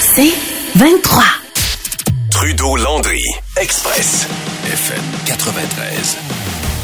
C'est 0.00 0.32
23. 0.76 1.22
Trudeau-Landry, 2.30 3.22
Express, 3.60 4.26
FM 4.66 5.02
93. 5.26 6.16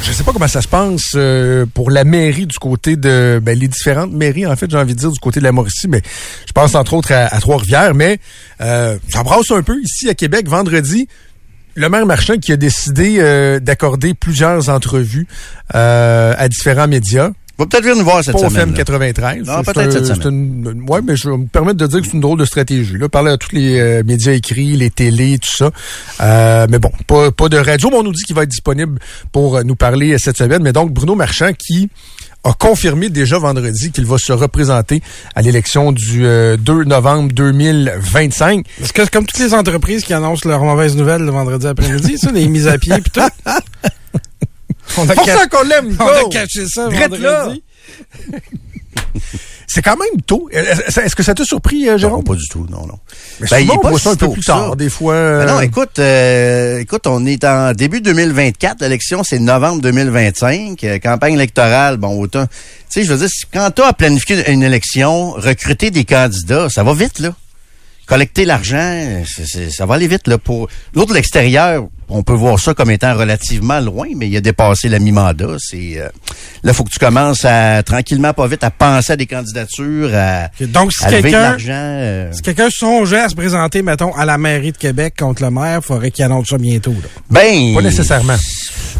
Je 0.03 0.13
sais 0.13 0.25
pas 0.25 0.33
comment 0.33 0.49
ça 0.49 0.62
se 0.62 0.69
passe 0.69 1.12
euh, 1.17 1.67
pour 1.67 1.91
la 1.91 2.05
mairie 2.05 2.47
du 2.47 2.59
côté 2.59 2.97
de 2.97 3.41
ben, 3.43 3.59
les 3.59 3.69
différentes 3.69 4.12
mairies 4.12 4.47
en 4.47 4.57
fait 4.57 4.71
j'ai 4.71 4.79
envie 4.79 4.95
de 4.95 4.99
dire 5.01 5.11
du 5.11 5.21
côté 5.21 5.41
de 5.41 5.45
la 5.45 5.53
Mauricie 5.53 5.89
mais 5.89 6.01
je 6.47 6.53
pense 6.53 6.75
entre 6.75 6.95
autres 6.95 7.12
à, 7.12 7.27
à 7.27 7.41
Trois-Rivières 7.41 7.95
mais 7.95 8.19
euh, 8.61 8.97
ça 9.11 9.23
brasse 9.23 9.51
un 9.51 9.62
peu 9.62 9.79
ici 9.83 10.09
à 10.09 10.15
Québec 10.15 10.48
vendredi 10.48 11.09
le 11.79 11.89
maire 11.89 12.07
Marchand 12.07 12.39
qui 12.39 12.53
a 12.53 12.57
décidé 12.57 13.19
euh, 13.19 13.61
d'accorder 13.61 14.12
plusieurs 14.12 14.69
entrevues 14.69 15.27
euh, 15.75 16.35
à 16.37 16.48
différents 16.48 16.89
médias 16.89 17.31
Va 17.59 17.67
peut-être 17.67 17.83
venir 17.83 17.97
nous 17.97 18.05
voir 18.05 18.23
cette 18.23 18.35
pas 18.35 18.48
semaine. 18.48 18.71
Là. 18.71 18.77
93. 18.77 19.47
Non, 19.47 19.62
peut-être 19.65 19.79
un- 19.79 19.91
cette 19.91 20.07
c'est 20.07 20.15
semaine. 20.15 20.65
une- 20.77 20.87
ouais, 20.89 21.01
mais 21.03 21.17
je 21.17 21.29
vais 21.29 21.37
me 21.37 21.47
permettre 21.47 21.79
de 21.79 21.87
dire 21.89 22.01
que 22.01 22.07
c'est 22.07 22.12
une 22.12 22.21
drôle 22.21 22.39
de 22.39 22.45
stratégie. 22.45 22.97
Là, 22.97 23.09
parler 23.09 23.33
à 23.33 23.37
tous 23.37 23.53
les 23.53 23.79
euh, 23.81 24.03
médias 24.05 24.33
écrits, 24.33 24.77
les 24.77 24.91
télés, 24.91 25.39
tout 25.39 25.56
ça. 25.56 25.70
Euh, 26.20 26.67
mais 26.70 26.79
bon, 26.79 26.91
pas, 27.09 27.33
pas 27.33 27.48
de 27.48 27.56
radio, 27.59 27.91
mais 27.91 27.97
on 27.97 28.03
nous 28.05 28.12
dit 28.12 28.23
qu'il 28.23 28.36
va 28.36 28.45
être 28.45 28.48
disponible 28.51 29.01
pour 29.33 29.56
euh, 29.56 29.62
nous 29.64 29.75
parler 29.75 30.12
euh, 30.14 30.19
cette 30.19 30.36
semaine. 30.39 30.62
Mais 30.62 30.73
donc, 30.73 30.92
Bruno 30.92 31.17
Marchand 31.17 31.51
qui 31.53 31.89
a 32.45 32.53
confirmé 32.53 33.09
déjà 33.11 33.39
vendredi 33.39 33.91
qu'il 33.91 34.06
va 34.06 34.17
se 34.17 34.33
représenter 34.33 35.03
à 35.34 35.42
l'élection 35.42 35.91
du 35.91 36.25
euh, 36.25 36.56
2 36.56 36.84
novembre 36.84 37.33
2025. 37.33 38.64
Est-ce 38.81 38.92
que 38.92 39.03
c'est 39.03 39.11
comme 39.11 39.27
toutes 39.27 39.41
les 39.41 39.53
entreprises 39.55 40.05
qui 40.05 40.14
annoncent 40.14 40.48
leurs 40.48 40.62
mauvaises 40.62 40.97
nouvelles 40.97 41.23
le 41.23 41.33
vendredi 41.33 41.67
après-midi, 41.67 42.17
ça, 42.19 42.31
les 42.31 42.47
mises 42.47 42.69
à 42.69 42.79
pied 42.79 42.95
pis 43.03 43.11
tout? 43.11 43.20
On 44.97 45.08
a, 45.08 45.14
Pour 45.14 45.25
ca- 45.25 45.36
ça 45.39 45.47
qu'on 45.47 45.62
l'aime, 45.64 45.97
on 46.00 46.06
a 46.06 46.28
caché 46.31 46.67
ça 46.67 46.89
vendredi. 46.89 47.62
C'est 49.70 49.83
quand 49.83 49.97
même 49.98 50.22
tôt. 50.22 50.48
Est-ce 50.50 51.00
est-ce 51.00 51.14
que 51.14 51.22
ça 51.22 51.34
t'a 51.34 51.45
surpris, 51.45 51.86
euh, 51.89 51.92
Non, 51.92 51.98
Jérôme? 51.98 52.25
pas 52.25 52.34
du 52.34 52.48
tout, 52.48 52.67
non, 52.70 52.86
non. 52.86 52.98
Mais 53.41 53.48
Ben, 53.50 53.58
il 53.61 53.69
est 53.69 53.72
on 53.72 53.78
pas 53.78 53.91
voit 53.91 53.98
ça 54.00 54.11
un 54.11 54.17
peu 54.17 54.27
tôt 54.27 54.33
plus 54.33 54.41
que 54.41 54.47
ça. 54.47 54.53
tard, 54.55 54.77
des 54.77 54.89
fois. 54.89 55.12
euh, 55.14 55.45
Ben 55.45 55.53
non, 55.55 55.61
écoute, 55.61 55.98
euh, 55.98 56.78
écoute, 56.80 57.06
on 57.06 57.27
est 57.27 57.45
en 57.45 57.72
début 57.72 58.00
2024. 58.00 58.80
L'élection, 58.80 59.22
c'est 59.25 59.39
novembre 59.39 59.83
2025. 59.83 60.83
Euh, 60.84 60.98
campagne 60.98 61.34
électorale, 61.34 61.98
bon, 61.98 62.19
autant. 62.19 62.47
Tu 62.47 62.52
sais, 62.89 63.05
je 63.05 63.12
veux 63.12 63.19
dire, 63.19 63.28
quand 63.52 63.70
tu 63.70 63.83
as 63.83 63.86
à 63.89 63.92
planifier 63.92 64.50
une 64.50 64.62
élection, 64.62 65.33
recruter 65.33 65.91
des 65.91 66.05
candidats, 66.05 66.69
ça 66.70 66.83
va 66.83 66.95
vite, 66.95 67.19
là. 67.19 67.34
Collecter 68.09 68.47
l'argent, 68.47 69.23
c'est- 69.27 69.45
c'est- 69.47 69.70
ça 69.70 69.84
va 69.84 69.97
aller 69.97 70.09
vite, 70.09 70.27
là. 70.28 70.39
Pour 70.39 70.69
l'autre, 70.95 71.11
de 71.11 71.14
l'extérieur, 71.14 71.87
on 72.09 72.23
peut 72.23 72.33
voir 72.33 72.59
ça 72.59 72.73
comme 72.73 72.91
étant 72.91 73.14
relativement 73.14 73.81
loin, 73.81 74.06
mais 74.17 74.28
il 74.31 74.37
a 74.39 74.41
dépassé 74.41 74.89
la 74.89 74.98
mi-mandat. 74.98 75.56
C'est 75.59 75.98
euh, 76.01 76.09
là, 76.62 76.73
faut 76.73 76.84
que 76.84 76.91
tu 76.91 76.98
commences 76.98 77.45
à 77.45 77.83
tranquillement, 77.83 78.33
pas 78.33 78.47
vite, 78.47 78.64
à 78.64 78.70
penser 78.70 79.12
à 79.12 79.17
des 79.17 79.27
candidatures, 79.27 80.11
à, 80.14 80.48
Donc, 80.62 80.91
si 80.95 81.05
à 81.05 81.09
lever 81.11 81.19
de 81.19 81.23
quelqu'un 81.25 81.41
l'argent. 81.51 81.73
euh. 81.75 82.33
si 82.33 82.41
quelqu'un 82.41 82.69
songeait 82.70 83.20
à 83.20 83.29
se 83.29 83.34
présenter, 83.34 83.83
mettons, 83.83 84.14
à 84.14 84.25
la 84.25 84.39
mairie 84.39 84.73
de 84.73 84.79
Québec 84.79 85.12
contre 85.19 85.42
le 85.42 85.51
maire, 85.51 85.84
faudrait 85.84 86.11
qu'il 86.11 86.25
annonce 86.25 86.47
ça 86.48 86.56
bientôt. 86.56 86.92
Là. 86.92 87.09
Ben, 87.31 87.75
Pas 87.75 87.83
nécessairement. 87.83 88.36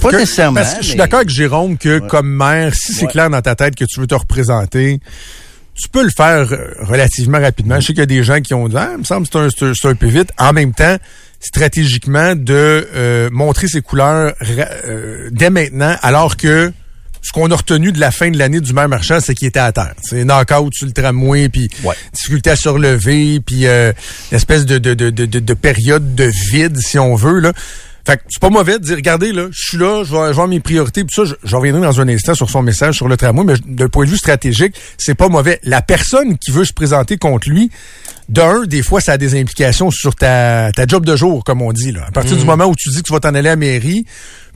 Pas 0.03 0.11
Que- 0.11 0.17
nécessairement. 0.17 0.61
Parce 0.61 0.75
que 0.75 0.83
je 0.83 0.89
suis 0.89 0.93
mais- 0.93 0.99
d'accord 1.05 1.21
avec 1.21 1.31
Jérôme 1.31 1.79
que 1.79 1.99
comme 2.01 2.29
maire, 2.29 2.75
si 2.75 2.93
c'est 2.93 3.07
Ouais. 3.07 3.11
clair 3.13 3.31
dans 3.31 3.41
ta 3.41 3.55
tête 3.55 3.75
que 3.75 3.87
tu 3.87 4.01
veux 4.01 4.07
te 4.07 4.15
représenter, 4.15 5.01
tu 5.81 5.89
peux 5.89 6.03
le 6.03 6.11
faire 6.11 6.53
euh, 6.53 6.75
relativement 6.81 7.39
rapidement. 7.41 7.77
Je 7.81 7.87
sais 7.87 7.93
qu'il 7.93 8.01
y 8.01 8.03
a 8.03 8.07
des 8.07 8.23
gens 8.25 8.41
qui 8.41 8.53
ont 8.55 8.69
dit, 8.69 8.77
ah, 8.77 8.91
il 8.95 8.99
me 8.99 9.05
semble 9.05 9.27
que 9.29 9.33
c'est 9.33 9.65
un, 9.65 9.73
c'est 9.75 9.89
un- 9.89 9.95
peu 9.95 10.07
vite. 10.07 10.31
En 10.39 10.53
même 10.53 10.73
temps, 10.75 10.97
stratégiquement, 11.41 12.35
de 12.35 12.89
euh, 12.95 13.29
montrer 13.33 13.69
ses 13.69 13.81
couleurs 13.81 14.35
euh, 14.87 15.29
dès 15.33 15.51
maintenant, 15.51 15.97
alors 16.03 16.37
que 16.37 16.73
ce 17.23 17.33
qu'on 17.33 17.51
a 17.51 17.57
retenu 17.57 17.91
de 17.93 17.99
la 18.01 18.11
fin 18.11 18.31
de 18.31 18.39
l'année 18.39 18.61
du 18.61 18.73
maire 18.73 18.89
marchand, 18.89 19.19
c'est 19.21 19.35
qu'il 19.35 19.49
était 19.49 19.59
à 19.59 19.73
terre. 19.73 19.95
C'est 20.03 20.25
knock-out 20.25 20.73
sur 20.75 20.87
le 20.87 20.93
tramway, 20.93 21.49
puis 21.49 21.69
Ouais. 21.85 21.95
difficulté 22.13 22.51
à 22.51 22.57
se 22.57 22.69
relever, 22.69 23.41
puis 23.41 23.67
euh, 23.67 23.93
une 24.31 24.37
espèce 24.37 24.65
de, 24.67 24.79
de, 24.79 24.95
de- 24.95 25.11
de 25.11 25.55
période 25.55 26.15
de 26.15 26.31
vide, 26.53 26.79
si 26.79 26.99
on 26.99 27.15
veut. 27.17 27.41
Là. 27.41 27.53
Fait 28.09 28.17
que 28.17 28.23
c'est 28.31 28.41
pas 28.41 28.49
mauvais 28.49 28.79
de 28.79 28.85
dire, 28.85 28.97
regardez, 28.97 29.33
là, 29.33 29.49
je 29.51 29.61
suis 29.61 29.77
là, 29.77 30.03
je 30.03 30.11
vais, 30.13 30.19
avoir 30.19 30.49
mes 30.49 30.61
priorités, 30.61 31.05
puis 31.05 31.15
ça, 31.15 31.25
je, 31.27 31.55
reviendrai 31.55 31.83
dans 31.83 32.01
un 32.01 32.09
instant 32.09 32.35
sur 32.35 32.49
son 32.49 32.63
message 32.63 32.95
sur 32.95 33.07
le 33.07 33.19
tramway, 33.19 33.45
mais 33.45 33.55
d'un 33.67 33.91
point 33.91 34.07
de 34.07 34.11
vue 34.11 34.17
stratégique, 34.17 34.75
c'est 34.97 35.15
pas 35.15 35.29
mauvais. 35.29 35.61
La 35.63 35.83
personne 35.83 36.39
qui 36.39 36.51
veut 36.51 36.65
se 36.65 36.73
présenter 36.73 37.19
contre 37.19 37.51
lui, 37.51 37.71
d'un, 38.31 38.65
des 38.65 38.83
fois, 38.83 39.03
ça 39.03 39.13
a 39.13 39.19
des 39.19 39.39
implications 39.39 39.91
sur 39.91 40.15
ta, 40.15 40.73
ta 40.73 40.87
job 40.87 41.05
de 41.05 41.17
jour, 41.17 41.45
comme 41.45 41.61
on 41.61 41.71
dit. 41.71 41.93
Là. 41.93 42.07
À 42.09 42.11
partir 42.11 42.39
du 42.39 42.47
moment 42.47 42.65
où 42.65 42.75
tu 42.75 42.89
dis 42.89 43.03
que 43.03 43.09
tu 43.09 43.13
vas 43.13 43.21
t'en 43.21 43.35
aller 43.35 43.51
à 43.51 43.53
la 43.53 43.57
mairie, 43.57 44.07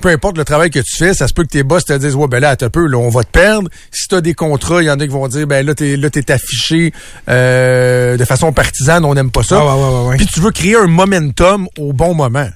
peu 0.00 0.08
importe 0.08 0.38
le 0.38 0.44
travail 0.44 0.70
que 0.70 0.80
tu 0.80 0.96
fais, 0.96 1.12
ça 1.12 1.28
se 1.28 1.34
peut 1.34 1.42
que 1.42 1.48
tes 1.48 1.62
boss 1.62 1.84
te 1.84 1.92
disent 1.92 2.14
Ouais, 2.14 2.28
ben 2.28 2.40
là, 2.40 2.56
t'as 2.56 2.70
peu, 2.70 2.86
là, 2.86 2.96
on 2.96 3.10
va 3.10 3.22
te 3.22 3.30
perdre. 3.30 3.69
Si 3.90 4.08
tu 4.08 4.14
as 4.14 4.22
des 4.22 4.32
contrats, 4.32 4.80
il 4.80 4.86
y 4.86 4.90
en 4.90 4.98
a 4.98 5.06
qui 5.06 5.12
vont 5.12 5.28
dire 5.28 5.46
Ben 5.46 5.64
là, 5.64 5.74
t'es 5.74 5.98
là, 5.98 6.08
t'es 6.08 6.32
affiché 6.32 6.94
euh, 7.28 8.16
de 8.16 8.24
façon 8.24 8.50
partisane, 8.52 9.04
on 9.04 9.14
n'aime 9.14 9.30
pas 9.30 9.42
ça. 9.42 9.58
Ah 9.60 9.76
ouais, 9.76 9.82
ouais, 9.82 9.88
ouais, 9.88 10.08
ouais. 10.08 10.16
Puis 10.16 10.26
tu 10.26 10.40
veux 10.40 10.52
créer 10.52 10.76
un 10.76 10.86
momentum 10.86 11.69
au 11.78 11.92
bon 11.92 12.14
moment. 12.14 12.48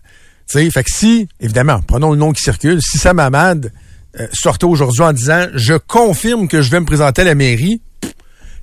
Sais, 0.46 0.70
fait 0.70 0.84
que 0.84 0.90
si, 0.92 1.28
évidemment, 1.40 1.80
prenons 1.86 2.12
le 2.12 2.16
nom 2.16 2.32
qui 2.32 2.42
circule, 2.42 2.80
si 2.80 2.98
Sam 2.98 3.18
Hamad 3.18 3.72
euh, 4.20 4.28
sortait 4.32 4.66
aujourd'hui 4.66 5.02
en 5.02 5.12
disant 5.12 5.46
Je 5.54 5.74
confirme 5.74 6.46
que 6.46 6.62
je 6.62 6.70
vais 6.70 6.80
me 6.80 6.86
présenter 6.86 7.22
à 7.22 7.24
la 7.24 7.34
mairie, 7.34 7.82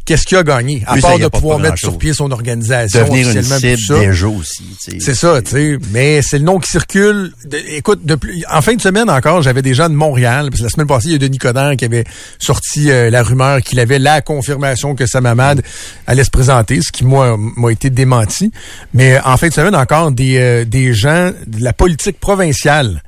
qu'est-ce 0.06 0.24
qu'il 0.24 0.38
a 0.38 0.44
gagné? 0.44 0.84
À 0.88 0.96
Lui, 0.96 1.02
part 1.02 1.18
de 1.20 1.28
pouvoir 1.28 1.60
mettre 1.60 1.78
sur 1.78 1.98
pied 1.98 2.14
son 2.14 2.32
organisation 2.32 3.00
devenir 3.00 3.30
une 3.30 3.44
cible 3.44 3.78
ça. 3.80 4.00
déjà 4.00 4.28
aussi. 4.28 4.64
C'est 5.00 5.14
ça, 5.16 5.42
tu 5.42 5.52
sais. 5.52 5.78
Mais 5.92 6.22
c'est 6.22 6.40
le 6.40 6.46
nom 6.46 6.60
qui 6.60 6.70
circule. 6.70 7.32
De- 7.46 7.58
écoute, 7.70 8.02
en 8.52 8.62
fin 8.62 8.76
de 8.76 8.82
semaine 8.82 9.10
encore, 9.10 9.42
j'avais 9.42 9.62
des 9.62 9.74
gens 9.74 9.90
de 9.90 9.96
Montréal. 9.96 10.50
Parce 10.50 10.60
que 10.60 10.64
la 10.66 10.70
semaine 10.70 10.88
passée, 10.88 11.08
il 11.08 11.12
y 11.14 11.16
a 11.16 11.18
Denis 11.20 11.38
Coderre 11.38 11.76
qui 11.78 11.86
avait 11.86 12.04
sorti 12.40 12.92
euh, 12.92 13.10
la 13.10 13.24
rumeur 13.24 13.62
qu'il 13.62 13.80
avait 13.80 14.00
la 14.00 14.22
confirmation 14.22 14.96
que 14.96 15.06
Sam 15.06 15.26
Hamad 15.26 15.62
allait 16.08 16.24
se 16.24 16.30
présenter, 16.32 16.82
ce 16.82 16.92
qui, 16.92 17.06
moi, 17.06 17.38
m'a 17.38 17.72
été 17.72 17.90
démenti. 17.90 18.52
Mais 18.94 19.20
en 19.24 19.38
fin 19.38 19.48
de 19.48 19.54
semaine 19.54 19.76
encore, 19.76 20.12
des, 20.12 20.38
euh, 20.38 20.66
des 20.66 20.94
gens 20.94 21.32
de 21.48 21.64
la 21.64 21.74
politique 21.74 22.20
provinciale 22.20 23.02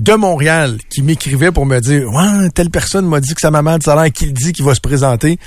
de 0.00 0.14
Montréal 0.14 0.78
qui 0.88 1.02
m'écrivaient 1.02 1.52
pour 1.52 1.66
me 1.66 1.78
dire 1.80 2.08
Ouais, 2.12 2.48
telle 2.54 2.70
personne 2.70 3.06
m'a 3.06 3.20
dit 3.20 3.34
que 3.34 3.40
Sam 3.40 3.54
Hamad, 3.54 3.82
ça 3.82 3.92
a 3.92 4.02
l'air 4.02 4.12
qu'il 4.12 4.32
dit 4.32 4.52
qu'il 4.52 4.64
va 4.64 4.74
se 4.74 4.80
présenter. 4.80 5.38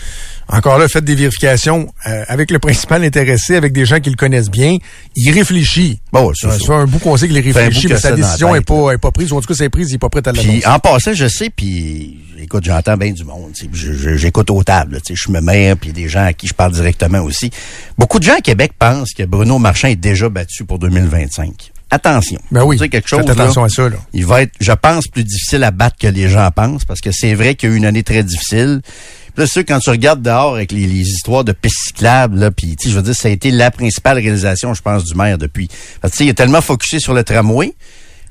Encore 0.48 0.78
là, 0.78 0.88
faites 0.88 1.06
des 1.06 1.16
vérifications 1.16 1.92
euh, 2.08 2.24
avec 2.28 2.52
le 2.52 2.60
principal 2.60 3.04
intéressé, 3.04 3.56
avec 3.56 3.74
des 3.74 3.86
gens 3.86 4.00
qui 4.00 4.10
le 4.10 4.16
connaissent 4.16 4.52
bien. 4.52 4.78
Il 5.16 5.32
réfléchit. 5.32 6.00
Bon, 6.12 6.32
c'est 6.36 6.50
ça 6.50 6.60
ça. 6.60 6.74
un 6.74 6.86
bout 6.86 7.00
qu'on 7.00 7.18
sait 7.18 7.28
qu'il 7.28 7.40
réfléchit, 7.40 7.88
mais 7.88 7.98
sa 7.98 8.12
décision 8.12 8.54
est 8.56 8.60
tête, 8.60 8.68
pas, 8.68 8.92
est 8.92 8.98
pas 8.98 9.12
prise. 9.12 9.32
Ou 9.32 9.38
en 9.38 9.42
tout 9.42 9.48
cas, 9.48 9.56
c'est 9.56 9.70
prise, 9.70 9.90
il 9.92 9.96
est 9.96 10.00
pas 10.00 10.10
prêt 10.10 10.22
à 10.26 10.32
Puis 10.34 10.42
l'annoncer. 10.46 10.68
en 10.68 10.80
passant, 10.80 11.14
je 11.14 11.28
sais, 11.28 11.50
puis 11.50 12.18
écoute, 12.40 12.64
j'entends 12.66 12.98
bien 12.98 13.12
du 13.12 13.24
monde. 13.24 13.52
J'écoute 13.74 14.52
aux 14.52 14.64
tables, 14.64 15.00
je 15.10 15.32
me 15.32 15.42
mets, 15.42 15.76
puis 15.76 15.92
des 15.94 16.08
gens 16.08 16.26
à 16.26 16.34
qui 16.34 16.48
je 16.48 16.54
parle 16.54 16.74
directement 16.74 17.20
aussi. 17.22 17.50
Beaucoup 17.98 18.20
de 18.20 18.24
gens 18.24 18.38
à 18.38 18.42
Québec 18.42 18.74
pensent 18.78 19.14
que 19.14 19.24
Bruno 19.24 19.58
Marchand 19.60 19.88
est 19.88 19.96
déjà 19.96 20.30
battu 20.30 20.66
pour 20.66 20.80
2025. 20.80 21.73
Attention. 21.94 22.40
Ben 22.52 22.64
oui, 22.64 22.76
Faut 22.78 22.84
dire 22.86 22.90
quelque 22.92 23.08
chose. 23.08 23.20
faites 23.20 23.30
attention 23.30 23.62
là, 23.62 23.68
à 23.68 23.70
ça. 23.70 23.88
Là. 23.90 23.98
Il 24.14 24.26
va 24.26 24.42
être, 24.42 24.52
je 24.60 24.72
pense, 24.72 25.08
plus 25.08 25.24
difficile 25.24 25.64
à 25.64 25.70
battre 25.70 25.96
que 26.00 26.08
les 26.08 26.28
gens 26.28 26.50
pensent, 26.50 26.86
parce 26.86 27.02
que 27.02 27.12
c'est 27.12 27.36
vrai 27.36 27.54
qu'il 27.54 27.70
y 27.70 27.72
a 27.72 27.76
eu 27.76 27.78
une 27.78 27.86
année 27.86 28.02
très 28.04 28.24
difficile. 28.24 28.82
Puis 28.84 29.42
là, 29.42 29.46
c'est 29.46 29.54
sûr, 29.54 29.64
quand 29.68 29.78
tu 29.80 29.90
regardes 29.92 30.22
dehors 30.24 30.56
avec 30.56 30.72
les, 30.72 30.88
les 30.88 31.02
histoires 31.10 31.44
de 31.44 31.52
pistes 31.52 31.78
cyclables, 31.88 32.40
là, 32.40 32.50
puis 32.52 32.76
je 32.84 32.90
veux 32.90 33.02
dire, 33.04 33.16
ça 33.16 33.28
a 33.28 33.32
été 33.32 33.52
la 33.52 33.70
principale 33.70 34.18
réalisation, 34.18 34.74
je 34.74 34.82
pense, 34.82 35.04
du 35.04 35.14
maire 35.16 35.38
depuis. 35.38 35.70
Parce 36.02 36.16
que 36.16 36.24
il 36.24 36.30
est 36.30 36.34
tellement 36.34 36.62
focusé 36.62 37.00
sur 37.00 37.14
le 37.14 37.24
tramway. 37.24 37.74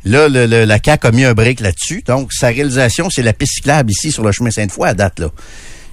Là, 0.05 0.29
le, 0.29 0.47
le- 0.47 0.65
la 0.65 0.79
CAQ 0.85 1.07
a 1.07 1.11
mis 1.13 1.25
un 1.25 1.33
break 1.35 1.61
là-dessus. 1.61 2.03
Donc, 2.05 2.33
sa 2.33 2.49
réalisation, 2.49 3.09
c'est 3.11 3.23
la 3.23 3.33
piste 3.33 3.53
cyclable 3.55 3.93
ici 3.93 4.11
sur 4.11 4.25
le 4.25 4.33
chemin 4.33 4.51
Sainte-Foy 4.51 4.89
à 4.89 4.95
date, 4.95 5.21
là. 5.21 5.29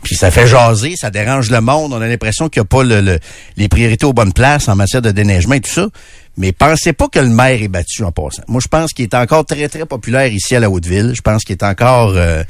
Puis 0.02 0.16
ça 0.16 0.32
fait 0.32 0.48
jaser, 0.48 0.94
ça 0.96 1.12
dérange 1.12 1.52
le 1.52 1.60
monde. 1.60 1.92
On 1.92 2.02
a 2.02 2.08
l'impression 2.08 2.48
qu'il 2.48 2.62
n'y 2.62 2.66
a 2.66 2.68
pas 2.70 2.84
le, 2.84 3.02
le- 3.02 3.20
les 3.58 3.68
priorités 3.68 4.06
aux 4.06 4.14
bonnes 4.14 4.32
places 4.32 4.70
en 4.70 4.76
matière 4.76 5.02
de 5.02 5.12
déneigement 5.12 5.56
et 5.56 5.60
tout 5.60 5.70
ça. 5.70 5.88
Mais 6.38 6.52
pensez 6.52 6.94
pas 6.94 7.08
que 7.10 7.20
le 7.20 7.28
maire 7.30 7.62
est 7.62 7.68
battu 7.68 8.04
en 8.04 8.12
passant. 8.12 8.44
Moi, 8.48 8.62
je 8.64 8.68
pense 8.68 8.94
qu'il 8.94 9.04
est 9.04 9.14
encore 9.14 9.46
très, 9.46 9.68
très 9.68 9.86
populaire 9.86 10.28
ici 10.32 10.56
à 10.56 10.60
la 10.60 10.70
Haute-Ville. 10.70 11.12
Je 11.16 11.22
pense 11.22 11.44
qu'il 11.44 11.54
est 11.54 11.64
encore... 11.64 12.14
euh, 12.16 12.44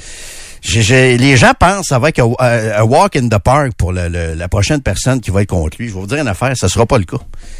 j'ai- 0.62 0.82
j'ai- 0.84 1.18
les 1.18 1.38
gens 1.38 1.54
pensent 1.58 1.92
avec 1.94 2.20
un, 2.20 2.30
un 2.38 2.84
walk 2.84 3.16
in 3.16 3.30
the 3.30 3.38
park 3.40 3.72
pour 3.78 3.94
le- 3.94 4.10
le- 4.10 4.34
la 4.36 4.48
prochaine 4.50 4.82
personne 4.82 5.22
qui 5.22 5.32
va 5.32 5.42
être 5.42 5.50
contre 5.50 5.78
lui. 5.80 5.88
Je 5.88 5.94
vais 5.94 6.00
vous 6.02 6.06
dire 6.06 6.20
une 6.20 6.28
affaire, 6.28 6.52
ça 6.58 6.68
sera 6.70 6.86
pas 6.86 6.98
le 6.98 7.06
cas. 7.06 7.18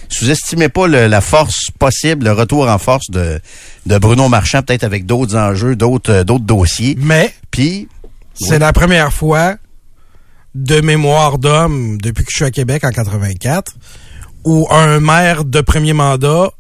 Sous-estimez 0.10 0.68
pas 0.70 0.86
le- 0.88 1.08
la 1.08 1.22
force 1.22 1.72
possible, 1.80 2.26
le 2.26 2.34
retour 2.34 2.68
en 2.68 2.78
force 2.78 3.10
de, 3.10 3.40
de 3.86 3.98
Bruno 3.98 4.28
Marchand, 4.30 4.62
peut-être 4.62 4.84
avec 4.84 5.06
d'autres 5.06 5.36
enjeux, 5.38 5.76
d'autres 5.78 6.12
euh, 6.12 6.24
d'autres 6.26 6.44
dossiers. 6.46 6.96
Mais 7.00 7.34
Puis, 7.52 7.88
c'est 8.36 8.60
la 8.60 8.74
première 8.74 9.14
fois 9.14 9.56
de 10.56 10.82
mémoire 10.82 11.38
d'homme 11.38 11.98
depuis 12.02 12.24
que 12.26 12.32
je 12.32 12.36
suis 12.38 12.46
à 12.46 12.52
Québec 12.52 12.84
en 12.84 12.92
84, 12.92 13.72
où 14.46 14.68
un 14.72 15.00
maire 15.00 15.46
de 15.46 15.62
premier 15.62 15.94
mandat 15.94 16.52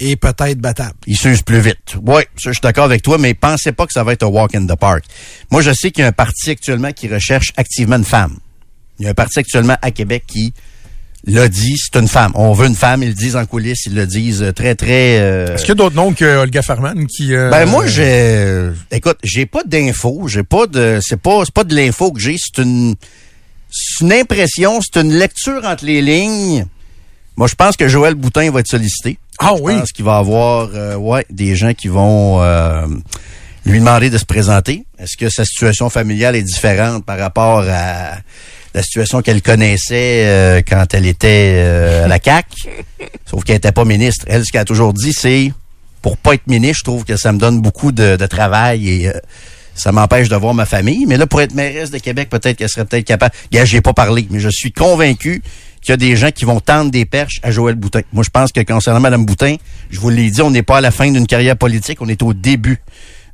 est 0.00 0.16
peut-être 0.16 0.58
battable. 0.58 0.94
Il 1.06 1.16
s'use 1.16 1.42
plus 1.42 1.60
vite. 1.60 1.96
Oui, 2.04 2.22
ça, 2.36 2.50
je 2.50 2.52
suis 2.52 2.60
d'accord 2.60 2.84
avec 2.84 3.02
toi, 3.02 3.16
mais 3.18 3.32
pensez 3.34 3.72
pas 3.72 3.86
que 3.86 3.92
ça 3.92 4.02
va 4.02 4.12
être 4.12 4.24
un 4.24 4.28
walk 4.28 4.54
in 4.54 4.66
the 4.66 4.76
park. 4.76 5.04
Moi, 5.50 5.62
je 5.62 5.72
sais 5.72 5.90
qu'il 5.90 6.02
y 6.02 6.04
a 6.04 6.08
un 6.08 6.12
parti 6.12 6.50
actuellement 6.50 6.92
qui 6.92 7.08
recherche 7.08 7.52
activement 7.56 7.96
une 7.96 8.04
femme. 8.04 8.38
Il 8.98 9.04
y 9.04 9.06
a 9.06 9.10
un 9.10 9.14
parti 9.14 9.38
actuellement 9.38 9.76
à 9.82 9.90
Québec 9.92 10.24
qui 10.26 10.52
l'a 11.26 11.48
dit, 11.48 11.74
c'est 11.78 11.98
une 11.98 12.08
femme. 12.08 12.32
On 12.34 12.52
veut 12.52 12.66
une 12.66 12.74
femme, 12.74 13.02
ils 13.02 13.08
le 13.10 13.14
disent 13.14 13.36
en 13.36 13.46
coulisses, 13.46 13.86
ils 13.86 13.94
le 13.94 14.06
disent 14.06 14.52
très, 14.54 14.74
très... 14.74 15.20
euh, 15.20 15.54
Est-ce 15.54 15.62
qu'il 15.62 15.70
y 15.70 15.72
a 15.72 15.74
d'autres 15.76 15.96
noms 15.96 16.12
que 16.12 16.24
Olga 16.38 16.60
Farman 16.62 17.06
qui... 17.06 17.34
euh, 17.34 17.50
Ben 17.50 17.64
moi 17.64 17.86
j'ai 17.86 18.68
écoute, 18.90 19.18
j'ai 19.22 19.46
pas 19.46 19.62
d'infos, 19.64 20.28
j'ai 20.28 20.42
pas 20.42 20.66
de 20.66 20.98
c'est 21.02 21.16
pas 21.20 21.40
c'est 21.44 21.54
pas 21.54 21.64
de 21.64 21.74
l'info 21.74 22.12
que 22.12 22.20
j'ai, 22.20 22.36
c'est 22.38 22.62
une 22.62 22.94
c'est 23.70 24.04
une 24.04 24.12
impression, 24.12 24.80
c'est 24.82 25.00
une 25.00 25.14
lecture 25.14 25.64
entre 25.64 25.86
les 25.86 26.02
lignes. 26.02 26.66
Moi 27.36 27.46
je 27.48 27.54
pense 27.54 27.76
que 27.76 27.88
Joël 27.88 28.14
Boutin 28.14 28.50
va 28.50 28.60
être 28.60 28.68
sollicité. 28.68 29.18
Ah 29.38 29.54
Je 29.56 29.62
oui? 29.62 29.78
pense 29.78 29.92
qu'il 29.92 30.04
va 30.04 30.16
avoir 30.18 30.70
euh, 30.74 30.94
ouais, 30.96 31.26
des 31.30 31.56
gens 31.56 31.74
qui 31.74 31.88
vont 31.88 32.40
euh, 32.42 32.86
lui 33.66 33.78
demander 33.80 34.10
de 34.10 34.18
se 34.18 34.24
présenter. 34.24 34.84
Est-ce 34.98 35.16
que 35.16 35.28
sa 35.28 35.44
situation 35.44 35.90
familiale 35.90 36.36
est 36.36 36.42
différente 36.42 37.04
par 37.04 37.18
rapport 37.18 37.64
à 37.68 38.16
la 38.74 38.82
situation 38.82 39.22
qu'elle 39.22 39.42
connaissait 39.42 40.24
euh, 40.26 40.62
quand 40.66 40.94
elle 40.94 41.06
était 41.06 42.02
à 42.04 42.08
la 42.08 42.18
CAC 42.18 42.46
Sauf 43.26 43.42
qu'elle 43.44 43.56
était 43.56 43.72
pas 43.72 43.84
ministre. 43.84 44.24
Elle, 44.28 44.44
ce 44.44 44.52
qu'elle 44.52 44.60
a 44.62 44.64
toujours 44.64 44.92
dit, 44.92 45.12
c'est 45.12 45.52
pour 46.02 46.16
pas 46.18 46.34
être 46.34 46.46
ministre, 46.46 46.78
je 46.80 46.84
trouve 46.84 47.04
que 47.04 47.16
ça 47.16 47.32
me 47.32 47.38
donne 47.38 47.60
beaucoup 47.62 47.90
de, 47.90 48.16
de 48.16 48.26
travail 48.26 48.88
et 48.88 49.12
ça 49.74 49.90
m'empêche 49.90 50.28
de 50.28 50.36
voir 50.36 50.54
ma 50.54 50.66
famille. 50.66 51.06
Mais 51.06 51.16
là, 51.16 51.26
pour 51.26 51.40
être 51.40 51.54
mairesse 51.54 51.90
de 51.90 51.98
Québec, 51.98 52.28
peut-être 52.30 52.58
qu'elle 52.58 52.68
serait 52.68 52.84
peut-être 52.84 53.06
capable. 53.06 53.34
Gars, 53.50 53.64
j'ai 53.64 53.80
pas 53.80 53.92
parlé, 53.94 54.26
mais 54.30 54.38
je 54.38 54.50
suis 54.50 54.70
convaincu 54.70 55.42
qu'il 55.84 55.92
y 55.92 55.94
a 55.94 55.96
des 55.96 56.16
gens 56.16 56.30
qui 56.30 56.44
vont 56.44 56.58
tendre 56.60 56.90
des 56.90 57.04
perches 57.04 57.38
à 57.42 57.50
Joël 57.50 57.74
Boutin. 57.76 58.00
Moi, 58.12 58.24
je 58.24 58.30
pense 58.30 58.50
que 58.50 58.60
concernant 58.62 59.00
Mme 59.00 59.24
Boutin, 59.24 59.56
je 59.90 60.00
vous 60.00 60.10
l'ai 60.10 60.30
dit, 60.30 60.42
on 60.42 60.50
n'est 60.50 60.62
pas 60.62 60.78
à 60.78 60.80
la 60.80 60.90
fin 60.90 61.10
d'une 61.10 61.26
carrière 61.26 61.56
politique, 61.56 61.98
on 62.00 62.08
est 62.08 62.22
au 62.22 62.32
début 62.34 62.78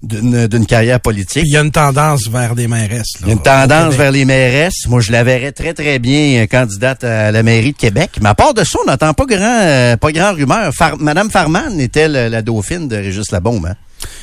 d'une 0.03 0.65
carrière 0.67 0.99
politique. 0.99 1.43
Il 1.47 1.53
y 1.53 1.57
a 1.59 1.61
une 1.61 1.71
tendance 1.71 2.27
vers 2.29 2.55
des 2.55 2.69
mairesses. 2.69 3.13
Il 3.21 3.27
y 3.27 3.31
a 3.31 3.33
une 3.35 3.43
tendance 3.43 3.95
vers 3.95 4.11
les 4.11 4.25
mairesses. 4.25 4.87
Moi, 4.89 5.03
je 5.03 5.13
la 5.13 5.23
verrais 5.25 5.53
très, 5.53 5.75
très 5.75 5.99
bien 5.99 6.43
euh, 6.43 6.47
candidate 6.47 7.05
à 7.05 7.31
la 7.31 7.43
mairie 7.43 7.73
de 7.73 7.77
Québec. 7.77 8.13
Mais 8.23 8.31
à 8.31 8.35
part 8.35 8.55
de 8.55 8.65
ça, 8.65 8.79
on 8.83 8.91
n'entend 8.91 9.13
pas 9.13 9.27
grand, 9.27 9.59
euh, 9.61 9.97
pas 9.99 10.11
grand 10.11 10.33
rumeur. 10.33 10.73
Far- 10.75 10.97
Madame 10.99 11.31
Farman 11.31 11.79
était 11.79 12.09
le- 12.09 12.29
la 12.29 12.41
dauphine 12.41 12.89
de 12.89 12.97
Régis 12.97 13.31
Labaume. 13.31 13.67
Hein? 13.67 13.75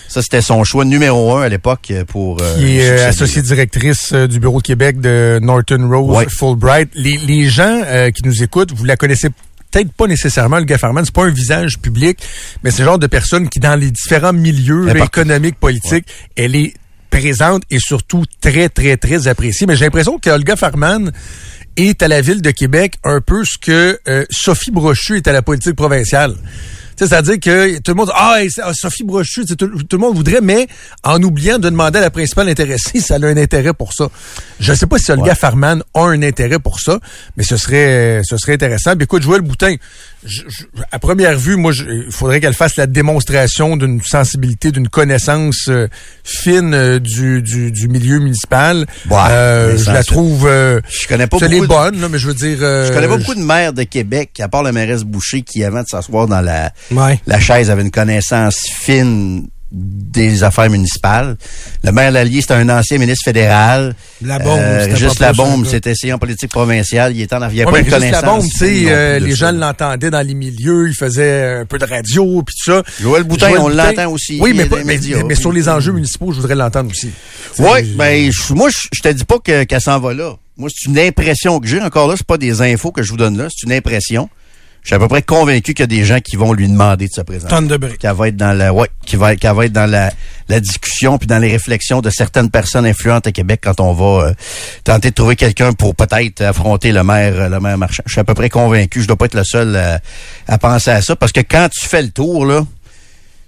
Ça, 0.07 0.21
c'était 0.21 0.41
son 0.41 0.63
choix 0.63 0.85
numéro 0.85 1.35
un 1.35 1.41
à 1.43 1.49
l'époque 1.49 1.91
euh, 1.91 2.03
pour... 2.05 2.41
euh, 2.41 2.55
qui 2.57 2.77
est 2.79 2.89
euh, 2.89 3.09
associée 3.09 3.41
directrice 3.41 4.11
euh, 4.13 4.27
du 4.27 4.39
bureau 4.39 4.59
de 4.61 4.65
Québec 4.67 4.99
de 5.01 5.39
Norton 5.41 5.87
Rose 5.89 6.15
Ouais. 6.17 6.25
Fulbright. 6.29 6.89
Les, 6.95 7.17
les 7.17 7.47
gens 7.49 7.81
euh, 7.85 8.09
qui 8.11 8.23
nous 8.25 8.41
écoutent, 8.43 8.71
vous 8.73 8.85
la 8.85 8.95
connaissez 8.95 9.29
peut-être 9.71 9.91
pas 9.91 10.07
nécessairement, 10.07 10.57
le 10.59 10.63
gars 10.63 10.77
Farman, 10.77 11.03
c'est 11.03 11.13
pas 11.13 11.25
un 11.25 11.29
visage 11.29 11.77
public, 11.79 12.19
mais 12.63 12.71
c'est 12.71 12.83
le 12.83 12.85
genre 12.85 12.99
de 12.99 13.07
personne 13.07 13.49
qui, 13.49 13.59
dans 13.59 13.75
les 13.75 13.91
différents 13.91 14.33
milieux 14.33 14.87
économiques, 14.95 15.59
politiques, 15.59 16.05
elle 16.37 16.55
est 16.55 16.73
présente 17.09 17.63
et 17.69 17.79
surtout 17.79 18.23
très, 18.41 18.69
très, 18.69 18.95
très 18.97 19.27
appréciée. 19.27 19.67
Mais 19.67 19.75
j'ai 19.75 19.85
l'impression 19.85 20.19
que 20.19 20.29
Olga 20.29 20.55
Farman 20.55 21.11
est 21.75 22.01
à 22.01 22.07
la 22.07 22.21
ville 22.21 22.41
de 22.41 22.51
Québec 22.51 22.95
un 23.03 23.21
peu 23.21 23.43
ce 23.45 23.57
que 23.59 23.99
euh, 24.07 24.25
Sophie 24.29 24.71
Brochu 24.71 25.17
est 25.17 25.27
à 25.27 25.31
la 25.33 25.41
politique 25.41 25.75
provinciale. 25.75 26.35
C'est-à-dire 26.97 27.39
que 27.39 27.77
tout 27.77 27.91
le 27.91 27.95
monde 27.95 28.07
dit, 28.07 28.13
ah, 28.15 28.41
hey, 28.41 28.49
ah, 28.61 28.73
Sophie 28.73 29.03
Brochu, 29.03 29.45
tout, 29.45 29.55
tout 29.55 29.85
le 29.91 29.97
monde 29.97 30.15
voudrait, 30.15 30.41
mais 30.41 30.67
en 31.03 31.21
oubliant 31.21 31.59
de 31.59 31.69
demander 31.69 31.99
à 31.99 32.01
la 32.01 32.09
principale 32.09 32.49
intéressée 32.49 32.99
si 32.99 33.13
elle 33.13 33.25
a 33.25 33.27
un 33.27 33.37
intérêt 33.37 33.73
pour 33.73 33.93
ça. 33.93 34.09
Je 34.59 34.73
sais 34.73 34.87
pas 34.87 34.97
si 34.97 35.11
Olga 35.11 35.27
Ouais. 35.27 35.35
Farman 35.35 35.83
a 35.93 36.01
un 36.01 36.21
intérêt 36.23 36.59
pour 36.59 36.79
ça, 36.79 36.99
mais 37.35 37.43
ce 37.43 37.57
serait, 37.57 38.21
ce 38.23 38.37
serait 38.37 38.53
intéressant. 38.53 38.95
Puis 38.95 39.03
écoute, 39.03 39.23
Joël 39.23 39.41
Boutin, 39.41 39.75
je- 40.25 40.41
je- 40.47 40.63
à 40.91 40.99
première 40.99 41.37
vue, 41.37 41.55
moi, 41.55 41.71
il 41.75 42.11
faudrait 42.11 42.39
qu'elle 42.39 42.53
fasse 42.53 42.75
la 42.75 42.87
démonstration 42.87 43.77
d'une 43.77 44.01
sensibilité, 44.01 44.71
d'une 44.71 44.87
connaissance 44.89 45.65
euh, 45.69 45.87
fine 46.23 46.73
euh, 46.73 46.99
du, 46.99 47.41
du, 47.41 47.71
du 47.71 47.87
milieu 47.87 48.19
municipal. 48.19 48.85
Ouais, 49.09 49.17
Euh, 49.29 49.77
je 49.77 49.91
la 49.91 50.03
trouve... 50.03 50.47
euh, 50.47 50.81
Je 50.89 51.07
connais 51.07 51.27
pas 51.27 51.37
elle 51.41 51.53
est 51.53 51.67
bonne, 51.67 52.01
là, 52.01 52.09
mais 52.09 52.17
je 52.19 52.27
veux 52.27 52.33
dire... 52.33 52.57
euh, 52.61 52.87
Je 52.87 52.93
connais 52.93 53.07
pas 53.07 53.17
beaucoup 53.17 53.35
de 53.35 53.41
maires 53.41 53.73
de 53.73 53.83
Québec, 53.83 54.39
à 54.39 54.47
part 54.47 54.63
la 54.63 54.71
mairesse 54.71 55.03
Boucher, 55.03 55.41
qui, 55.43 55.63
avant 55.63 55.81
de 55.83 55.87
s'asseoir 55.87 56.27
dans 56.27 56.41
la, 56.41 56.71
Ouais. 56.91 57.19
la 57.27 57.39
chaise, 57.39 57.69
avait 57.69 57.81
une 57.83 57.91
connaissance 57.91 58.59
fine 58.69 59.47
des 59.71 60.43
affaires 60.43 60.69
municipales. 60.69 61.35
Le 61.83 61.91
maire 61.91 62.11
Lallier, 62.11 62.39
c'était 62.41 62.53
un 62.53 62.69
ancien 62.69 62.97
ministre 62.97 63.23
fédéral. 63.25 63.95
Labaume, 64.21 64.57
Euh, 64.59 64.83
c'était 64.85 64.95
Juste 64.95 65.19
la 65.19 65.33
bombe, 65.33 65.65
c'était 65.65 65.91
essayé 65.91 66.13
en 66.13 66.17
politique 66.19 66.49
provinciale. 66.51 67.13
Il 67.15 67.21
était 67.21 67.35
en, 67.35 67.41
avait 67.41 67.65
Ouais, 67.65 67.83
juste 67.83 68.11
la 68.11 68.21
bombe, 68.21 68.43
tu 68.47 68.57
sais, 68.57 68.83
euh, 68.87 69.19
les 69.19 69.35
gens 69.35 69.51
l'entendaient 69.51 70.09
dans 70.09 70.25
les 70.25 70.33
milieux, 70.33 70.87
il 70.87 70.95
faisait 70.95 71.57
un 71.61 71.65
peu 71.65 71.77
de 71.77 71.85
radio, 71.85 72.41
puis 72.43 72.55
tout 72.63 72.71
ça. 72.71 72.83
Joël 73.01 73.23
Boutin, 73.23 73.49
on 73.59 73.69
Boutin- 73.69 73.75
l'entend 73.91 74.11
aussi, 74.11 74.39
Oui, 74.41 74.53
mais, 74.55 74.65
pas- 74.65 74.77
mais, 74.77 74.83
médias. 74.85 75.23
mais 75.27 75.35
sur 75.35 75.51
les 75.51 75.67
enjeux 75.67 75.91
municipaux, 75.91 76.31
je 76.31 76.37
voudrais 76.39 76.55
l'entendre 76.55 76.89
aussi. 76.89 77.09
Oui, 77.59 77.83
ben 77.97 78.31
moi 78.51 78.69
je 78.69 79.01
te 79.01 79.09
dis 79.09 79.25
pas 79.25 79.39
que 79.39 79.63
qu'elle 79.65 79.81
s'en 79.81 79.99
va 79.99 80.13
là. 80.13 80.35
Moi 80.55 80.69
c'est 80.73 80.89
une 80.89 80.97
impression 80.99 81.59
que 81.59 81.67
j'ai. 81.67 81.81
Encore 81.81 82.07
là, 82.07 82.15
c'est 82.17 82.25
pas 82.25 82.37
des 82.37 82.61
infos 82.61 82.91
que 82.91 83.03
je 83.03 83.09
vous 83.11 83.17
donne 83.17 83.37
là, 83.37 83.47
c'est 83.49 83.65
une 83.65 83.73
impression. 83.73 84.29
Je 84.87 84.93
suis 84.93 84.95
à 84.95 84.99
peu 84.99 85.09
près 85.09 85.21
convaincu 85.21 85.73
qu'il 85.73 85.81
y 85.81 85.83
a 85.83 85.87
des 85.87 86.05
gens 86.05 86.21
qui 86.21 86.37
vont 86.37 86.53
lui 86.53 86.65
demander 86.69 87.09
de 87.09 87.11
se 87.13 87.19
présenter. 87.19 87.53
Tonne 87.53 87.67
de 87.67 87.75
briques. 87.75 87.97
Qu'elle 87.97 88.13
va 88.15 88.29
être 88.29 88.37
dans 88.37 88.53
la, 88.57 88.71
ouais, 88.73 88.87
qui 89.05 89.17
va, 89.17 89.35
qu'elle 89.35 89.53
va 89.53 89.65
être 89.65 89.73
dans 89.73 89.85
la, 89.85 90.13
la 90.47 90.61
discussion 90.61 91.17
puis 91.17 91.27
dans 91.27 91.39
les 91.39 91.51
réflexions 91.51 91.99
de 91.99 92.09
certaines 92.09 92.49
personnes 92.49 92.85
influentes 92.85 93.27
à 93.27 93.33
Québec 93.33 93.59
quand 93.61 93.81
on 93.81 93.91
va 93.91 94.27
euh, 94.27 94.33
tenter 94.85 95.09
de 95.09 95.13
trouver 95.13 95.35
quelqu'un 95.35 95.73
pour 95.73 95.93
peut-être 95.93 96.39
affronter 96.39 96.93
le 96.93 97.03
maire, 97.03 97.33
euh, 97.35 97.49
le 97.49 97.59
maire 97.59 97.77
marchand. 97.77 98.01
Je 98.05 98.13
suis 98.13 98.21
à 98.21 98.23
peu 98.23 98.33
près 98.33 98.49
convaincu. 98.49 99.01
Je 99.01 99.07
dois 99.07 99.17
pas 99.17 99.25
être 99.25 99.35
le 99.35 99.43
seul 99.43 99.75
à, 99.75 99.99
à 100.47 100.57
penser 100.57 100.91
à 100.91 101.01
ça 101.01 101.17
parce 101.17 101.33
que 101.33 101.41
quand 101.41 101.67
tu 101.67 101.85
fais 101.85 102.01
le 102.03 102.09
tour 102.11 102.45
là, 102.45 102.65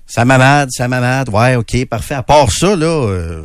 ça 0.07 0.25
m'amade, 0.25 0.68
ça 0.74 0.89
m'amade. 0.89 1.30
Ouais, 1.30 1.56
ok, 1.56 1.86
parfait. 1.86 2.15
À 2.15 2.24
part 2.24 2.51
ça 2.51 2.75
là. 2.75 2.86
euh, 2.86 3.44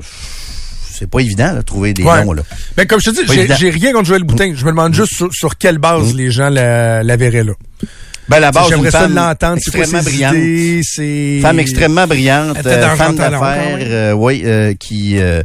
c'est 1.05 1.11
pas 1.11 1.21
évident 1.21 1.55
de 1.55 1.61
trouver 1.61 1.93
des 1.93 2.03
Ouais. 2.03 2.25
noms 2.25 2.33
là. 2.33 2.43
Ben, 2.77 2.87
comme 2.87 2.99
je 3.01 3.11
te 3.11 3.15
dis, 3.15 3.55
j'ai 3.59 3.71
rien 3.71 3.93
contre 3.93 4.07
Joël 4.09 4.25
Boutin. 4.25 4.53
Je 4.57 4.65
me 4.65 4.71
demande 4.71 4.95
juste 4.95 5.15
sur, 5.15 5.29
sur 5.33 5.59
quelle 5.59 5.77
base 5.79 6.15
les 6.15 6.31
gens 6.31 6.49
la, 6.49 7.03
la 7.03 7.17
verraient 7.17 7.45
là. 7.45 7.53
Ben 8.27 8.41
la 8.41 8.51
base 8.53 8.69
J'aimerais 8.71 8.91
ça 8.91 9.07
l'entendre. 9.07 9.59
Extrêmement 9.59 10.03
brillante. 10.03 10.35
idées. 10.35 11.41
Femme 11.43 11.59
extrêmement 11.61 12.07
brillante, 12.07 12.57
euh, 12.65 12.97
femme 12.97 13.17
d'affaires, 13.17 13.79
euh, 13.81 14.13
oui, 14.13 14.43
euh, 14.47 14.73
qui 14.81 15.19
euh, 15.19 15.43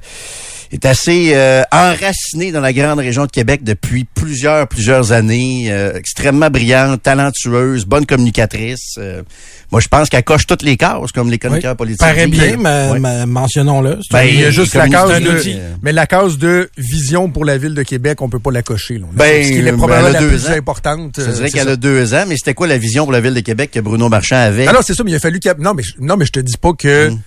est 0.71 0.85
assez 0.85 1.31
euh, 1.33 1.63
enracinée 1.71 2.51
dans 2.51 2.61
la 2.61 2.73
grande 2.73 2.99
région 2.99 3.25
de 3.25 3.31
Québec 3.31 3.63
depuis 3.63 4.03
plusieurs, 4.05 4.67
plusieurs 4.67 5.11
années. 5.11 5.67
euh, 5.69 5.93
extrêmement 5.95 6.49
brillante, 6.49 7.01
talentueuse, 7.03 7.85
bonne 7.85 8.05
communicatrice. 8.05 8.95
euh, 8.97 9.23
moi, 9.71 9.81
je 9.81 9.87
pense 9.87 10.09
qu'elle 10.09 10.23
coche 10.23 10.47
toutes 10.47 10.63
les 10.63 10.77
cases, 10.77 11.11
comme 11.13 11.29
les 11.29 11.37
chroniqueurs 11.37 11.75
politiques. 11.75 11.99
Paraît 11.99 12.25
bien, 12.27 12.57
mais, 12.57 12.89
Ouais. 12.91 12.99
mais 12.99 13.25
mentionnons-le. 13.27 13.99
Ben, 14.11 14.23
Il 14.23 14.39
y 14.39 14.43
a 14.45 14.49
juste 14.51 14.73
la 14.75 14.87
case 14.89 15.21
de, 15.21 15.41
mais 15.83 15.91
la 15.91 16.07
case 16.07 16.37
de 16.39 16.69
vision 16.77 17.29
pour 17.29 17.45
la 17.45 17.57
ville 17.57 17.75
de 17.75 17.83
Québec, 17.83 18.21
on 18.21 18.29
peut 18.29 18.39
pas 18.39 18.51
la 18.51 18.63
cocher. 18.63 18.97
Là. 18.97 19.05
Ben, 19.13 19.43
Ce 19.43 19.49
qui 19.51 19.57
est 19.59 19.61
ben, 19.61 19.77
probablement 19.77 20.09
elle 20.09 20.15
a 20.15 20.19
la 20.21 20.25
deux 20.25 20.29
plus 20.37 20.47
ans. 20.47 20.53
importante. 20.57 21.13
Je 21.17 21.21
euh, 21.21 21.31
dirais 21.33 21.49
qu'elle 21.51 21.69
a 21.69 21.75
deux 21.75 22.13
ans, 22.15 22.23
mais 22.27 22.35
c'était 22.35 22.53
quoi 22.55 22.67
la 22.67 22.77
vision 22.77 23.03
pour 23.03 23.13
la 23.13 23.21
ville 23.21 23.33
de 23.35 23.41
Québec 23.41 23.69
que 23.71 23.79
Bruno 23.79 24.09
Marchand 24.09 24.37
avait? 24.37 24.67
Ah 24.67 24.73
non, 24.73 24.79
c'est 24.83 24.93
ça, 24.95 25.03
mais 25.03 25.11
il 25.11 25.15
a 25.15 25.19
fallu 25.19 25.39
Non, 25.59 25.73
mais, 25.75 25.83
je- 25.83 25.93
non, 25.99 26.17
mais 26.17 26.25
je 26.25 26.31
te 26.31 26.39
dis 26.39 26.57
pas 26.59 26.73
que 26.73 27.09
c'est- 27.09 27.17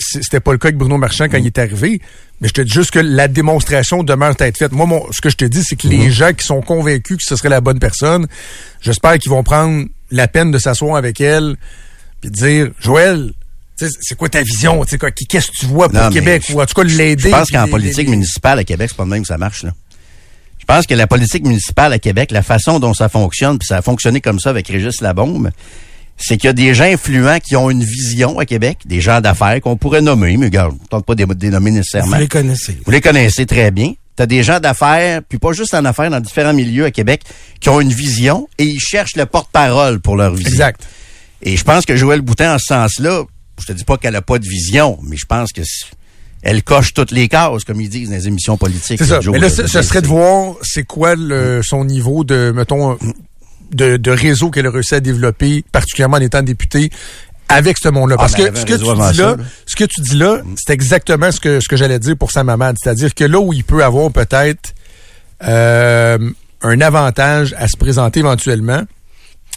c'était 0.00 0.40
pas 0.40 0.52
le 0.52 0.58
cas 0.58 0.68
avec 0.68 0.78
Bruno 0.78 0.96
Marchand 0.98 1.26
quand 1.28 1.38
il 1.38 1.46
est 1.46 1.58
arrivé, 1.58 2.00
mais 2.40 2.48
je 2.48 2.52
te 2.54 2.60
dis 2.62 2.72
juste 2.72 2.90
que 2.90 2.98
la 2.98 3.28
démonstration 3.28 4.02
demeure 4.02 4.34
être 4.38 4.56
faite. 4.58 4.72
Moi, 4.72 4.86
mon, 4.86 5.04
ce 5.12 5.20
que 5.20 5.30
je 5.30 5.36
te 5.36 5.44
dis, 5.44 5.62
c'est 5.64 5.76
que 5.76 5.86
les 5.88 6.10
gens 6.10 6.32
qui 6.32 6.44
sont 6.46 6.60
convaincus 6.62 7.16
que 7.18 7.22
ce 7.24 7.36
serait 7.36 7.48
la 7.48 7.60
bonne 7.60 7.78
personne, 7.78 8.26
j'espère 8.80 9.18
qu'ils 9.18 9.30
vont 9.30 9.42
prendre 9.42 9.86
la 10.10 10.26
peine 10.28 10.50
de 10.50 10.58
s'asseoir 10.58 10.96
avec 10.96 11.20
elle 11.20 11.56
puis 12.20 12.30
de 12.30 12.34
dire, 12.36 12.70
Joël, 12.80 13.32
c'est 13.76 14.16
quoi 14.16 14.28
ta 14.28 14.42
vision? 14.42 14.82
Qu'est-ce 14.84 15.50
que 15.50 15.56
tu 15.58 15.66
vois 15.66 15.88
pour 15.88 15.98
Non, 15.98 16.08
mais 16.08 16.14
Québec? 16.14 16.44
je- 16.48 16.52
Ou 16.54 16.60
en 16.60 16.66
tout 16.66 16.74
cas 16.74 16.84
l'aider. 16.84 17.30
Je 17.30 17.34
pense 17.34 17.50
qu'en 17.50 17.66
politique 17.68 18.04
les- 18.06 18.10
municipale 18.10 18.58
à 18.58 18.64
Québec, 18.64 18.88
c'est 18.90 18.96
pas 18.96 19.04
de 19.04 19.08
même 19.10 19.22
que 19.22 19.28
ça 19.28 19.38
marche. 19.38 19.62
Là. 19.62 19.72
Je 20.58 20.64
pense 20.66 20.86
que 20.86 20.94
la 20.94 21.06
politique 21.06 21.44
municipale 21.46 21.92
à 21.94 21.98
Québec, 21.98 22.30
la 22.30 22.42
façon 22.42 22.78
dont 22.78 22.92
ça 22.94 23.08
fonctionne, 23.08 23.58
puis 23.58 23.66
ça 23.66 23.78
a 23.78 23.82
fonctionné 23.82 24.20
comme 24.20 24.38
ça 24.38 24.50
avec 24.50 24.68
Régis 24.68 25.00
Labombe, 25.00 25.50
c'est 26.20 26.36
qu'il 26.36 26.48
y 26.48 26.50
a 26.50 26.52
des 26.52 26.74
gens 26.74 26.84
influents 26.84 27.38
qui 27.40 27.56
ont 27.56 27.70
une 27.70 27.82
vision 27.82 28.38
à 28.38 28.44
Québec, 28.44 28.78
des 28.84 29.00
gens 29.00 29.20
d'affaires 29.20 29.60
qu'on 29.60 29.76
pourrait 29.76 30.02
nommer, 30.02 30.36
mais 30.36 30.46
regarde, 30.46 30.76
on 30.82 30.86
tente 30.86 31.06
pas 31.06 31.14
de 31.14 31.24
les 31.24 31.34
dénommer 31.34 31.70
Vous 31.70 31.78
nécessairement. 31.78 32.16
les 32.18 32.28
connaissez. 32.28 32.78
Vous 32.84 32.90
les 32.90 33.00
connaissez 33.00 33.46
très 33.46 33.70
bien. 33.70 33.94
Tu 34.16 34.22
as 34.22 34.26
des 34.26 34.42
gens 34.42 34.60
d'affaires, 34.60 35.22
puis 35.26 35.38
pas 35.38 35.52
juste 35.52 35.72
en 35.72 35.84
affaires, 35.84 36.10
dans 36.10 36.20
différents 36.20 36.52
milieux 36.52 36.84
à 36.84 36.90
Québec, 36.90 37.22
qui 37.58 37.70
ont 37.70 37.80
une 37.80 37.92
vision 37.92 38.48
et 38.58 38.64
ils 38.64 38.80
cherchent 38.80 39.16
le 39.16 39.24
porte-parole 39.24 40.00
pour 40.00 40.16
leur 40.16 40.34
vision. 40.34 40.52
Exact. 40.52 40.86
Et 41.42 41.56
je 41.56 41.64
pense 41.64 41.86
que 41.86 41.96
Joël 41.96 42.20
Boutin, 42.20 42.54
en 42.54 42.58
ce 42.58 42.66
sens-là, 42.66 43.24
je 43.58 43.66
te 43.66 43.72
dis 43.72 43.84
pas 43.84 43.96
qu'elle 43.96 44.16
a 44.16 44.22
pas 44.22 44.38
de 44.38 44.46
vision, 44.46 44.98
mais 45.02 45.16
je 45.16 45.26
pense 45.26 45.52
que 45.52 45.62
elle 46.42 46.62
coche 46.62 46.94
toutes 46.94 47.10
les 47.10 47.28
cases, 47.28 47.64
comme 47.64 47.80
ils 47.80 47.88
disent 47.88 48.08
dans 48.08 48.16
les 48.16 48.28
émissions 48.28 48.56
politiques. 48.56 48.98
C'est 48.98 49.06
ça. 49.06 49.20
Mais 49.30 49.38
là, 49.38 49.48
je 49.48 49.66
ce, 49.66 49.82
serait 49.82 50.00
de 50.00 50.06
voir 50.06 50.54
c'est 50.62 50.84
quoi 50.84 51.14
le, 51.14 51.60
son 51.62 51.84
niveau 51.84 52.24
de, 52.24 52.52
mettons, 52.54 52.98
de, 53.70 53.96
de 53.96 54.10
réseau 54.10 54.50
qu'elle 54.50 54.66
a 54.66 54.70
réussi 54.70 54.94
à 54.94 55.00
développer, 55.00 55.64
particulièrement 55.72 56.16
en 56.16 56.20
étant 56.20 56.42
députée, 56.42 56.90
avec 57.48 57.78
ce 57.78 57.88
monde-là. 57.88 58.16
Ah, 58.18 58.22
Parce 58.22 58.34
que 58.34 58.56
ce 58.56 58.64
que 58.64 58.74
tu 58.74 58.78
dis 58.78 58.98
là, 58.98 59.12
ça, 59.12 59.22
là. 59.22 59.36
ce 59.66 59.76
que 59.76 59.84
tu 59.84 60.00
dis 60.02 60.16
là, 60.16 60.40
c'est 60.56 60.72
exactement 60.72 61.32
ce 61.32 61.40
que, 61.40 61.60
ce 61.60 61.68
que 61.68 61.76
j'allais 61.76 61.98
dire 61.98 62.16
pour 62.16 62.30
sa 62.30 62.44
maman. 62.44 62.72
C'est-à-dire 62.80 63.14
que 63.14 63.24
là 63.24 63.40
où 63.40 63.52
il 63.52 63.64
peut 63.64 63.82
avoir 63.82 64.10
peut-être 64.12 64.74
euh, 65.46 66.18
un 66.62 66.80
avantage 66.80 67.54
à 67.58 67.66
se 67.66 67.76
présenter 67.76 68.20
éventuellement, 68.20 68.82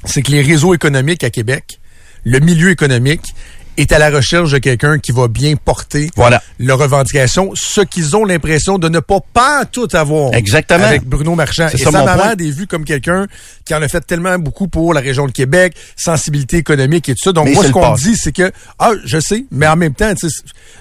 c'est 0.06 0.22
que 0.22 0.32
les 0.32 0.42
réseaux 0.42 0.74
économiques 0.74 1.24
à 1.24 1.30
Québec, 1.30 1.80
le 2.26 2.40
milieu 2.40 2.72
économique, 2.72 3.34
est 3.78 3.92
à 3.92 4.00
la 4.00 4.10
recherche 4.10 4.52
de 4.52 4.58
quelqu'un 4.60 5.00
qui 5.00 5.12
va 5.12 5.28
bien 5.28 5.56
porter 5.56 6.10
Voilà. 6.16 6.42
leurs 6.60 6.80
revendications, 6.80 7.52
ce 7.56 7.82
qu'ils 7.82 8.16
ont 8.16 8.26
l'impression 8.26 8.78
de 8.78 8.90
ne 8.90 9.00
pas 9.00 9.20
pas 9.34 9.66
tout 9.66 9.88
avoir 9.94 10.34
Exactement. 10.34 10.86
avec 10.86 11.04
Bruno 11.04 11.36
Marchand. 11.36 11.68
Et 11.74 11.78
ça 11.78 11.92
Sam 11.92 12.08
Hamad 12.08 12.42
est 12.42 12.50
vu 12.52 12.68
comme 12.68 12.86
quelqu'un 12.86 13.28
qui 13.66 13.74
en 13.74 13.82
a 13.82 13.88
fait 13.88 14.02
tellement 14.02 14.38
beaucoup 14.40 14.68
pour 14.68 14.94
la 14.94 15.02
région 15.02 15.26
de 15.28 15.32
Québec, 15.32 15.74
sensibilité 15.96 16.58
économique 16.58 17.10
et 17.10 17.14
tout 17.14 17.24
ça. 17.24 17.32
Donc 17.32 17.46
Mais 17.46 17.54
moi, 17.54 17.66
ce 17.66 17.72
qu'on 17.72 17.94
dit, 17.96 18.16
c'est 18.18 18.32
que, 18.32 18.52
ah, 18.80 18.92
je 19.06 19.20
sais, 19.20 19.46
mais 19.52 19.68
en 19.68 19.76
même 19.76 19.94
temps, 19.94 20.12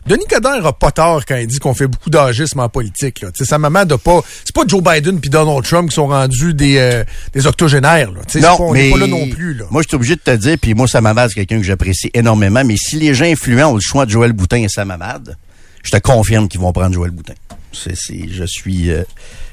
Denis 0.06 0.25
Coderre 0.28 0.66
a 0.66 0.72
pas 0.72 0.90
tort 0.90 1.25
quand 1.26 1.37
il 1.37 1.46
dit 1.46 1.58
qu'on 1.58 1.75
fait 1.75 1.87
beaucoup 1.87 2.11
d'agisme 2.11 2.61
en 2.61 2.68
politique. 2.68 3.20
Là. 3.20 3.30
Tu 3.32 3.44
sais, 3.44 3.49
Sam 3.50 3.64
Hamad 3.64 3.92
a 3.92 3.99
pas... 3.99 4.20
C'est 4.44 4.54
pas 4.54 4.62
Joe 4.66 4.82
Biden 4.82 5.20
puis 5.20 5.30
Donald 5.30 5.64
Trump 5.64 5.88
qui 5.90 5.94
sont 5.94 6.08
rendus 6.08 6.54
des, 6.54 6.76
euh, 6.78 7.04
des 7.32 7.46
octogénaires. 7.46 8.11
Là. 8.11 8.20
Non, 8.34 8.40
pas, 8.56 8.62
on 8.64 8.72
mais 8.72 8.84
n'est 8.84 8.90
pas 8.90 8.99
là 8.99 9.06
non 9.06 9.28
plus. 9.28 9.54
Là. 9.54 9.64
moi, 9.70 9.82
je 9.82 9.88
suis 9.88 9.94
obligé 9.96 10.16
de 10.16 10.20
te 10.20 10.34
dire, 10.37 10.56
puis 10.61 10.75
moi, 10.75 10.88
Sam 10.88 11.06
Hamad, 11.06 11.28
c'est 11.28 11.34
quelqu'un 11.34 11.58
que 11.58 11.64
j'apprécie 11.66 12.11
énormément, 12.14 12.62
mais 12.64 12.76
si 12.82 12.96
les 12.96 13.14
gens 13.14 13.24
influents 13.24 13.70
ont 13.70 13.74
le 13.74 13.80
choix 13.80 14.06
de 14.06 14.10
Joël 14.10 14.32
Boutin 14.32 14.58
et 14.58 14.68
Sam 14.68 14.90
Hamad, 14.90 15.36
je 15.82 15.90
te 15.90 15.98
confirme 15.98 16.48
qu'ils 16.48 16.60
vont 16.60 16.72
prendre 16.72 16.94
Joël 16.94 17.10
Boutin. 17.10 17.34
C'est, 17.72 17.94
je 18.28 18.44
suis 18.44 18.90
euh, 18.90 19.02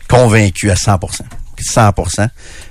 convaincu 0.07 0.69
à 0.69 0.75
100% 0.75 1.21
100 1.61 1.91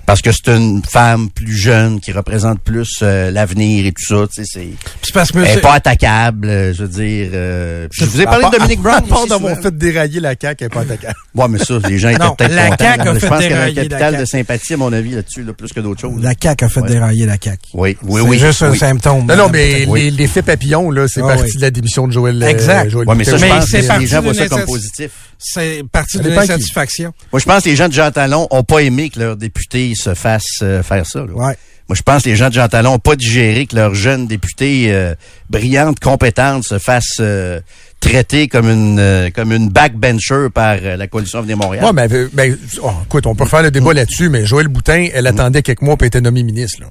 parce 0.08 0.22
que 0.22 0.30
c'est 0.32 0.48
une 0.56 0.82
femme 0.82 1.28
plus 1.28 1.54
jeune 1.54 2.00
qui 2.00 2.12
représente 2.12 2.60
plus 2.60 3.00
euh, 3.02 3.30
l'avenir 3.30 3.84
et 3.84 3.92
tout 3.92 4.02
ça, 4.06 4.26
tu 4.34 4.42
sais, 4.42 4.50
c'est 4.50 4.68
C'est 5.02 5.12
parce 5.12 5.30
que 5.30 5.38
elle 5.38 5.58
est 5.58 5.60
pas 5.60 5.74
attaquable, 5.74 6.48
euh, 6.48 6.72
je 6.72 6.84
veux 6.84 6.88
dire 6.88 7.28
euh, 7.34 7.86
je 7.92 8.06
vous 8.06 8.18
ai 8.22 8.24
parlé 8.24 8.46
de 8.46 8.56
Dominique 8.56 8.80
Brown 8.80 8.96
À 8.96 9.02
part 9.02 9.26
d'avoir 9.26 9.54
fait 9.60 9.76
dérailler 9.76 10.20
la 10.20 10.30
CAQ, 10.30 10.64
elle 10.64 10.66
est 10.66 10.68
pas 10.70 10.80
attaquable. 10.80 11.14
Ouais, 11.34 11.46
mais 11.48 11.58
ça, 11.58 11.74
les 11.88 11.98
gens 11.98 12.08
étaient 12.08 12.18
Non, 12.24 12.34
peut-être 12.34 12.54
la 12.54 12.68
contents. 12.70 12.84
CAQ 12.84 13.00
a 13.08 13.14
je 13.14 13.18
fait 13.20 13.28
pense 13.28 13.38
qu'il 13.42 13.50
y 13.50 13.52
avait 13.52 13.54
un 13.54 13.66
dérailler 13.66 13.74
la 13.74 13.82
capital 13.98 14.16
de 14.18 14.24
sympathie, 14.24 14.72
à 14.72 14.76
mon 14.78 14.92
avis, 14.94 15.10
là-dessus, 15.14 15.42
là, 15.44 15.52
plus 15.52 15.72
que 15.74 15.80
d'autres 15.80 16.00
choses. 16.00 16.20
La 16.22 16.32
CAQ 16.40 16.64
a 16.64 16.68
fait 16.70 16.80
Ouais. 16.80 16.88
dérailler 16.88 17.26
la 17.26 17.36
CAQ. 17.40 17.58
Oui, 17.74 17.96
oui, 18.02 18.20
c'est 18.22 18.28
oui. 18.28 18.38
juste 18.38 18.62
un 18.62 18.74
symptôme. 18.74 19.26
Non, 19.26 19.36
non, 19.36 19.48
mais 19.50 19.84
Oui. 19.86 20.04
les- 20.04 20.10
l'effet 20.10 20.40
papillon, 20.42 20.90
là, 20.90 21.06
c'est 21.06 21.20
Ah 21.22 21.26
parti 21.28 21.42
oui. 21.44 21.56
de 21.56 21.60
la 21.60 21.70
démission 21.70 22.08
de 22.08 22.12
Joël. 22.14 22.42
Exact. 22.42 22.88
Joël 22.88 23.06
Ouais, 23.06 23.14
mais 23.14 23.24
ça, 23.24 23.36
je 23.36 23.44
pense 23.46 23.66
c'est 23.66 23.86
que 23.86 24.00
les 24.00 24.06
gens 24.06 24.22
voient 24.22 24.32
ça 24.34 24.48
comme 24.48 24.64
positif. 24.64 25.10
C'est 25.38 25.84
parti 25.92 26.16
Ça 26.16 26.22
d'une 26.24 26.30
dépend 26.30 26.42
qui. 26.42 26.50
insatisfaction. 26.52 27.12
Moi, 27.32 27.38
je 27.38 27.44
pense 27.44 27.62
que 27.62 27.68
les 27.68 27.76
gens 27.76 27.86
de 27.88 27.92
Jean 27.92 28.10
Talon 28.10 28.48
ont 28.50 28.64
pas 28.64 28.80
aimé 28.80 29.08
que 29.10 29.20
leurs 29.20 29.36
députés 29.36 29.92
se 29.98 30.14
fassent 30.14 30.60
euh, 30.62 30.82
faire 30.82 31.04
ça. 31.06 31.20
là. 31.20 31.32
Ouais. 31.32 31.54
Moi, 31.88 31.96
je 31.96 32.02
pense 32.02 32.24
que 32.24 32.28
les 32.28 32.36
gens 32.36 32.48
de 32.48 32.52
Jean 32.54 32.68
Talon 32.68 32.94
ont 32.94 32.98
pas 32.98 33.16
digéré 33.16 33.64
que 33.66 33.74
leurs 33.74 33.94
jeunes 33.94 34.26
députés 34.26 34.92
euh, 34.92 35.14
brillantes, 35.48 36.00
compétentes, 36.00 36.64
se 36.64 36.78
fassent 36.78 37.16
euh, 37.20 37.60
traiter 37.98 38.46
comme 38.46 38.68
une 38.68 38.98
euh, 38.98 39.30
comme 39.34 39.52
une 39.52 39.70
backbencher 39.70 40.48
par 40.52 40.76
euh, 40.82 40.96
la 40.96 41.06
coalition 41.06 41.38
Avenir 41.38 41.56
Montréal. 41.56 41.84
Ouais, 41.86 41.92
mais, 41.94 42.06
ben, 42.32 42.58
oh, 42.82 42.90
écoute, 43.06 43.26
on 43.26 43.34
peut 43.34 43.46
faire 43.46 43.62
le 43.62 43.70
débat 43.70 43.94
là-dessus, 43.94 44.28
mais 44.28 44.44
Joël 44.44 44.68
Boutin, 44.68 45.08
elle 45.14 45.26
attendait 45.26 45.62
quelques 45.62 45.80
mois 45.80 45.96
pour 45.96 46.06
être 46.06 46.18
nommée 46.18 46.42
ministre. 46.42 46.82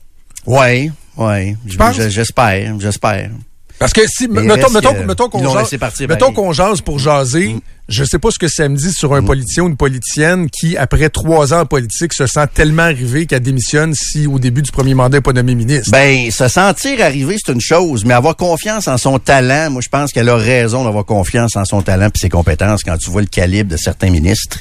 Penses? 1.77 1.97
Je- 1.97 2.09
J'espère, 2.09 2.79
j'espère. 2.79 3.29
Parce 3.79 3.93
que 3.93 4.01
si, 4.07 4.27
Mais 4.27 4.41
mettons, 4.41 4.61
reste 4.63 4.73
mettons, 4.73 4.93
que, 4.93 5.03
mettons 5.03 5.27
ils 5.27 5.29
qu'on 5.29 5.53
jase, 5.53 5.71
mettons 6.07 6.33
qu'on 6.33 6.51
pour 6.83 6.97
jaser, 6.97 7.55
je 7.89 8.03
sais 8.03 8.17
pas 8.17 8.31
ce 8.31 8.39
que 8.39 8.47
ça 8.47 8.67
me 8.67 8.75
dit 8.75 8.91
sur 8.91 9.13
un 9.13 9.23
politicien 9.23 9.63
ou 9.63 9.67
une 9.67 9.77
politicienne 9.77 10.49
qui, 10.49 10.75
après 10.77 11.09
trois 11.09 11.53
ans 11.53 11.61
en 11.61 11.65
politique, 11.65 12.13
se 12.13 12.25
sent 12.25 12.47
tellement 12.53 12.83
arrivé 12.83 13.27
qu'elle 13.27 13.41
démissionne 13.41 13.93
si 13.93 14.25
au 14.25 14.39
début 14.39 14.63
du 14.63 14.71
premier 14.71 14.95
mandat 14.95 15.17
elle 15.17 15.19
n'est 15.19 15.21
pas 15.21 15.33
nommé 15.33 15.53
ministre. 15.53 15.91
Ben, 15.91 16.31
se 16.31 16.47
sentir 16.47 17.01
arrivé, 17.01 17.37
c'est 17.43 17.53
une 17.53 17.61
chose, 17.61 18.03
mais 18.03 18.15
avoir 18.15 18.35
confiance 18.35 18.87
en 18.87 18.97
son 18.97 19.19
talent, 19.19 19.69
moi, 19.69 19.81
je 19.83 19.89
pense 19.89 20.11
qu'elle 20.11 20.29
a 20.29 20.35
raison 20.35 20.83
d'avoir 20.83 21.05
confiance 21.05 21.55
en 21.55 21.65
son 21.65 21.81
talent 21.81 22.07
et 22.07 22.19
ses 22.19 22.29
compétences 22.29 22.83
quand 22.83 22.97
tu 22.97 23.11
vois 23.11 23.21
le 23.21 23.27
calibre 23.27 23.71
de 23.71 23.77
certains 23.77 24.09
ministres. 24.09 24.59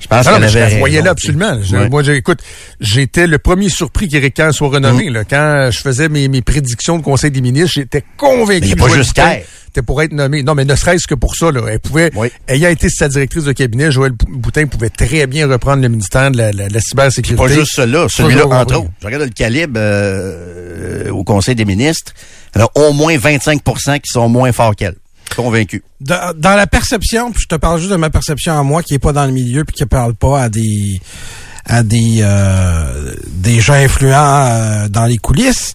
Je 0.00 0.06
pense 0.06 0.26
Ah 0.26 0.32
qu'elle 0.32 0.40
mais 0.42 0.48
je 0.48 0.58
avait 0.58 0.70
la 0.72 0.78
voyais 0.78 1.02
là 1.02 1.10
absolument. 1.10 1.58
Je- 1.62 1.76
Ouais. 1.76 1.88
Moi, 1.88 2.02
écoute, 2.08 2.40
j'étais 2.80 3.26
le 3.26 3.38
premier 3.38 3.68
surpris 3.68 4.08
qu'Éric 4.08 4.34
Kerr 4.34 4.52
soit 4.52 4.68
renommé. 4.70 5.10
Là. 5.10 5.24
Quand 5.24 5.68
je 5.70 5.78
faisais 5.78 6.08
mes, 6.08 6.26
mes 6.28 6.42
prédictions 6.42 6.98
de 6.98 7.02
Conseil 7.02 7.30
des 7.30 7.40
ministres, 7.42 7.72
j'étais 7.74 8.02
convaincu 8.16 8.60
Mais 8.66 8.72
a 8.72 8.74
que 8.74 8.80
pas 8.80 8.88
juste 8.88 9.12
Kerr. 9.12 9.42
était 9.68 9.82
pour 9.82 10.00
être 10.02 10.12
nommé. 10.12 10.42
Non, 10.42 10.54
mais 10.54 10.64
ne 10.64 10.74
serait-ce 10.74 11.06
que 11.06 11.14
pour 11.14 11.36
ça. 11.36 11.52
Là. 11.52 11.60
Elle 11.70 11.80
pouvait, 11.80 12.10
Oui. 12.16 12.28
ayant 12.48 12.70
été 12.70 12.88
sa 12.88 13.08
directrice 13.08 13.44
de 13.44 13.52
cabinet, 13.52 13.92
Joël 13.92 14.12
Bou- 14.12 14.38
Boutin 14.38 14.66
pouvait 14.66 14.88
très 14.88 15.26
bien 15.26 15.46
reprendre 15.46 15.82
le 15.82 15.88
ministère 15.88 16.30
de 16.30 16.38
la, 16.38 16.50
la, 16.52 16.68
la 16.68 16.80
cybersécurité. 16.80 17.42
Pas 17.46 17.52
juste 17.52 17.72
cela, 17.74 18.06
celui-là, 18.08 18.46
oui, 18.46 18.54
entre 18.56 18.74
oui. 18.76 18.80
autres. 18.84 18.90
Je 19.00 19.06
regarde 19.06 19.22
le 19.24 19.28
calibre 19.30 19.74
euh, 19.78 21.10
au 21.10 21.24
Conseil 21.24 21.54
des 21.54 21.64
ministres. 21.64 22.12
Alors, 22.54 22.70
au 22.74 22.92
moins 22.92 23.14
25% 23.16 24.00
qui 24.00 24.10
sont 24.10 24.28
moins 24.28 24.50
forts 24.52 24.74
qu'elle. 24.74 24.96
Convaincu. 25.34 25.82
Dans, 26.00 26.34
la 26.42 26.66
perception, 26.66 27.32
puis 27.32 27.42
je 27.42 27.48
te 27.48 27.54
parle 27.54 27.78
juste 27.78 27.90
de 27.90 27.96
ma 27.96 28.10
perception 28.10 28.58
à 28.58 28.62
moi, 28.62 28.82
qui 28.82 28.94
est 28.94 28.98
pas 28.98 29.12
dans 29.12 29.26
le 29.26 29.32
milieu, 29.32 29.64
puis 29.64 29.74
qui 29.74 29.86
parle 29.86 30.14
pas 30.14 30.42
à 30.42 30.48
des 30.48 31.00
à 31.66 31.82
des 31.82 32.18
euh, 32.20 33.14
des 33.26 33.60
gens 33.60 33.74
influents 33.74 34.46
euh, 34.46 34.88
dans 34.88 35.06
les 35.06 35.18
coulisses. 35.18 35.74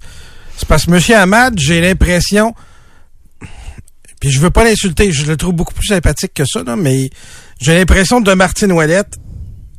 C'est 0.57 0.67
parce 0.67 0.85
que 0.85 0.91
Monsieur 0.91 1.15
Ahmad, 1.15 1.57
j'ai 1.57 1.81
l'impression, 1.81 2.53
puis 4.19 4.29
je 4.29 4.39
veux 4.39 4.49
pas 4.49 4.63
l'insulter, 4.63 5.11
je 5.11 5.25
le 5.25 5.37
trouve 5.37 5.53
beaucoup 5.53 5.73
plus 5.73 5.87
sympathique 5.87 6.33
que 6.33 6.45
ça, 6.45 6.63
là, 6.63 6.75
mais 6.75 7.09
j'ai 7.59 7.77
l'impression 7.77 8.21
de 8.21 8.33
Martine 8.33 8.71
Ouellette 8.71 9.15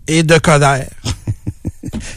et 0.07 0.23
de 0.23 0.39
Coder. 0.39 0.85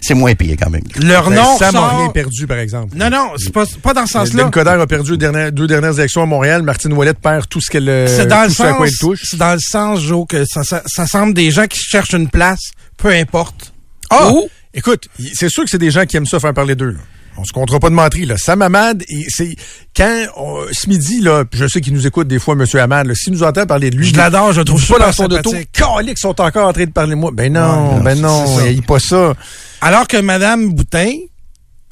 C'est 0.01 0.13
moins 0.13 0.33
pire 0.35 0.55
quand 0.61 0.69
même. 0.69 0.81
Leur 1.01 1.29
Ben, 1.29 1.35
nom 1.37 1.57
Sam 1.57 1.75
a 1.75 1.79
sort- 1.79 1.97
rien 1.99 2.09
perdu, 2.09 2.47
par 2.47 2.57
exemple. 2.57 2.95
Non, 2.95 3.09
non, 3.09 3.31
c'est 3.37 3.51
pas, 3.53 3.65
pas 3.81 3.93
dans 3.93 4.05
ce 4.05 4.13
sens-là. 4.13 4.43
Ben 4.45 4.51
Coder 4.51 4.69
a 4.81 4.87
perdu 4.87 5.11
les 5.11 5.17
dernières- 5.17 5.51
deux 5.51 5.67
dernières 5.67 5.97
élections 5.99 6.21
à 6.23 6.25
Montréal. 6.25 6.63
Martine 6.63 6.93
Ouellette 6.93 7.19
perd 7.19 7.47
tout 7.47 7.61
ce 7.61 7.69
qu'elle 7.69 7.87
euh, 7.89 8.07
C'est 8.07 8.25
dans 8.27 8.41
le 8.43 8.47
tout 8.49 8.55
ce 8.55 8.63
à 8.63 8.73
quoi 8.73 8.85
elle 8.87 8.91
sens, 8.91 8.99
touche. 8.99 9.21
c'est 9.23 9.37
dans 9.37 9.53
le 9.53 9.59
sens, 9.59 10.01
Joe, 10.01 10.25
que 10.27 10.45
ça, 10.45 10.63
ça, 10.63 10.81
ça 10.85 11.05
semble 11.07 11.33
des 11.33 11.51
gens 11.51 11.67
qui 11.67 11.79
cherchent 11.79 12.13
une 12.13 12.29
place, 12.29 12.71
peu 12.97 13.09
importe. 13.09 13.73
Ah! 14.09 14.29
Où? 14.31 14.49
Écoute, 14.73 15.07
c'est 15.33 15.49
sûr 15.49 15.63
que 15.63 15.69
c'est 15.69 15.77
des 15.79 15.91
gens 15.91 16.05
qui 16.05 16.17
aiment 16.17 16.25
ça 16.25 16.39
faire 16.39 16.53
parler 16.53 16.75
d'eux. 16.75 16.91
là. 16.91 16.99
On 17.37 17.45
se 17.45 17.53
comptera 17.53 17.79
pas 17.79 17.89
de 17.89 17.95
menterie. 17.95 18.25
Là. 18.25 18.35
Sam 18.37 18.61
Hamad, 18.61 19.03
c'est 19.29 19.55
quand 19.95 20.25
on- 20.35 20.65
ce 20.71 20.89
midi, 20.89 21.21
là, 21.21 21.43
je 21.53 21.67
sais 21.67 21.79
qu'il 21.81 21.93
nous 21.93 22.05
écoute 22.05 22.27
des 22.27 22.39
fois, 22.39 22.55
Monsieur 22.55 22.81
Hamad, 22.81 23.07
là, 23.07 23.15
s'il 23.15 23.31
nous 23.33 23.43
entend 23.43 23.65
parler 23.65 23.89
de 23.89 23.95
lui, 23.97 24.07
Je 24.07 24.15
l'adore, 24.15 24.51
je 24.51 24.61
trouve 24.61 24.85
pas 24.87 24.99
dans 24.99 25.11
son 25.13 25.25
auto. 25.25 25.51
Calique 25.71 26.17
sont 26.17 26.39
encore 26.41 26.67
en 26.67 26.73
train 26.73 26.85
de 26.85 26.91
parler 26.91 27.11
de 27.11 27.15
moi. 27.15 27.31
Ben 27.33 27.51
non, 27.53 27.95
Ouais, 27.97 28.03
ben 28.03 28.19
non, 28.19 28.65
il 28.65 28.81
pas 28.83 28.99
ça. 28.99 29.33
Alors 29.81 30.07
que 30.07 30.17
Madame 30.17 30.73
Boutin, 30.73 31.11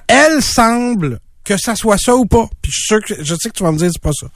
elle 0.08 0.41
semble 0.41 1.20
que 1.44 1.58
ça 1.58 1.75
soit 1.75 1.98
ça 1.98 2.13
ou 2.15 2.25
pas. 2.25 2.50
Puis 2.62 2.72
je 2.72 2.77
suis 2.77 2.88
sûr 2.88 3.01
que 3.01 3.24
je 3.24 3.36
sais 3.36 3.50
que 3.50 3.53
tu 3.56 3.63
vas 3.63 3.72
me 3.72 3.77
dire 3.77 3.89
c'est 3.91 4.01
pas 4.01 4.12
ça. 4.13 4.27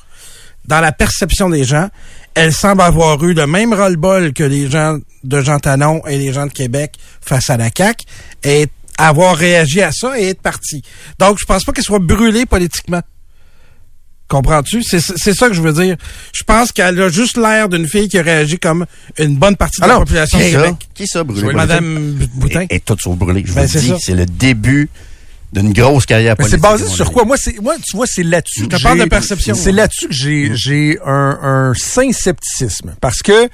Dans 0.65 0.79
la 0.79 0.91
perception 0.91 1.49
des 1.49 1.63
gens, 1.63 1.89
elle 2.35 2.53
semble 2.53 2.81
avoir 2.81 3.21
eu 3.23 3.33
le 3.33 3.47
même 3.47 3.73
roll-ball 3.73 4.31
que 4.31 4.43
les 4.43 4.69
gens 4.69 4.97
de 5.23 5.41
Jean 5.41 5.59
Talon 5.59 6.01
et 6.07 6.17
les 6.17 6.31
gens 6.31 6.45
de 6.45 6.51
Québec 6.53 6.93
face 7.19 7.49
à 7.49 7.57
la 7.57 7.69
CAQ 7.75 8.05
avoir 9.07 9.35
réagi 9.35 9.81
à 9.81 9.91
ça 9.91 10.19
et 10.19 10.29
être 10.29 10.41
partie. 10.41 10.81
Donc 11.19 11.37
je 11.39 11.45
pense 11.45 11.63
pas 11.63 11.71
qu'elle 11.71 11.83
soit 11.83 11.99
brûlée 11.99 12.45
politiquement. 12.45 13.01
Comprends-tu? 14.27 14.81
C'est 14.81 15.01
c'est 15.01 15.33
ça 15.33 15.49
que 15.49 15.53
je 15.53 15.61
veux 15.61 15.73
dire. 15.73 15.97
Je 16.33 16.43
pense 16.43 16.71
qu'elle 16.71 17.01
a 17.01 17.09
juste 17.09 17.35
l'air 17.35 17.67
d'une 17.67 17.85
fille 17.85 18.07
qui 18.07 18.17
a 18.17 18.21
réagi 18.23 18.57
comme 18.57 18.85
une 19.17 19.35
bonne 19.35 19.57
partie 19.57 19.81
de 19.81 19.85
la 19.87 19.93
Alors, 19.93 20.05
population 20.05 20.39
Qui 20.39 20.51
ça? 20.51 20.77
Qui 20.93 21.07
ça, 21.07 21.23
brûlé? 21.25 21.53
Madame 21.53 22.13
Boutin. 22.35 22.61
Et, 22.69 22.75
et 22.75 22.79
tout 22.79 22.95
sur 22.97 23.13
brûlé. 23.17 23.43
Je 23.45 23.51
Ben, 23.53 23.63
vous 23.63 23.67
c'est 23.67 23.79
dis, 23.81 23.93
c'est 23.99 24.15
le 24.15 24.25
début 24.25 24.87
d'une 25.51 25.73
grosse 25.73 26.05
carrière 26.05 26.35
Mais 26.39 26.45
c'est 26.45 26.51
politique. 26.51 26.71
basé 26.71 26.85
à 26.85 26.87
mon 26.87 26.93
sur 26.95 27.11
quoi? 27.11 27.25
Moi, 27.25 27.35
c'est, 27.35 27.59
moi, 27.59 27.75
tu 27.85 27.97
vois, 27.97 28.05
c'est 28.07 28.23
là-dessus. 28.23 28.61
Je 28.61 28.65
te 28.77 28.81
parle 28.81 28.99
de 28.99 29.05
perception. 29.05 29.53
C'est 29.53 29.73
là-dessus 29.73 30.07
que 30.07 30.13
j'ai, 30.13 30.51
j'ai 30.55 30.97
un, 31.05 31.37
un 31.41 31.73
sain 31.73 32.13
scepticisme. 32.13 32.95
Parce 33.01 33.21
que 33.21 33.49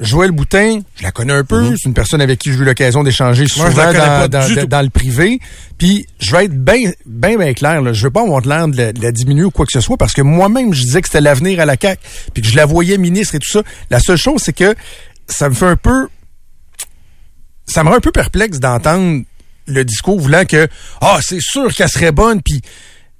Joël 0.00 0.30
Boutin, 0.30 0.80
je 0.96 1.02
la 1.02 1.10
connais 1.10 1.32
un 1.32 1.44
peu. 1.44 1.74
C'est 1.76 1.88
une 1.88 1.94
personne 1.94 2.20
avec 2.20 2.38
qui 2.38 2.52
j'ai 2.52 2.58
eu 2.58 2.64
l'occasion 2.64 3.02
d'échanger 3.02 3.48
souvent 3.48 3.70
dans, 3.70 4.82
le 4.82 4.90
privé. 4.90 5.40
Puis, 5.76 6.06
je 6.20 6.30
vais 6.30 6.44
être 6.44 6.54
bien, 6.54 6.92
bien, 7.04 7.36
bien 7.36 7.52
clair. 7.52 7.82
Là. 7.82 7.92
Je 7.92 8.04
veux 8.04 8.10
pas 8.10 8.22
avoir 8.22 8.42
de 8.42 8.48
l'air 8.48 8.68
de 8.68 8.76
la, 8.76 8.92
de 8.92 9.02
la 9.02 9.10
diminuer 9.10 9.44
ou 9.44 9.50
quoi 9.50 9.66
que 9.66 9.72
ce 9.72 9.80
soit 9.80 9.96
parce 9.96 10.12
que 10.12 10.22
moi-même, 10.22 10.72
je 10.72 10.82
disais 10.82 11.02
que 11.02 11.08
c'était 11.08 11.20
l'avenir 11.20 11.60
à 11.60 11.66
la 11.66 11.76
CAQ 11.80 12.00
puis 12.32 12.42
que 12.42 12.48
je 12.48 12.56
la 12.56 12.66
voyais 12.66 12.96
ministre 12.96 13.34
et 13.34 13.38
tout 13.38 13.50
ça. 13.50 13.62
La 13.90 13.98
seule 13.98 14.16
chose, 14.16 14.40
c'est 14.44 14.52
que 14.52 14.74
ça 15.28 15.48
me 15.48 15.54
fait 15.54 15.66
un 15.66 15.76
peu 15.76 16.08
ça 17.68 17.84
me 17.84 17.90
rend 17.90 17.96
un 17.96 18.00
peu 18.00 18.12
perplexe 18.12 18.58
d'entendre 18.58 19.22
le 19.66 19.84
discours 19.84 20.18
voulant 20.18 20.44
que 20.44 20.68
ah 21.00 21.18
c'est 21.22 21.40
sûr 21.40 21.72
qu'elle 21.74 21.88
serait 21.88 22.12
bonne 22.12 22.40
puis 22.42 22.60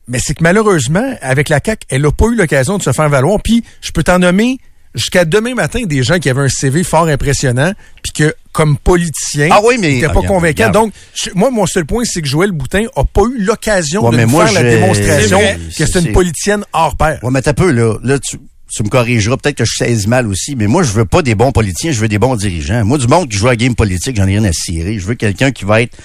mais 0.09 0.19
c'est 0.19 0.35
que 0.35 0.43
malheureusement 0.43 1.17
avec 1.21 1.49
la 1.51 1.61
CAC 1.61 1.83
elle 1.91 2.07
a 2.07 2.13
pas 2.13 2.27
eu 2.27 2.35
l'occasion 2.35 2.79
de 2.79 2.83
se 2.83 2.93
faire 2.93 3.09
valoir 3.09 3.41
puis 3.43 3.63
je 3.83 3.93
peux 3.93 4.03
t'en 4.03 4.19
nommer 4.19 4.59
jusqu'à 4.95 5.25
demain 5.25 5.55
matin 5.55 5.83
des 5.85 6.03
gens 6.03 6.19
qui 6.19 6.29
avaient 6.31 6.43
un 6.43 6.49
CV 6.49 6.83
fort 6.85 7.07
impressionnant 7.09 7.73
puis 8.03 8.13
que 8.25 8.35
comme 8.53 8.77
politicien 8.79 9.49
Ah 9.53 9.61
oui, 9.65 9.77
mais- 9.81 9.95
n'étaient 9.95 10.09
pas 10.09 10.21
regarde. 10.21 10.73
donc 10.75 10.93
je- 11.15 11.31
moi 11.35 11.51
mon 11.51 11.67
seul 11.67 11.85
point 11.87 12.05
c'est 12.05 12.23
que 12.23 12.29
Joël 12.29 12.53
Boutin 12.53 12.87
a 12.97 13.05
pas 13.05 13.23
eu 13.35 13.43
l'occasion 13.45 14.05
Ouais, 14.05 14.11
de 14.13 14.17
mais 14.17 14.25
nous 14.25 14.31
moi, 14.31 14.47
faire 14.47 14.63
la 14.63 14.71
démonstration 14.71 15.39
que 15.39 15.45
c'est 15.73 15.87
C'est- 15.87 16.01
une 16.01 16.13
politicienne 16.13 16.65
hors 16.73 16.97
pair 16.97 17.19
Ouais, 17.23 17.31
mais 17.31 17.43
t'as 17.43 17.53
peu, 17.53 17.71
là. 17.71 17.97
Là, 18.03 18.19
tu, 18.19 18.39
tu 18.73 18.83
me 18.83 18.89
corrigeras. 18.89 19.37
Peut-être 19.37 19.57
que 19.57 19.65
je 19.65 19.73
saisis 19.79 20.07
mal 20.09 20.27
aussi. 20.27 20.55
Mais 20.57 20.67
moi, 20.67 20.83
je 20.83 20.93
veux 20.93 21.05
pas 21.07 21.23
des 21.23 21.35
bons 21.35 21.53
politiciens. 21.53 21.91
Je 21.93 22.01
veux 22.01 22.09
des 22.09 22.19
bons 22.19 22.37
dirigeants. 22.37 22.85
Moi, 22.85 22.99
du 22.99 23.07
monde 23.07 23.29
qui 23.29 23.37
joue 23.39 23.47
à 23.47 23.51
la 23.53 23.57
game 23.57 23.75
politique, 23.75 24.17
j'en 24.17 24.25
ai 24.27 24.39
rien 24.39 24.45
à 24.45 24.53
cirer. 24.53 24.99
Je 24.99 25.07
veux 25.07 25.15
quelqu'un 25.15 25.51
qui 25.53 25.65
va 25.65 25.81
être 25.83 25.97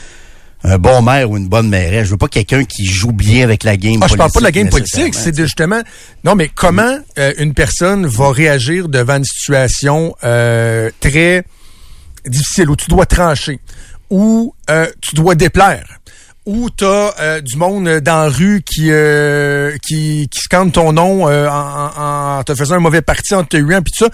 un 0.63 0.77
bon 0.77 1.01
maire 1.01 1.29
ou 1.29 1.37
une 1.37 1.47
bonne 1.47 1.67
mairesse. 1.69 2.05
Je 2.05 2.11
veux 2.11 2.17
pas 2.17 2.27
quelqu'un 2.27 2.63
qui 2.63 2.85
joue 2.85 3.11
bien 3.11 3.43
avec 3.43 3.63
la 3.63 3.75
game 3.77 3.99
Ah, 4.01 4.07
je 4.07 4.15
politique. 4.15 4.17
parle 4.17 4.31
pas 4.31 4.39
de 4.39 4.43
la 4.45 4.51
game 4.51 4.69
politique, 4.69 5.13
c'est 5.13 5.35
justement. 5.37 5.81
Non, 6.23 6.35
mais 6.35 6.49
comment 6.53 6.97
euh, 7.17 7.33
une 7.37 7.53
personne 7.53 8.05
va 8.05 8.31
réagir 8.31 8.87
devant 8.87 9.17
une 9.17 9.25
situation 9.25 10.15
euh, 10.23 10.89
très 10.99 11.43
difficile, 12.25 12.69
où 12.69 12.75
tu 12.75 12.87
dois 12.87 13.05
trancher, 13.05 13.59
où 14.09 14.53
euh, 14.69 14.87
tu 15.01 15.15
dois 15.15 15.35
déplaire, 15.35 15.85
où 16.45 16.69
tu 16.69 16.83
as 16.85 17.39
du 17.41 17.55
monde 17.55 17.87
dans 18.01 18.23
la 18.23 18.29
rue 18.29 18.61
qui 18.65 18.87
euh, 18.91 19.77
qui, 19.81 20.27
qui 20.29 20.39
scande 20.41 20.73
ton 20.73 20.91
nom 20.91 21.29
euh, 21.29 21.47
en, 21.47 22.37
en, 22.39 22.43
te 22.43 22.53
faisant 22.53 22.75
un 22.75 22.79
mauvais 22.79 23.01
parti 23.01 23.33
en 23.33 23.43
te 23.45 23.55
huant 23.57 23.81
puis 23.81 23.93
tout 23.97 24.05
ça. 24.05 24.09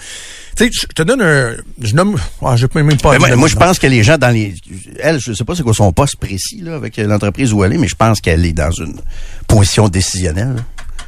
Tu 0.55 0.65
sais, 0.65 0.69
je 0.71 0.86
te 0.88 1.01
donne 1.01 1.21
un 1.21 1.53
je 1.81 1.95
nomme 1.95 2.17
ah, 2.45 2.55
je 2.55 2.67
peux 2.67 2.83
même 2.83 2.98
pas 2.98 3.17
Mais 3.17 3.36
moi, 3.36 3.48
je 3.48 3.55
pense 3.55 3.79
que 3.79 3.88
les 3.88 4.03
gens 4.03 4.17
dans 4.17 4.29
les 4.33 4.53
elle 5.00 5.19
je 5.19 5.33
sais 5.33 5.43
pas 5.43 5.55
c'est 5.55 5.63
quoi 5.63 5.74
son 5.74 5.91
poste 5.91 6.17
précis 6.17 6.62
là 6.62 6.75
avec 6.75 6.98
l'entreprise 6.98 7.51
où 7.53 7.63
elle 7.63 7.74
est 7.74 7.77
mais 7.77 7.88
je 7.88 7.95
pense 7.95 8.21
qu'elle 8.21 8.45
est 8.45 8.53
dans 8.53 8.71
une 8.71 9.00
position 9.48 9.88
décisionnelle. 9.89 10.55
là. 10.55 10.62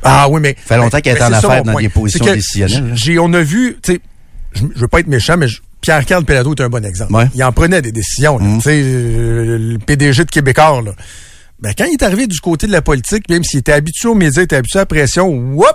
Ah 0.03 0.27
oui, 0.29 0.41
mais. 0.41 0.55
fait 0.57 0.77
longtemps 0.77 0.99
qu'elle 1.01 1.17
est 1.17 1.21
en 1.23 1.29
ça, 1.29 1.37
affaires 1.37 1.63
dans 1.63 1.73
point. 1.73 1.81
des 1.83 1.89
positions 1.89 2.25
décisionnelles. 2.25 2.93
J'ai, 2.95 3.19
on 3.19 3.31
a 3.33 3.41
vu, 3.41 3.77
tu 3.83 3.93
sais, 3.93 4.01
je, 4.53 4.63
je 4.73 4.79
veux 4.79 4.87
pas 4.87 5.01
être 5.01 5.07
méchant, 5.07 5.37
mais 5.37 5.47
je- 5.47 5.61
Pierre-Carl 5.81 6.23
Pelado 6.25 6.53
est 6.53 6.61
un 6.61 6.69
bon 6.69 6.85
exemple. 6.85 7.13
Ouais. 7.13 7.27
Il 7.33 7.43
en 7.43 7.51
prenait 7.51 7.81
des 7.81 7.91
décisions, 7.91 8.37
là. 8.37 8.45
Tu 8.55 8.61
sais, 8.61 8.81
euh, 8.83 9.57
le 9.57 9.77
PDG 9.79 10.25
de 10.25 10.31
Québécois, 10.31 10.81
là. 10.83 10.91
Ben, 11.59 11.73
quand 11.77 11.85
il 11.85 11.93
est 11.93 12.03
arrivé 12.03 12.27
du 12.27 12.39
côté 12.39 12.65
de 12.67 12.71
la 12.71 12.81
politique, 12.81 13.29
même 13.29 13.43
s'il 13.43 13.59
était 13.59 13.71
habitué 13.73 14.07
aux 14.07 14.15
médias, 14.15 14.41
il 14.41 14.45
était 14.45 14.55
habitué 14.55 14.79
à 14.79 14.81
la 14.83 14.85
pression, 14.87 15.27
whoop! 15.29 15.67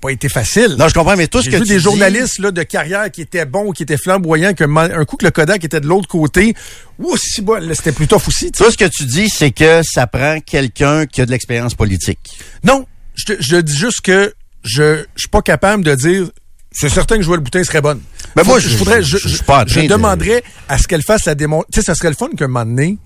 Pas 0.00 0.10
été 0.10 0.28
facile. 0.28 0.76
Non, 0.78 0.86
je 0.86 0.92
comprends 0.94 1.16
mais 1.16 1.28
tout 1.28 1.40
ce 1.40 1.48
que 1.48 1.56
vu 1.56 1.62
tu 1.62 1.68
des 1.68 1.76
dis- 1.76 1.80
journalistes 1.82 2.38
là, 2.38 2.50
de 2.50 2.62
carrière 2.62 3.10
qui 3.10 3.22
étaient 3.22 3.46
bons, 3.46 3.72
qui 3.72 3.82
étaient 3.84 3.96
flamboyants, 3.96 4.52
qu'un 4.52 4.66
ma- 4.66 4.82
un 4.82 5.04
coup 5.06 5.16
que 5.16 5.24
le 5.24 5.30
Kodak 5.30 5.64
était 5.64 5.80
de 5.80 5.86
l'autre 5.86 6.08
côté, 6.08 6.54
ouh, 6.98 7.16
si 7.16 7.40
bon, 7.40 7.58
c'était 7.74 7.90
plus 7.92 8.06
tough 8.06 8.28
aussi. 8.28 8.52
Tout 8.52 8.70
ce 8.70 8.76
que 8.76 8.84
tu 8.84 9.06
dis, 9.06 9.28
c'est 9.30 9.50
que 9.50 9.80
ça 9.82 10.06
prend 10.06 10.40
quelqu'un 10.40 11.06
qui 11.06 11.22
a 11.22 11.26
de 11.26 11.30
l'expérience 11.30 11.74
politique. 11.74 12.18
Non, 12.64 12.84
je, 13.14 13.56
dis 13.60 13.74
juste 13.76 14.02
que 14.02 14.34
je, 14.62 14.96
je 15.16 15.20
suis 15.20 15.28
pas 15.30 15.40
capable 15.42 15.82
de 15.82 15.94
dire 15.94 16.28
c'est 16.70 16.90
certain 16.90 17.16
que 17.16 17.22
Joël 17.22 17.40
Boutin 17.40 17.64
serait 17.64 17.80
bonne. 17.80 18.00
Ben 18.36 18.42
moi, 18.44 18.58
je- 18.58 18.76
voudrais, 18.76 19.02
je- 19.02 19.16
je, 19.16 19.28
je 19.28 19.36
je 19.36 19.80
de- 19.82 19.86
demanderais 19.88 20.42
à 20.68 20.78
ce 20.78 20.86
qu'elle 20.88 21.02
fasse 21.02 21.24
la 21.26 21.34
démonstration. 21.34 21.70
Tu 21.72 21.80
sais, 21.80 21.86
ça 21.86 21.94
serait 21.94 22.08
le 22.10 22.16
fun 22.16 22.28
qu'un 22.36 22.48
moment 22.48 22.64
donné, 22.64 22.98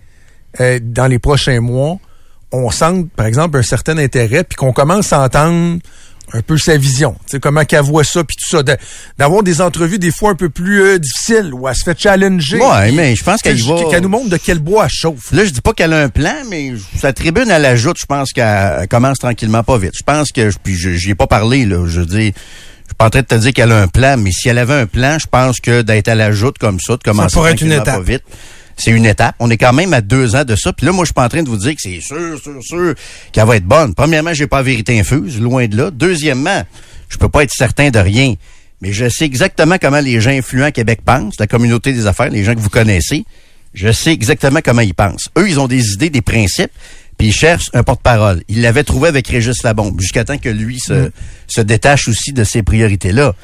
euh, 0.61 0.79
dans 0.83 1.07
les 1.07 1.19
prochains 1.19 1.61
mois, 1.61 1.99
on 2.53 2.71
sente, 2.71 3.11
par 3.11 3.27
exemple, 3.27 3.59
un 3.59 3.63
certain 3.63 3.99
intérêt, 3.99 4.45
puis 4.45 4.57
qu'on 4.57 4.73
commence 4.73 5.13
à 5.13 5.21
entendre 5.23 5.79
un 6.35 6.43
peu 6.43 6.59
sa 6.59 6.77
vision, 6.77 7.13
tu 7.27 7.33
sais, 7.33 7.41
comment 7.41 7.65
qu'elle 7.65 7.81
voit 7.83 8.05
ça, 8.05 8.23
puis 8.23 8.37
tout 8.37 8.57
ça, 8.57 8.63
de- 8.63 8.77
d'avoir 9.17 9.43
des 9.43 9.63
entrevues 9.63 9.99
des 9.99 10.11
fois 10.11 10.31
un 10.31 10.35
peu 10.35 10.51
plus 10.51 10.83
euh, 10.83 10.99
difficiles, 10.99 11.55
où 11.55 11.67
elle 11.67 11.75
se 11.75 11.85
fait 11.85 11.99
challenger. 11.99 12.59
Ouais, 12.59 12.93
mais 12.93 13.17
je 13.17 13.25
pense 13.25 13.41
qu'elle 13.41 13.57
va- 13.63 13.91
Qu'elle 13.91 14.03
nous 14.03 14.11
montre 14.11 14.29
de 14.29 14.37
quel 14.37 14.59
bois 14.59 14.85
elle 14.85 14.91
chauffe. 14.91 15.33
Là, 15.33 15.45
je 15.47 15.51
dis 15.51 15.63
pas 15.63 15.73
qu'elle 15.73 15.93
a 15.95 16.03
un 16.03 16.11
plan, 16.11 16.35
mais 16.51 16.73
sa 16.99 17.15
tribune, 17.15 17.51
elle 17.51 17.65
ajoute, 17.65 17.97
je 17.99 18.05
pense 18.05 18.33
qu'elle 18.33 18.77
elle 18.81 18.89
commence 18.89 19.19
tranquillement 19.19 19.63
pas 19.63 19.79
vite. 19.79 19.93
Je 19.97 20.03
pense 20.03 20.31
que, 20.31 20.51
puis 20.63 20.75
je 20.77 20.91
j'y 20.91 21.11
ai 21.11 21.15
pas 21.15 21.27
parlé, 21.27 21.65
là, 21.65 21.87
je 21.87 22.03
dis, 22.03 22.27
je 22.27 22.78
suis 22.89 22.97
pas 22.97 23.07
en 23.07 23.11
train 23.11 23.21
de 23.21 23.27
te 23.27 23.35
dire 23.35 23.53
qu'elle 23.53 23.73
a 23.73 23.81
un 23.83 23.89
plan, 23.89 24.17
mais 24.17 24.31
si 24.33 24.49
elle 24.49 24.59
avait 24.59 24.75
un 24.75 24.87
plan, 24.87 25.19
je 25.19 25.27
pense 25.27 25.61
que 25.61 25.83
d'être 25.83 26.09
à 26.09 26.15
la 26.15 26.33
joute 26.33 26.59
comme 26.59 26.81
ça, 26.81 26.97
de 26.97 27.03
commencer 27.03 27.35
pourrait 27.35 27.53
être 27.53 27.63
une 27.63 27.73
étape. 27.73 27.85
pas 27.87 28.01
vite, 28.01 28.25
c'est 28.77 28.91
une 28.93 29.07
étape. 29.07 29.35
On 29.41 29.51
est 29.51 29.57
quand 29.57 29.73
même 29.73 29.93
à 29.93 30.01
deux 30.01 30.37
ans 30.37 30.45
de 30.45 30.57
ça. 30.57 30.73
Puis 30.73 30.87
là, 30.87 30.93
moi, 30.93 31.05
je 31.05 31.09
suis 31.09 31.15
pas 31.15 31.25
en 31.25 31.29
train 31.29 31.43
de 31.43 31.49
vous 31.49 31.57
dire 31.57 31.75
que 31.75 31.81
c'est 31.83 32.01
sûr, 32.01 32.39
sûr, 32.41 32.63
sûr 32.63 32.95
qu'elle 33.33 33.47
va 33.47 33.57
être 33.57 33.65
bonne. 33.65 33.95
Premièrement, 33.95 34.33
j'ai 34.33 34.47
pas 34.47 34.59
la 34.59 34.63
vérité 34.63 34.99
infuse, 34.99 35.41
loin 35.41 35.67
de 35.67 35.77
là. 35.77 35.91
Deuxièmement, 35.91 36.65
je 37.09 37.19
peux 37.19 37.29
pas 37.29 37.43
être 37.43 37.53
certain 37.53 37.91
de 37.91 37.99
rien. 37.99 38.35
Mais 38.81 38.93
je 38.93 39.09
sais 39.09 39.25
exactement 39.25 39.77
comment 39.81 40.01
les 40.01 40.21
gens 40.21 40.31
influents 40.31 40.67
à 40.67 40.73
Québec 40.73 41.01
pensent, 41.05 41.35
la 41.41 41.49
communauté 41.49 41.93
des 41.93 42.07
affaires, 42.07 42.31
les 42.31 42.45
gens 42.45 42.55
que 42.55 42.61
vous 42.61 42.69
connaissez. 42.69 43.25
Je 43.75 43.91
sais 43.91 44.13
exactement 44.13 44.61
comment 44.65 44.83
ils 44.83 44.95
pensent. 44.95 45.29
Eux, 45.37 45.49
ils 45.49 45.59
ont 45.61 45.69
des 45.69 45.93
idées, 45.93 46.11
des 46.11 46.23
principes, 46.23 46.71
puis 47.19 47.29
ils 47.29 47.33
cherchent 47.35 47.69
un 47.75 47.83
porte-parole. 47.83 48.43
Ils 48.49 48.63
l'avaient 48.63 48.85
trouvé 48.85 49.09
avec 49.09 49.29
Régis 49.29 49.63
Labombe, 49.65 50.01
jusqu'à 50.01 50.25
temps 50.25 50.39
que 50.39 50.49
lui 50.49 50.79
se, 50.81 51.11
se 51.49 51.61
détache 51.61 52.09
aussi 52.09 52.33
de 52.33 52.45
ces 52.45 52.63
priorités-là. 52.63 53.35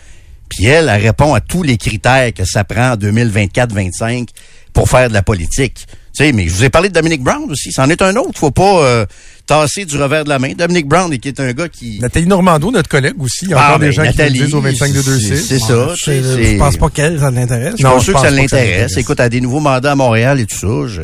Puis 0.49 0.66
elle, 0.66 0.88
elle 0.88 1.02
répond 1.02 1.35
à 1.35 1.40
tous 1.40 1.62
les 1.62 1.76
critères 1.76 2.33
que 2.33 2.45
ça 2.45 2.64
prend 2.64 2.93
en 2.93 2.97
2024-25 2.97 4.28
pour 4.73 4.88
faire 4.88 5.09
de 5.09 5.14
la 5.14 5.23
politique. 5.23 5.87
Tu 6.16 6.25
sais, 6.25 6.33
mais 6.33 6.47
je 6.47 6.54
vous 6.54 6.62
ai 6.64 6.71
parlé 6.71 6.88
de 6.88 6.95
Dominic 6.95 7.23
Brown 7.23 7.50
aussi. 7.50 7.73
C'en 7.73 7.88
est 7.90 8.00
un 8.00 8.14
autre. 8.14 8.38
Faut 8.38 8.52
pas 8.52 8.85
euh, 8.85 9.07
tasser 9.47 9.85
du 9.85 9.97
revers 9.97 10.23
de 10.23 10.28
la 10.28 10.38
main. 10.38 10.52
Dominic 10.57 10.87
Brown, 10.87 11.16
qui 11.19 11.26
est 11.28 11.40
un 11.40 11.52
gars 11.52 11.68
qui... 11.68 11.98
Nathalie 12.01 12.27
Normando, 12.29 12.70
notre 12.70 12.88
collègue 12.88 13.20
aussi, 13.20 13.46
il 13.46 13.51
y 13.51 13.55
a 13.55 13.59
Ah, 13.59 13.66
encore 13.66 13.79
des 13.81 13.87
ben, 13.87 13.92
gens 13.92 14.03
Nathalie, 14.05 14.35
qui 14.35 14.38
nous 14.40 14.44
disent 14.46 14.55
au 14.55 14.61
25 14.61 14.92
de 14.92 15.03
2 15.03 15.18
c'est- 15.18 15.59
ça. 15.59 15.94
sais, 15.96 16.22
Je, 16.22 16.57
pense 16.59 16.77
pas 16.77 16.88
qu'elle, 16.90 17.18
ça 17.18 17.33
l'intéresse. 17.33 17.72
je 17.72 17.77
suis 17.79 17.85
Non, 17.85 17.98
je 17.98 18.05
sûr 18.05 18.12
que 18.12 18.18
pense 18.18 18.22
ça 18.22 18.31
pas 18.31 18.31
que 18.31 18.37
ça 18.37 18.42
l'intéresse. 18.42 18.68
l'intéresse. 18.70 18.96
Écoute, 18.96 19.18
à 19.20 19.29
des 19.29 19.40
nouveaux 19.40 19.59
mandats 19.61 19.92
à 19.92 19.96
Montréal 19.96 20.38
et 20.38 20.46
tout 20.46 20.57
ça, 20.57 20.88
je- 20.94 21.03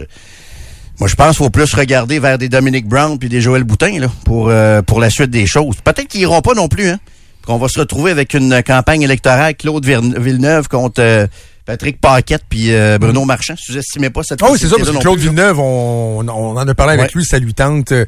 moi, 1.01 1.09
je 1.09 1.15
pense 1.15 1.37
qu'il 1.37 1.45
faut 1.45 1.51
plus 1.51 1.73
regarder 1.75 2.19
vers 2.19 2.37
des 2.37 2.51
Dominic 2.51 2.87
Brown 2.87 3.19
puis 3.19 3.31
des 3.31 3.41
Joël 3.41 3.65
Boutin 3.65 3.99
là, 3.99 4.09
pour, 4.25 4.51
euh, 4.51 4.83
pour 4.83 5.01
la 5.01 5.09
suite 5.09 5.31
des 5.31 5.47
choses. 5.47 5.77
Peut-être 5.83 6.09
qu'ils 6.09 6.21
iront 6.21 6.43
pas 6.43 6.53
non 6.53 6.69
plus. 6.69 6.91
Hein, 6.91 6.99
qu'on 7.47 7.57
va 7.57 7.69
se 7.69 7.81
retrouver 7.81 8.11
avec 8.11 8.35
une 8.35 8.63
campagne 8.63 9.01
électorale 9.01 9.55
Claude 9.55 9.85
Villeneuve 9.85 10.69
contre 10.69 11.01
euh, 11.01 11.27
Patrick 11.71 12.01
Paquette 12.01 12.43
puis 12.49 12.73
euh, 12.75 12.99
Bruno 12.99 13.25
Marchand. 13.25 13.55
Sous-estimez 13.57 14.11
pas 14.11 14.25
cette 14.25 14.43
Ah 14.43 14.49
oui, 14.51 14.59
c'est 14.61 14.67
ça, 14.67 14.75
parce 14.77 14.91
que 14.91 14.99
Claude. 14.99 15.21
Villeneuve, 15.21 15.61
on, 15.61 16.27
on 16.29 16.57
en 16.57 16.67
a 16.67 16.75
parlé 16.75 16.95
avec 16.95 17.03
Ouais. 17.05 17.11
lui, 17.15 17.25
ça 17.25 17.39
lui 17.39 17.55
tente 17.55 17.93
euh, 17.93 18.05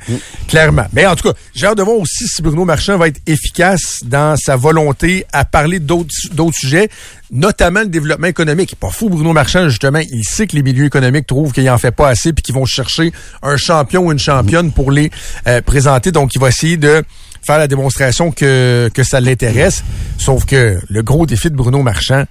clairement. 0.48 0.86
Mais 0.92 1.06
en 1.06 1.14
tout 1.14 1.28
cas, 1.28 1.34
j'ai 1.54 1.66
hâte 1.66 1.78
de 1.78 1.84
voir 1.84 1.96
aussi 1.96 2.26
si 2.26 2.42
Bruno 2.42 2.64
Marchand 2.64 2.98
va 2.98 3.06
être 3.06 3.20
efficace 3.28 4.00
dans 4.04 4.36
sa 4.36 4.56
volonté 4.56 5.26
à 5.32 5.44
parler 5.44 5.78
d'autres 5.78 6.10
sujets, 6.54 6.88
notamment 7.30 7.80
le 7.82 7.86
développement 7.86 8.26
économique. 8.26 8.74
Pas 8.74 8.90
fou, 8.90 9.08
Bruno 9.08 9.32
Marchand, 9.32 9.68
justement, 9.68 10.00
il 10.00 10.24
sait 10.24 10.48
que 10.48 10.56
les 10.56 10.64
milieux 10.64 10.86
économiques 10.86 11.28
trouvent 11.28 11.52
qu'il 11.52 11.70
en 11.70 11.78
fait 11.78 11.92
pas 11.92 12.08
assez 12.08 12.32
puis 12.32 12.42
qu'ils 12.42 12.56
vont 12.56 12.64
chercher 12.66 13.12
un 13.44 13.56
champion 13.56 14.06
ou 14.06 14.10
une 14.12 14.18
championne 14.18 14.72
pour 14.72 14.90
les 14.90 15.12
euh, 15.46 15.60
présenter. 15.62 16.10
Donc, 16.10 16.34
il 16.34 16.40
va 16.40 16.48
essayer 16.48 16.76
de 16.78 17.04
faire 17.46 17.58
la 17.58 17.68
démonstration 17.68 18.32
que, 18.32 18.90
que 18.92 19.04
ça 19.04 19.20
l'intéresse. 19.20 19.84
Sauf 20.18 20.46
que 20.46 20.80
le 20.88 21.02
gros 21.02 21.26
défi 21.26 21.48
de 21.48 21.54
Bruno 21.56 21.82
Marchand, 21.82 22.24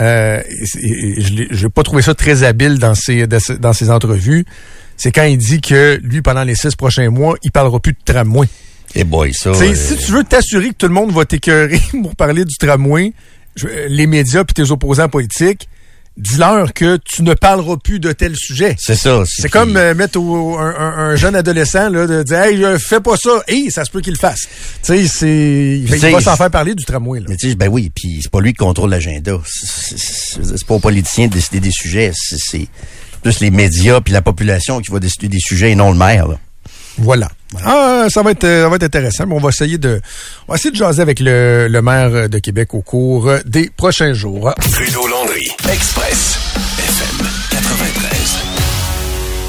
euh, 0.00 0.40
et- 0.80 0.86
et- 0.88 1.18
et 1.18 1.20
je 1.22 1.44
j'ai 1.50 1.68
pas 1.68 1.82
trouvé 1.82 2.02
ça 2.02 2.14
très 2.14 2.42
habile 2.44 2.78
dans 2.78 2.94
ses, 2.94 3.26
dans 3.26 3.72
ses- 3.72 3.90
entrevues. 3.90 4.44
C'est 4.96 5.12
quand 5.12 5.24
il 5.24 5.38
dit 5.38 5.60
que 5.60 5.98
lui, 6.02 6.22
pendant 6.22 6.42
les 6.44 6.54
six 6.56 6.74
prochains 6.74 7.08
mois, 7.10 7.36
il 7.42 7.50
parlera 7.52 7.78
plus 7.80 7.92
de 7.92 7.98
tramway. 8.04 8.48
Eh 8.94 9.04
boy, 9.04 9.32
ça. 9.34 9.50
Euh, 9.50 9.74
Si 9.74 9.96
tu 9.96 10.12
veux 10.12 10.24
t'assurer 10.24 10.70
que 10.70 10.74
tout 10.74 10.88
le 10.88 10.94
monde 10.94 11.12
va 11.12 11.24
t'écœurer 11.24 11.80
pour 12.02 12.16
parler 12.16 12.44
du 12.44 12.56
tramway, 12.56 13.12
les 13.88 14.06
médias 14.06 14.44
puis 14.44 14.54
tes 14.54 14.70
opposants 14.70 15.08
politiques, 15.08 15.68
dis-leur 16.18 16.74
que 16.74 16.98
tu 17.04 17.22
ne 17.22 17.32
parleras 17.34 17.76
plus 17.76 18.00
de 18.00 18.12
tel 18.12 18.34
sujet. 18.36 18.74
C'est 18.78 18.96
ça. 18.96 19.22
C'est 19.26 19.48
comme 19.48 19.76
euh, 19.76 19.94
mettre 19.94 20.18
au- 20.20 20.58
un, 20.58 20.74
un- 20.76 20.98
un 21.10 21.16
jeune 21.16 21.34
adolescent 21.36 21.88
là, 21.88 22.06
de 22.06 22.22
dire 22.24 22.38
Hey, 22.40 22.64
euh, 22.64 22.78
fais 22.78 23.00
pas 23.00 23.16
ça. 23.16 23.42
Hey, 23.46 23.70
ça 23.70 23.84
se 23.84 23.90
peut 23.90 24.00
qu'il 24.00 24.12
le 24.14 24.18
fasse. 24.18 24.40
Tu 24.82 24.96
sais, 24.98 25.06
c'est. 25.06 25.78
Il 25.80 25.86
va- 25.86 26.20
s'en 26.20 26.36
faire 26.36 26.50
parler 26.50 26.74
du 26.74 26.84
tramway. 26.84 27.20
Là. 27.20 27.26
Mais 27.28 27.36
tu 27.36 27.48
sais, 27.48 27.54
ben 27.54 27.68
oui, 27.68 27.90
puis 27.94 28.20
c'est 28.22 28.30
pas 28.30 28.40
lui 28.40 28.52
qui 28.52 28.58
contrôle 28.58 28.90
l'agenda. 28.90 29.38
C'est- 29.46 30.64
pas 30.66 30.74
aux 30.74 30.80
politiciens 30.80 31.28
de 31.28 31.32
décider 31.34 31.60
des 31.60 31.70
sujets. 31.70 32.12
C'est- 32.14 32.36
C'est 32.38 32.68
plus 33.22 33.40
les 33.40 33.50
médias 33.50 34.00
puis 34.00 34.12
la 34.12 34.22
population 34.22 34.80
qui 34.80 34.90
va 34.90 34.98
décider 35.00 35.28
des 35.28 35.40
sujets 35.40 35.70
et 35.72 35.74
non 35.74 35.90
le 35.92 35.98
maire. 35.98 36.28
là. 36.28 36.38
Voilà. 36.98 37.28
Ah, 37.64 38.06
ça 38.10 38.22
va 38.22 38.32
être, 38.32 38.44
euh, 38.44 38.64
ça 38.64 38.68
va 38.68 38.76
être 38.76 38.82
intéressant. 38.82 39.26
Mais 39.26 39.34
on 39.34 39.40
va 39.40 39.48
essayer 39.50 39.78
de, 39.78 40.00
on 40.46 40.52
va 40.52 40.56
essayer 40.56 40.70
de 40.70 40.76
jaser 40.76 41.02
avec 41.02 41.20
le, 41.20 41.68
le 41.68 41.82
maire 41.82 42.28
de 42.28 42.38
Québec 42.38 42.74
au 42.74 42.82
cours 42.82 43.30
des 43.44 43.70
prochains 43.76 44.12
jours. 44.12 44.52
Trudeau-Landry, 44.72 45.48
Express, 45.72 46.38
FM 46.78 47.26
93. 47.50 48.38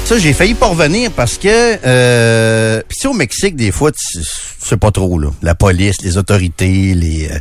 Ça, 0.04 0.18
j'ai 0.18 0.32
failli 0.32 0.54
pas 0.54 0.66
revenir 0.66 1.12
parce 1.12 1.38
que 1.38 1.46
euh, 1.86 2.82
pis 2.88 2.96
tu 2.96 3.02
sais, 3.02 3.08
au 3.08 3.12
Mexique, 3.12 3.54
des 3.54 3.70
fois, 3.70 3.92
sais 3.94 4.76
pas 4.76 4.90
trop, 4.90 5.18
là. 5.18 5.28
La 5.42 5.54
police, 5.54 6.00
les 6.02 6.16
autorités, 6.16 6.94
les. 6.94 7.28
euh, 7.30 7.38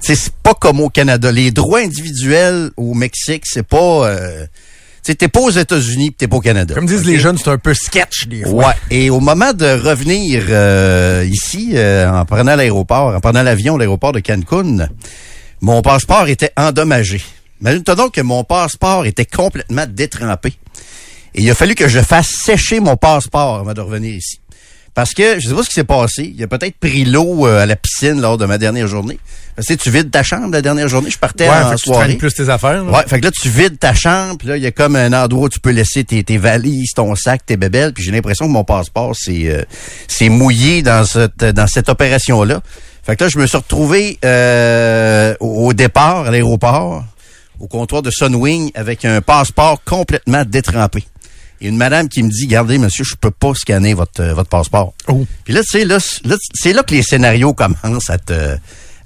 tu 0.00 0.08
sais, 0.08 0.14
c'est 0.16 0.32
pas 0.42 0.54
comme 0.54 0.80
au 0.80 0.88
Canada. 0.88 1.30
Les 1.30 1.50
droits 1.50 1.80
individuels 1.80 2.70
au 2.76 2.94
Mexique, 2.94 3.44
c'est 3.46 3.62
pas. 3.66 4.08
Euh, 4.08 4.46
t'es 5.14 5.28
pas 5.28 5.40
aux 5.40 5.50
États-Unis, 5.50 6.12
t'es 6.16 6.28
pas 6.28 6.36
au 6.36 6.40
Canada. 6.40 6.74
Comme 6.74 6.86
disent 6.86 7.04
les 7.04 7.18
jeunes, 7.18 7.38
c'est 7.38 7.50
un 7.50 7.58
peu 7.58 7.74
sketch 7.74 8.26
des 8.26 8.42
fois. 8.42 8.68
Ouais. 8.68 8.74
Et 8.90 9.10
au 9.10 9.20
moment 9.20 9.52
de 9.52 9.66
revenir 9.66 10.44
euh, 10.48 11.24
ici, 11.30 11.72
euh, 11.74 12.10
en 12.10 12.24
prenant 12.24 12.56
l'aéroport, 12.56 13.14
en 13.14 13.20
prenant 13.20 13.42
l'avion, 13.42 13.76
l'aéroport 13.76 14.12
de 14.12 14.20
Cancun, 14.20 14.88
mon 15.60 15.82
passeport 15.82 16.28
était 16.28 16.52
endommagé. 16.56 17.20
Imagine-toi 17.60 17.94
donc 17.94 18.12
que 18.12 18.20
mon 18.20 18.44
passeport 18.44 19.06
était 19.06 19.24
complètement 19.24 19.86
détrempé. 19.88 20.54
Et 21.34 21.42
il 21.42 21.50
a 21.50 21.54
fallu 21.54 21.74
que 21.74 21.88
je 21.88 22.00
fasse 22.00 22.28
sécher 22.28 22.80
mon 22.80 22.96
passeport 22.96 23.60
avant 23.60 23.74
de 23.74 23.80
revenir 23.80 24.14
ici. 24.14 24.37
Parce 24.98 25.14
que, 25.14 25.38
je 25.38 25.48
sais 25.48 25.54
pas 25.54 25.62
ce 25.62 25.68
qui 25.68 25.76
s'est 25.76 25.84
passé, 25.84 26.34
il 26.36 26.42
a 26.42 26.48
peut-être 26.48 26.76
pris 26.76 27.04
l'eau 27.04 27.46
euh, 27.46 27.62
à 27.62 27.66
la 27.66 27.76
piscine 27.76 28.20
lors 28.20 28.36
de 28.36 28.46
ma 28.46 28.58
dernière 28.58 28.88
journée. 28.88 29.20
Parce 29.54 29.68
que 29.68 29.74
tu 29.74 29.78
sais, 29.78 29.84
tu 29.84 29.96
vides 29.96 30.10
ta 30.10 30.24
chambre 30.24 30.50
la 30.50 30.60
dernière 30.60 30.88
journée, 30.88 31.08
je 31.08 31.18
partais 31.20 31.48
Ouais, 31.48 31.54
en 31.54 31.68
fait 31.68 31.76
que 31.76 31.80
tu 31.82 31.84
soirée. 31.84 32.06
traînes 32.06 32.18
plus 32.18 32.34
tes 32.34 32.48
affaires. 32.48 32.82
là. 32.82 32.90
Ouais, 32.90 33.04
fait 33.06 33.20
que 33.20 33.26
là, 33.26 33.30
tu 33.30 33.48
vides 33.48 33.78
ta 33.78 33.94
chambre, 33.94 34.38
puis 34.38 34.48
là, 34.48 34.56
il 34.56 34.62
y 34.64 34.66
a 34.66 34.72
comme 34.72 34.96
un 34.96 35.12
endroit 35.12 35.44
où 35.44 35.48
tu 35.50 35.60
peux 35.60 35.70
laisser 35.70 36.02
tes, 36.02 36.24
tes 36.24 36.36
valises, 36.36 36.94
ton 36.96 37.14
sac, 37.14 37.46
tes 37.46 37.56
bébelles, 37.56 37.92
puis 37.92 38.02
j'ai 38.02 38.10
l'impression 38.10 38.48
que 38.48 38.50
mon 38.50 38.64
passeport 38.64 39.14
s'est 39.14 39.48
euh, 39.52 39.62
s'est 40.08 40.30
mouillé 40.30 40.82
dans 40.82 41.04
cette 41.04 41.44
dans 41.44 41.68
cette 41.68 41.88
opération-là. 41.88 42.60
Fait 43.04 43.14
que 43.14 43.22
là, 43.22 43.30
je 43.32 43.38
me 43.38 43.46
suis 43.46 43.56
retrouvé 43.56 44.18
euh, 44.24 45.32
au 45.38 45.74
départ, 45.74 46.26
à 46.26 46.32
l'aéroport, 46.32 47.04
au 47.60 47.68
comptoir 47.68 48.02
de 48.02 48.10
Sunwing, 48.10 48.72
avec 48.74 49.04
un 49.04 49.20
passeport 49.20 49.80
complètement 49.84 50.42
détrempé. 50.44 51.04
Et 51.60 51.68
une 51.68 51.76
madame 51.76 52.08
qui 52.08 52.22
me 52.22 52.30
dit, 52.30 52.46
gardez, 52.46 52.78
monsieur, 52.78 53.04
je 53.04 53.14
peux 53.16 53.30
pas 53.30 53.52
scanner 53.54 53.94
votre, 53.94 54.22
euh, 54.22 54.34
votre 54.34 54.48
passeport. 54.48 54.94
Oh. 55.08 55.26
Puis 55.44 55.52
là, 55.54 55.60
tu 55.62 55.68
sais, 55.78 55.84
là, 55.84 55.98
c'est 56.54 56.72
là 56.72 56.82
que 56.82 56.94
les 56.94 57.02
scénarios 57.02 57.52
commencent 57.54 58.10
à 58.10 58.18
te, 58.18 58.56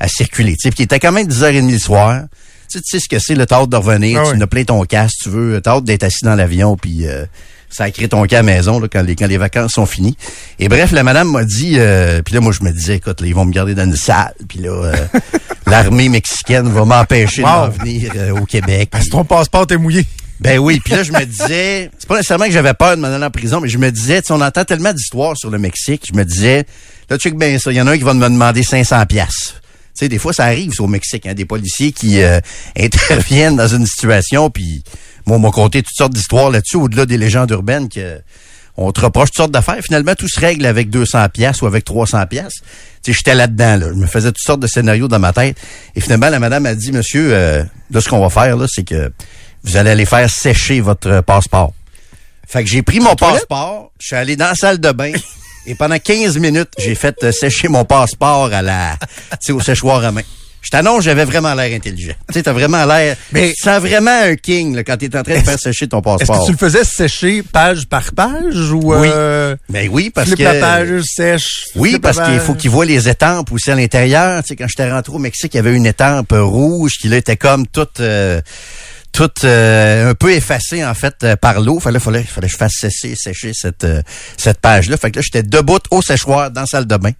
à 0.01 0.09
circuler. 0.09 0.53
Tu 0.53 0.63
sais, 0.63 0.71
puis 0.71 0.81
il 0.81 0.85
était 0.85 1.01
quand 1.01 1.13
même 1.13 1.27
10h30 1.27 1.71
le 1.73 1.79
soir. 1.79 2.23
Tu 2.71 2.79
sais, 2.79 2.81
tu 2.85 2.91
sais 2.91 3.01
ce 3.05 3.09
que 3.09 3.19
c'est, 3.19 3.35
le 3.35 3.47
t'as 3.47 3.65
de 3.67 3.77
revenir, 3.77 4.21
Ah 4.21 4.25
tu 4.25 4.31
ouais. 4.33 4.37
n'as 4.39 4.47
plein 4.47 4.65
ton 4.65 4.83
casque, 4.85 5.15
tu 5.23 5.29
veux, 5.31 5.61
t'as 5.63 5.73
hâte 5.77 5.85
d'être 5.85 6.03
assis 6.05 6.25
dans 6.25 6.35
l'avion, 6.35 6.77
puis 6.77 7.07
euh, 7.07 7.25
sacrer 7.71 8.09
ton 8.09 8.23
cas 8.27 8.39
à 8.39 8.43
la 8.43 8.43
maison 8.55 8.79
là, 8.81 8.89
quand, 8.91 9.03
les, 9.03 9.15
quand 9.17 9.27
les 9.27 9.37
vacances 9.39 9.73
sont 9.73 9.87
finies. 9.87 10.17
Et 10.59 10.69
bref, 10.69 10.93
la 10.93 11.03
madame 11.03 11.31
m'a 11.31 11.45
dit, 11.45 11.75
euh, 11.79 12.21
puis 12.23 12.35
là, 12.35 12.41
moi, 12.41 12.53
je 12.53 12.63
me 12.65 12.71
disais, 12.73 12.97
écoute, 12.97 13.21
là, 13.21 13.27
ils 13.27 13.35
vont 13.35 13.45
me 13.47 13.53
garder 13.53 13.75
dans 13.75 13.85
une 13.85 13.97
salle, 13.97 14.35
puis 14.49 14.59
là, 14.59 14.71
euh, 14.71 14.95
l'armée 15.67 16.09
mexicaine 16.11 16.69
va 16.71 16.85
m'empêcher 16.85 17.43
Wow. 17.43 17.49
d'en 17.49 17.69
venir 17.71 18.13
euh, 18.17 18.31
au 18.41 18.45
Québec. 18.45 18.91
Si 19.03 19.09
ton 19.11 19.25
passeport 19.25 19.67
est 19.71 19.77
mouillé. 19.77 20.07
Ben 20.43 20.59
oui, 20.59 20.81
puis 20.85 20.95
là 20.95 21.03
je 21.03 21.13
me 21.13 21.25
disais, 21.25 21.91
c'est 21.99 22.09
pas 22.09 22.17
nécessairement 22.17 22.47
que 22.47 22.53
j'avais 22.53 22.75
peur 22.75 22.97
de 22.97 23.01
m'en 23.01 23.09
aller 23.09 23.25
en 23.25 23.31
prison, 23.31 23.61
mais 23.61 23.69
je 23.69 23.79
me 23.79 23.91
disais, 23.91 24.21
tu 24.23 24.29
sais, 24.29 24.33
on 24.33 24.41
entend 24.41 24.65
tellement 24.65 24.93
d'histoires 24.93 25.37
sur 25.37 25.51
le 25.51 25.59
Mexique, 25.59 26.09
je 26.13 26.17
me 26.17 26.25
disais, 26.25 26.65
là 27.09 27.17
check 27.17 27.37
bien 27.37 27.59
ça, 27.59 27.71
il 27.71 27.77
y 27.77 27.81
en 27.81 27.87
a 27.87 27.93
un 27.93 27.97
qui 27.97 28.05
va 28.05 28.15
me 28.15 28.29
demander 28.29 28.63
500 28.63 29.07
pièces. 29.07 29.55
Tu 29.55 29.61
sais, 29.95 30.09
des 30.09 30.19
fois 30.19 30.33
ça 30.33 30.45
arrive 30.45 30.73
au 30.81 30.89
Mexique, 30.89 31.27
hein, 31.27 31.35
des 31.35 31.45
policiers 31.45 31.93
qui 31.93 32.23
euh, 32.23 32.41
interviennent 32.79 33.57
dans 33.57 33.69
une 33.69 33.87
situation, 33.87 34.51
puis 34.51 34.83
moi 35.27 35.37
on 35.37 35.41
m'a 35.41 35.51
conté 35.51 35.83
toutes 35.83 35.97
sortes 35.97 36.15
d'histoires 36.15 36.51
là-dessus, 36.51 36.77
au-delà 36.77 37.07
des 37.07 37.19
légendes 37.19 37.51
urbaines 37.51 37.89
que 37.89 38.21
on 38.77 38.91
te 38.91 39.01
reproche 39.01 39.29
toutes 39.31 39.37
sortes 39.37 39.53
d'affaires. 39.53 39.79
Finalement, 39.83 40.15
tout 40.15 40.29
se 40.29 40.41
règle 40.41 40.65
avec 40.65 40.89
200 40.89 41.29
pièces 41.29 41.61
ou 41.61 41.67
avec 41.67 41.85
300 41.85 42.27
pièces. 42.27 42.63
Tu 43.03 43.13
sais, 43.13 43.19
j'étais 43.19 43.35
là-dedans, 43.35 43.77
là. 43.77 43.89
Je 43.91 43.99
me 43.99 44.07
faisais 44.07 44.31
toutes 44.31 44.45
sortes 44.45 44.61
de 44.61 44.67
scénarios 44.67 45.09
dans 45.09 45.19
ma 45.19 45.33
tête. 45.33 45.59
Et 45.95 46.01
finalement, 46.01 46.31
la 46.31 46.39
madame 46.39 46.65
a 46.65 46.75
dit, 46.75 46.91
monsieur, 46.91 47.35
euh, 47.35 47.63
là, 47.91 48.01
ce 48.01 48.09
qu'on 48.09 48.21
va 48.21 48.31
faire, 48.31 48.57
là, 48.57 48.67
c'est 48.69 48.85
que 48.85 49.13
vous 49.65 49.77
allez 49.77 49.91
aller 49.91 50.07
faire 50.07 50.29
sécher 50.31 50.81
votre 50.81 51.09
euh, 51.09 51.23
passeport. 51.23 51.73
Fait 52.49 52.65
que 52.65 52.71
j'ai 52.71 52.83
pris 52.83 53.01
mon 53.01 53.15
passeport, 53.15 53.93
je 53.99 54.07
suis 54.09 54.17
allé 54.17 54.37
dans 54.37 54.49
la 54.49 54.55
salle 54.55 54.79
de 54.79 54.91
bain, 54.93 55.13
et 55.67 55.75
pendant 55.75 55.99
15 55.99 56.37
minutes, 56.39 56.71
j'ai 56.79 56.95
fait 56.95 57.17
euh, 57.23 57.33
sécher 57.33 57.69
mon 57.69 57.85
passeport 57.85 58.53
à 58.53 58.61
la, 58.63 58.97
tu 59.33 59.37
sais, 59.41 59.53
au 59.53 59.61
séchoir 59.61 60.05
à 60.05 60.13
main. 60.13 60.23
Je 60.61 60.71
t'annonce, 60.71 61.03
j'avais 61.03 61.25
vraiment 61.25 61.55
l'air 61.55 61.75
intelligent. 61.75 62.13
Tu 62.29 62.35
sais, 62.35 62.43
t'as 62.45 62.53
vraiment 62.53 62.85
l'air, 62.85 63.17
Mais- 63.33 63.49
tu 63.53 63.63
sens 63.65 63.81
vraiment 63.81 64.17
un 64.23 64.37
king, 64.37 64.77
là, 64.77 64.85
quand 64.85 64.97
t'es 64.97 65.07
en 65.17 65.25
train 65.25 65.35
de 65.41 65.45
faire 65.45 65.59
sécher 65.59 65.89
ton 65.89 65.99
Est-ce 66.01 66.19
passeport. 66.19 66.41
que 66.43 66.47
tu 66.47 66.53
le 66.53 66.57
faisais 66.59 66.85
sécher 66.85 67.43
page 67.43 67.89
par 67.89 68.13
page 68.13 68.71
ou 68.71 68.93
Oui. 68.95 69.09
euh, 69.11 69.57
Ben 69.71 69.89
oui, 69.91 70.11
parce 70.11 70.33
que... 70.37 70.43
la 70.43 70.55
page, 70.55 71.03
sèche? 71.03 71.67
Oui, 71.75 71.99
parce 71.99 72.21
qu'il 72.21 72.39
faut 72.39 72.55
qu'il 72.55 72.71
voit 72.71 72.85
les 72.85 73.09
étampes 73.09 73.51
aussi 73.51 73.73
à 73.73 73.75
l'intérieur. 73.75 74.41
Tu 74.45 74.51
sais, 74.51 74.57
quand 74.57 74.67
j'étais 74.69 74.89
rentré 74.89 75.13
au 75.13 75.19
Mexique, 75.19 75.53
il 75.55 75.57
y 75.57 75.61
avait 75.61 75.75
une 75.75 75.87
étampe 75.87 76.33
rouge 76.33 76.93
qui 77.01 77.09
là 77.09 77.17
était 77.17 77.37
comme 77.37 77.67
toute 77.67 77.99
euh, 77.99 78.41
toute 79.13 79.45
euh, 79.45 80.11
un 80.11 80.15
peu 80.15 80.33
effacée 80.33 80.85
en 80.85 80.95
fait 80.95 81.15
euh, 81.23 81.37
par 81.37 81.61
l'eau. 81.61 81.79
Fallait 81.81 81.99
fallait 82.01 82.23
fallait 82.23 82.47
que 82.49 82.53
je 82.53 82.57
fasse 82.59 82.73
sécher 82.81 83.15
sécher 83.17 83.53
cette 83.55 83.85
euh, 83.85 84.03
cette 84.37 84.59
page 84.61 84.89
là. 84.89 84.97
Fait 84.97 85.11
que 85.11 85.17
là 85.19 85.23
j'étais 85.23 85.43
debout 85.43 85.81
au 85.91 86.03
séchoir 86.03 86.51
dans 86.51 86.63
la 86.63 86.67
salle 86.67 86.87
de 86.87 86.97
bain 86.97 87.13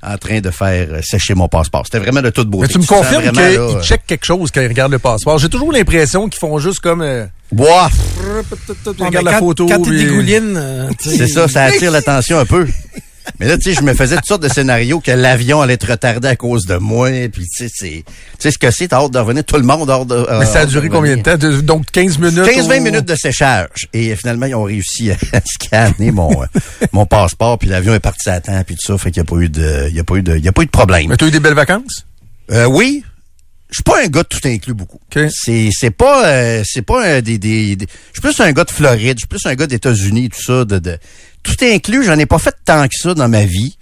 en 0.00 0.16
train 0.16 0.40
de 0.40 0.50
faire 0.50 0.86
euh, 0.92 1.00
sécher 1.02 1.34
mon 1.34 1.48
passeport. 1.48 1.82
C'était 1.84 1.98
vraiment 1.98 2.22
de 2.22 2.30
toute 2.30 2.48
beauté. 2.48 2.66
Mais 2.68 2.72
tu 2.72 2.78
me 2.78 2.86
confirmes 2.86 3.32
qu'ils 3.32 3.40
euh, 3.40 3.82
checkent 3.82 4.06
quelque 4.06 4.24
chose 4.26 4.50
quand 4.52 4.60
ils 4.60 4.68
regardent 4.68 4.92
le 4.92 5.00
passeport. 5.00 5.38
J'ai 5.38 5.48
toujours 5.48 5.72
l'impression 5.72 6.28
qu'ils 6.28 6.38
font 6.38 6.56
juste 6.60 6.78
comme... 6.78 7.00
euh, 7.02 7.26
Boah, 7.50 7.90
ils 8.98 9.04
regardent 9.04 9.24
la 9.24 9.38
photo. 9.38 9.66
Quand 9.66 9.82
puis- 9.82 10.04
dégouline, 10.04 10.88
tu 11.02 11.08
sais, 11.10 11.16
c'est 11.16 11.26
ça, 11.28 11.48
ça 11.48 11.64
attire 11.64 11.90
l'attention 11.90 12.38
un 12.38 12.44
peu. 12.44 12.68
Mais 13.40 13.46
là, 13.46 13.56
tu 13.56 13.64
sais, 13.64 13.74
je 13.74 13.82
me 13.82 13.94
faisais 13.94 14.16
toutes 14.16 14.26
sortes 14.26 14.42
de 14.42 14.48
scénarios 14.48 15.00
que 15.00 15.10
l'avion 15.10 15.60
allait 15.60 15.74
être 15.74 15.90
retardé 15.90 16.28
à 16.28 16.36
cause 16.36 16.66
de 16.66 16.76
moi. 16.76 17.10
Puis, 17.32 17.44
tu 17.44 17.66
sais, 17.66 17.72
c'est, 17.72 18.04
tu 18.04 18.04
sais 18.38 18.50
ce 18.50 18.58
que 18.58 18.70
c'est, 18.70 18.88
t'as 18.88 18.98
hâte 19.02 19.12
de 19.12 19.18
revenir. 19.18 19.44
Tout 19.44 19.56
le 19.56 19.62
monde 19.62 19.88
a 19.90 19.94
hâte 19.94 20.08
de 20.08 20.26
Mais 20.38 20.46
ça 20.46 20.60
a 20.60 20.66
duré 20.66 20.88
combien 20.88 21.16
de 21.16 21.22
temps? 21.22 21.36
De- 21.36 21.60
donc 21.60 21.86
15 21.92 22.18
minutes? 22.18 22.44
15-20 22.46 22.78
au- 22.78 22.82
minutes 22.82 23.04
de 23.08 23.14
séchage. 23.14 23.88
Et 23.92 24.14
finalement, 24.16 24.46
ils 24.46 24.54
ont 24.54 24.64
réussi 24.64 25.10
à 25.10 25.16
scanner 25.44 26.10
mon, 26.10 26.42
euh, 26.42 26.46
mon 26.92 27.06
passeport. 27.06 27.58
Puis 27.58 27.68
l'avion 27.68 27.94
est 27.94 28.00
parti 28.00 28.28
à 28.30 28.40
temps. 28.40 28.62
Puis 28.66 28.76
tout 28.76 28.86
ça. 28.92 28.98
Fait 28.98 29.10
qu'il 29.10 29.22
n'y 29.22 29.28
a 29.28 29.30
pas 29.30 29.40
eu 29.40 29.48
de, 29.48 29.86
il 29.88 29.94
y 29.96 30.00
a 30.00 30.04
pas 30.04 30.16
eu 30.16 30.22
de, 30.22 30.36
il 30.36 30.44
y 30.44 30.48
a 30.48 30.52
pas 30.52 30.62
eu 30.62 30.66
de 30.66 30.70
problème. 30.70 31.06
Mais 31.08 31.16
t'as 31.16 31.26
eu 31.26 31.30
des 31.30 31.40
belles 31.40 31.54
vacances? 31.54 32.04
Euh, 32.50 32.64
oui. 32.66 33.04
Je 33.70 33.76
suis 33.76 33.82
pas 33.82 34.02
un 34.02 34.06
gars 34.06 34.22
de 34.22 34.28
tout 34.28 34.40
inclus 34.46 34.72
beaucoup. 34.74 34.98
OK. 35.14 35.24
C'est 35.30 35.68
c'est 35.72 35.90
pas 35.90 36.26
euh, 36.26 36.62
c'est 36.64 36.82
pas 36.82 37.04
un 37.04 37.20
des, 37.20 37.36
des, 37.38 37.76
des- 37.76 37.86
je 37.86 38.20
suis 38.20 38.20
plus 38.22 38.40
un 38.40 38.52
gars 38.52 38.64
de 38.64 38.70
Floride, 38.70 39.18
je 39.18 39.20
suis 39.20 39.26
plus 39.28 39.44
un 39.46 39.54
gars 39.54 39.66
des 39.66 39.76
États-Unis 39.76 40.30
tout 40.30 40.42
ça 40.42 40.64
de, 40.64 40.78
de 40.78 40.98
tout 41.42 41.56
inclus, 41.62 42.04
j'en 42.04 42.18
ai 42.18 42.26
pas 42.26 42.38
fait 42.38 42.54
tant 42.64 42.84
que 42.88 42.94
ça 42.96 43.12
dans 43.14 43.28
ma 43.28 43.44
vie. 43.44 43.76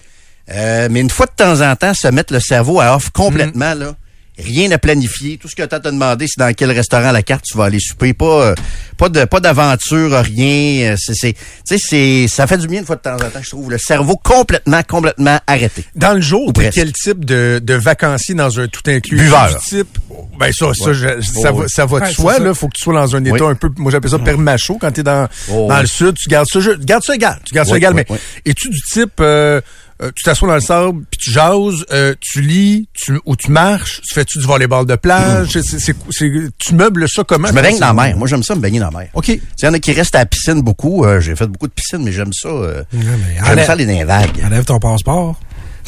Euh, 0.51 0.89
mais 0.91 1.01
une 1.01 1.11
fois 1.11 1.27
de 1.27 1.33
temps 1.37 1.61
en 1.61 1.75
temps 1.77 1.95
se 1.95 2.09
mettre 2.09 2.33
le 2.33 2.41
cerveau 2.41 2.81
à 2.81 2.95
off 2.97 3.11
complètement 3.11 3.75
là. 3.75 3.97
Rien 4.39 4.71
à 4.71 4.79
planifier. 4.79 5.39
Tout 5.39 5.49
ce 5.49 5.57
que 5.57 5.63
tu 5.63 5.75
as 5.75 5.81
te 5.81 5.89
demandé, 5.89 6.27
c'est 6.29 6.39
dans 6.39 6.53
quel 6.53 6.71
restaurant 6.71 7.09
à 7.09 7.13
la 7.13 7.23
carte 7.23 7.45
tu 7.45 7.57
vas 7.57 7.65
aller 7.65 7.81
souper. 7.81 8.13
Pas, 8.13 8.49
euh, 8.49 8.55
pas 8.99 9.09
de, 9.09 9.25
pas 9.25 9.41
d'aventure, 9.41 10.13
rien. 10.13 10.93
Euh, 10.93 10.97
C'est, 10.99 11.15
c'est, 11.15 11.33
tu 11.33 11.41
sais, 11.65 11.79
c'est, 11.79 12.29
ça 12.29 12.47
fait 12.47 12.59
du 12.59 12.69
bien 12.69 12.81
une 12.81 12.87
fois 12.87 12.97
de 12.97 13.01
temps 13.01 13.15
en 13.15 13.19
temps, 13.31 13.41
je 13.43 13.49
trouve. 13.49 13.71
Le 13.71 13.79
cerveau 13.79 14.17
complètement, 14.17 14.83
complètement 14.87 15.39
arrêté. 15.47 15.85
Dans 15.95 16.13
le 16.13 16.21
jour, 16.21 16.49
Ou 16.49 16.53
t'es 16.53 16.69
quel 16.71 16.93
type 16.93 17.25
de, 17.25 17.61
de 17.63 17.75
vacancier 17.75 18.35
dans 18.35 18.61
un 18.61 18.69
tout 18.69 18.83
inclus? 18.89 19.17
Buveur. 19.17 19.49
Du 19.49 19.65
type, 19.77 19.99
ben 20.39 20.53
ça, 20.53 20.67
ça, 20.75 20.93
je- 20.93 21.21
ça, 21.23 21.53
Oh, 21.53 21.57
va, 21.61 21.69
ça 21.69 21.87
va 21.87 22.01
de 22.01 22.05
Ouais, 22.05 22.13
soi, 22.13 22.39
là. 22.39 22.53
Faut 22.55 22.69
que 22.69 22.77
tu 22.77 22.83
sois 22.83 22.95
dans 22.95 23.17
un 23.17 23.25
état 23.25 23.45
Oui. 23.45 23.51
un 23.53 23.55
peu, 23.55 23.71
moi 23.79 23.91
j'appelle 23.91 24.11
ça 24.11 24.19
permacho 24.19 24.77
quand 24.79 24.93
t'es 24.93 25.03
dans, 25.03 25.29
Oh, 25.51 25.67
dans 25.69 25.77
oui. 25.77 25.81
le 25.81 25.87
sud. 25.87 26.15
Tu 26.17 26.29
gardes 26.29 26.49
ça, 26.53 26.61
ju- 26.61 26.77
garde 26.79 27.03
ça 27.05 27.15
égal. 27.15 27.39
Tu 27.45 27.55
gardes 27.55 27.69
ça 27.69 27.77
égal, 27.77 27.95
oui, 27.95 28.03
mais 28.09 28.15
oui. 28.15 28.19
es-tu 28.45 28.69
du 28.69 28.81
type, 28.83 29.15
euh, 29.21 29.61
euh, 30.03 30.11
tu 30.15 30.23
t'assois 30.25 30.49
dans 30.49 30.55
le 30.55 30.61
sable, 30.61 31.05
puis 31.11 31.19
tu 31.19 31.31
jases, 31.31 31.85
euh, 31.93 32.15
tu 32.21 32.41
lis, 32.41 32.89
tu, 32.93 33.19
ou 33.25 33.37
tu 33.37 33.51
marches, 33.51 34.01
tu 34.07 34.15
fais-tu 34.15 34.39
du 34.39 34.45
volleyball 34.47 34.85
de 34.87 34.97
plage, 34.97 35.51
c'est, 35.53 35.63
c'est, 35.63 35.79
c'est- 35.79 35.97
c'est- 36.11 36.51
tu 36.59 36.75
meubles 36.75 37.09
ça 37.09 37.25
comment? 37.25 37.49
Je 37.49 37.53
me 37.55 37.63
baigne 37.63 37.79
dans 37.79 37.87
la 37.89 37.93
mer. 37.95 38.17
Moi, 38.17 38.29
j'aime 38.29 38.43
ça 38.43 38.55
me 38.55 38.61
baigner 38.61 38.79
dans 38.81 38.91
la 38.91 38.99
mer. 38.99 39.09
OK. 39.15 39.29
Il 39.29 39.41
y 39.63 39.67
en 39.67 39.73
a 39.75 39.79
qui 39.79 39.93
restent 39.93 40.15
à 40.15 40.19
la 40.21 40.27
piscine 40.27 40.61
beaucoup. 40.63 41.05
Euh, 41.05 41.21
J'ai 41.21 41.35
fait 41.37 41.47
beaucoup 41.47 41.67
de 41.67 41.73
piscines, 41.73 42.03
mais 42.05 42.13
j'aime 42.13 42.33
ça. 42.33 42.49
euh, 42.49 42.83
mais 42.93 43.01
j'aime 43.37 43.45
enlève- 43.45 43.67
ça 43.67 43.73
aller 43.73 43.87
dans 43.87 43.93
les 43.93 44.05
vagues. 44.05 44.41
enlève 44.45 44.65
ton 44.65 44.79
passeport. 44.79 45.39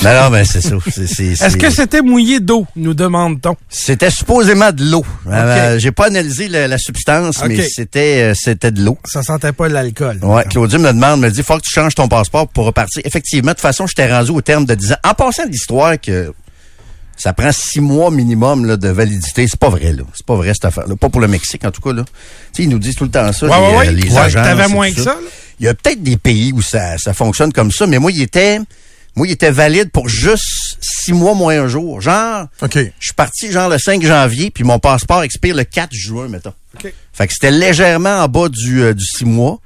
Non, 0.05 0.15
non, 0.15 0.31
mais 0.31 0.45
c'est 0.45 0.61
ça. 0.61 0.77
Est-ce 0.87 1.57
que 1.57 1.71
c'était 1.71 2.03
mouillé 2.03 2.39
d'eau, 2.41 2.67
nous 2.77 2.95
demande-t-on? 2.95 3.57
C'était 3.69 4.11
supposément 4.11 4.71
de 4.71 4.85
l'eau. 4.85 5.05
Euh, 5.27 5.79
J'ai 5.79 5.91
pas 5.91 6.07
analysé 6.07 6.49
la, 6.49 6.69
la 6.69 6.79
substance, 6.79 7.43
mais 7.47 7.67
c'était 7.69 8.31
euh, 8.31 8.35
c'était 8.35 8.71
de 8.71 8.83
l'eau. 8.83 8.97
Ça 9.05 9.23
sentait 9.23 9.53
pas 9.53 9.69
l'alcool. 9.69 10.19
Ouais, 10.23 10.45
Claudie 10.51 10.79
me 10.79 10.93
demande, 10.93 11.21
me 11.21 11.31
dit, 11.31 11.43
faut 11.43 11.57
que 11.57 11.63
tu 11.63 11.71
changes 11.73 11.95
ton 11.95 12.07
passeport 12.09 12.47
pour 12.49 12.67
repartir. 12.67 13.03
Effectivement, 13.05 13.51
de 13.51 13.55
toute 13.57 13.63
façon, 13.63 13.87
j'étais 13.87 14.11
rendu 14.13 14.31
au 14.31 14.41
terme 14.41 14.65
de 14.67 14.75
10 14.75 14.93
ans. 14.93 14.97
En 15.05 15.15
passant 15.15 15.47
de 15.47 15.51
l'histoire 15.51 16.01
que 16.01 16.33
ça 17.17 17.33
prend 17.33 17.51
six 17.51 17.81
mois 17.81 18.13
minimum 18.13 18.65
là, 18.65 18.77
de 18.77 18.89
validité, 18.89 19.49
c'est 19.49 19.59
pas 19.59 19.69
vrai, 19.71 19.93
là. 19.93 20.05
C'est 20.15 20.25
pas 20.25 20.37
vrai, 20.37 20.53
cette 20.55 20.67
affaire-là. 20.67 20.95
Pas 20.95 21.09
pour 21.09 21.21
le 21.21 21.27
Mexique, 21.27 21.65
en 21.65 21.73
tout 21.73 21.81
cas, 21.81 21.93
là. 21.93 22.05
Tu 22.05 22.13
sais, 22.53 22.63
ils 22.63 22.69
nous 22.69 22.79
disent 22.79 22.95
tout 22.95 23.03
le 23.05 23.11
temps 23.11 23.33
ça, 23.33 23.47
Ouais, 23.47 23.53
les, 23.73 23.77
ouais, 23.77 23.89
euh, 23.89 23.91
les 23.91 24.13
Ouais, 24.13 24.19
agences 24.21 24.45
T'avais 24.45 24.65
et 24.67 24.73
moins 24.73 24.93
que 24.93 25.01
ça, 25.03 25.15
là? 25.15 25.17
Il 25.59 25.67
y 25.67 25.69
a 25.69 25.75
peut-être 25.75 26.01
des 26.05 26.17
pays 26.17 26.53
où 26.53 26.63
ça, 26.63 26.97
ça 26.99 27.13
fonctionne 27.15 27.53
comme 27.53 27.73
ça, 27.73 27.89
mais 27.89 27.99
moi, 27.99 28.13
il 28.13 28.23
était, 28.23 28.61
moi, 29.19 29.27
il 29.27 29.33
était 29.33 29.51
valide 29.51 29.91
pour 29.91 30.09
juste 30.09 30.79
six 30.81 31.13
mois 31.13 31.35
moins 31.35 31.61
un 31.61 31.67
jour. 31.67 32.01
Genre, 32.01 32.47
je 33.01 33.07
suis 33.07 33.15
parti 33.15 33.51
genre 33.51 33.69
le 33.69 33.77
5 33.77 34.01
janvier, 34.01 34.53
puis 34.53 34.63
mon 34.63 34.79
passeport 34.79 35.25
expire 35.25 35.57
le 35.57 35.65
4 35.65 35.93
juin, 35.93 36.29
mettons. 36.29 36.53
OK. 36.77 36.93
Fait 37.13 37.27
que 37.27 37.33
c'était 37.33 37.51
légèrement 37.51 38.21
en 38.23 38.29
bas 38.29 38.49
du, 38.49 38.81
euh, 38.81 38.95
du 38.95 39.05
6 39.05 39.25
mois. 39.25 39.59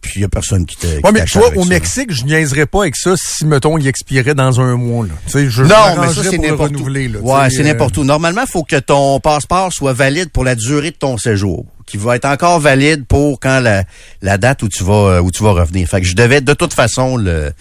Puis 0.00 0.12
il 0.16 0.22
y 0.22 0.24
a 0.24 0.28
personne 0.28 0.64
qui 0.64 0.76
t'a. 0.76 0.86
Ouais, 0.86 1.12
mais 1.12 1.26
toi, 1.26 1.50
au 1.56 1.64
Mexique, 1.64 2.10
je 2.10 2.24
niaiserais 2.24 2.64
pas 2.64 2.82
avec 2.82 2.96
ça 2.96 3.14
si, 3.16 3.44
mettons, 3.44 3.76
il 3.76 3.86
expirait 3.86 4.34
dans 4.34 4.60
un 4.62 4.76
mois, 4.76 5.04
là. 5.06 5.12
Je 5.46 5.62
Non, 5.62 6.00
mais 6.00 6.14
ça, 6.14 6.22
c'est 6.22 6.38
n'importe 6.38 6.76
où. 6.80 6.88
là. 6.88 7.18
Ouais, 7.20 7.50
c'est 7.50 7.60
euh, 7.60 7.64
n'importe 7.64 7.98
où. 7.98 8.04
Normalement, 8.04 8.42
il 8.46 8.50
faut 8.50 8.62
que 8.62 8.76
ton 8.76 9.20
passeport 9.20 9.72
soit 9.74 9.92
valide 9.92 10.30
pour 10.30 10.44
la 10.44 10.54
durée 10.54 10.90
de 10.92 10.96
ton 10.96 11.18
séjour, 11.18 11.66
qui 11.86 11.98
va 11.98 12.16
être 12.16 12.24
encore 12.24 12.60
valide 12.60 13.04
pour 13.04 13.40
quand 13.40 13.60
la, 13.60 13.84
la 14.22 14.38
date 14.38 14.62
où 14.62 14.68
tu 14.68 14.84
vas 14.84 15.16
euh, 15.16 15.20
où 15.20 15.30
tu 15.30 15.42
vas 15.42 15.52
revenir. 15.52 15.86
Fait 15.86 16.00
que 16.00 16.06
je 16.06 16.14
devais 16.14 16.40
de 16.40 16.54
toute 16.54 16.72
façon 16.72 17.16
le 17.16 17.52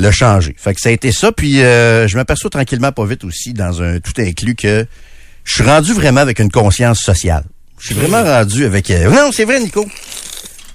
le 0.00 0.10
changer. 0.10 0.54
Fait 0.56 0.74
que 0.74 0.80
ça 0.80 0.88
a 0.88 0.92
été 0.92 1.12
ça. 1.12 1.30
Puis 1.32 1.62
euh, 1.62 2.08
je 2.08 2.16
m'aperçois 2.16 2.50
tranquillement, 2.50 2.90
pas 2.92 3.04
vite 3.04 3.24
aussi, 3.24 3.52
dans 3.52 3.82
un 3.82 4.00
tout 4.00 4.12
inclus 4.18 4.54
que 4.54 4.86
je 5.44 5.54
suis 5.54 5.62
rendu 5.62 5.92
vraiment 5.92 6.20
avec 6.20 6.38
une 6.38 6.50
conscience 6.50 7.00
sociale. 7.00 7.44
Je 7.78 7.86
suis 7.86 7.94
vraiment 7.94 8.22
rendu 8.22 8.64
avec. 8.64 8.90
euh, 8.90 9.10
non, 9.10 9.30
c'est 9.32 9.44
vrai, 9.44 9.60
Nico. 9.60 9.86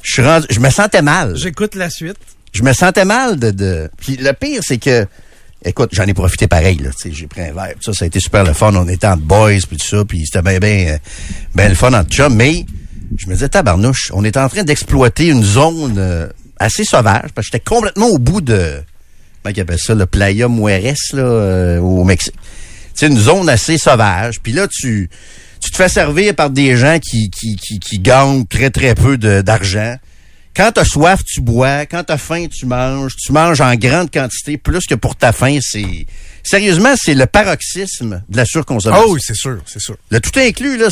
Je 0.01 0.13
suis 0.13 0.21
rendu. 0.21 0.47
Je 0.49 0.59
me 0.59 0.69
sentais 0.69 1.01
mal 1.01 1.35
J'écoute 1.35 1.75
la 1.75 1.89
suite. 1.89 2.17
je 2.53 2.63
me 2.63 2.73
sentais 2.73 3.05
mal 3.05 3.37
de, 3.39 3.51
de... 3.51 3.89
Puis 3.99 4.17
le 4.17 4.33
pire, 4.33 4.61
c'est 4.63 4.77
que, 4.77 5.05
écoute, 5.63 5.89
j'en 5.93 6.03
ai 6.05 6.13
profité 6.13 6.47
pareil, 6.47 6.77
là. 6.77 6.89
J'ai 7.03 7.27
pris 7.27 7.41
un 7.41 7.53
verre. 7.53 7.75
Ça, 7.81 7.93
ça 7.93 8.05
a 8.05 8.07
été 8.07 8.19
super 8.19 8.43
le 8.43 8.53
fun. 8.53 8.73
On 8.75 8.87
était 8.87 9.07
en 9.07 9.17
boys, 9.17 9.59
puis 9.67 9.77
tout 9.77 9.87
ça, 9.87 10.03
puis 10.05 10.25
c'était 10.25 10.41
bien, 10.41 10.59
bien, 10.59 10.97
bien 11.53 11.69
le 11.69 11.75
fun 11.75 11.93
en 11.93 12.03
chum. 12.03 12.35
Mais 12.35 12.65
je 13.17 13.27
me 13.27 13.33
disais, 13.33 13.49
tabarnouche, 13.49 14.11
on 14.13 14.23
est 14.23 14.37
en 14.37 14.49
train 14.49 14.63
d'exploiter 14.63 15.27
une 15.27 15.43
zone 15.43 15.95
euh, 15.97 16.27
assez 16.59 16.83
sauvage, 16.83 17.29
parce 17.35 17.47
que 17.47 17.53
j'étais 17.53 17.63
complètement 17.63 18.07
au 18.07 18.17
bout 18.17 18.41
de... 18.41 18.81
Comment 19.45 19.53
ils 19.55 19.61
appellent 19.61 19.77
ça? 19.77 19.93
Le 19.93 20.07
Playa 20.07 20.47
Mueres, 20.47 20.95
là, 21.13 21.21
euh, 21.21 21.79
au 21.79 22.03
Mexique. 22.03 22.33
C'est 22.95 23.05
une 23.05 23.19
zone 23.19 23.47
assez 23.47 23.77
sauvage. 23.77 24.39
Puis 24.41 24.53
là, 24.53 24.67
tu... 24.67 25.07
Tu 25.61 25.69
te 25.69 25.77
fais 25.77 25.87
servir 25.87 26.33
par 26.33 26.49
des 26.49 26.75
gens 26.75 26.97
qui, 26.99 27.29
qui, 27.29 27.55
qui, 27.55 27.79
qui 27.79 27.99
gagnent 27.99 28.45
très, 28.47 28.71
très 28.71 28.95
peu 28.95 29.17
d'argent. 29.17 29.97
Quand 30.55 30.71
t'as 30.73 30.83
soif, 30.83 31.23
tu 31.23 31.41
bois. 31.41 31.85
Quand 31.85 32.03
t'as 32.03 32.17
faim, 32.17 32.47
tu 32.47 32.65
manges. 32.65 33.15
Tu 33.17 33.31
manges 33.31 33.61
en 33.61 33.75
grande 33.75 34.11
quantité, 34.11 34.57
plus 34.57 34.85
que 34.87 34.95
pour 34.95 35.15
ta 35.15 35.31
faim. 35.31 35.59
C'est 35.61 36.07
sérieusement, 36.43 36.93
c'est 36.95 37.13
le 37.13 37.27
paroxysme 37.27 38.23
de 38.27 38.37
la 38.37 38.45
surconsommation. 38.45 39.05
Oh 39.07 39.13
oui, 39.13 39.19
c'est 39.23 39.35
sûr, 39.35 39.59
c'est 39.65 39.81
sûr. 39.81 39.97
Le 40.09 40.19
tout 40.19 40.37
inclus 40.39 40.77
là. 40.77 40.87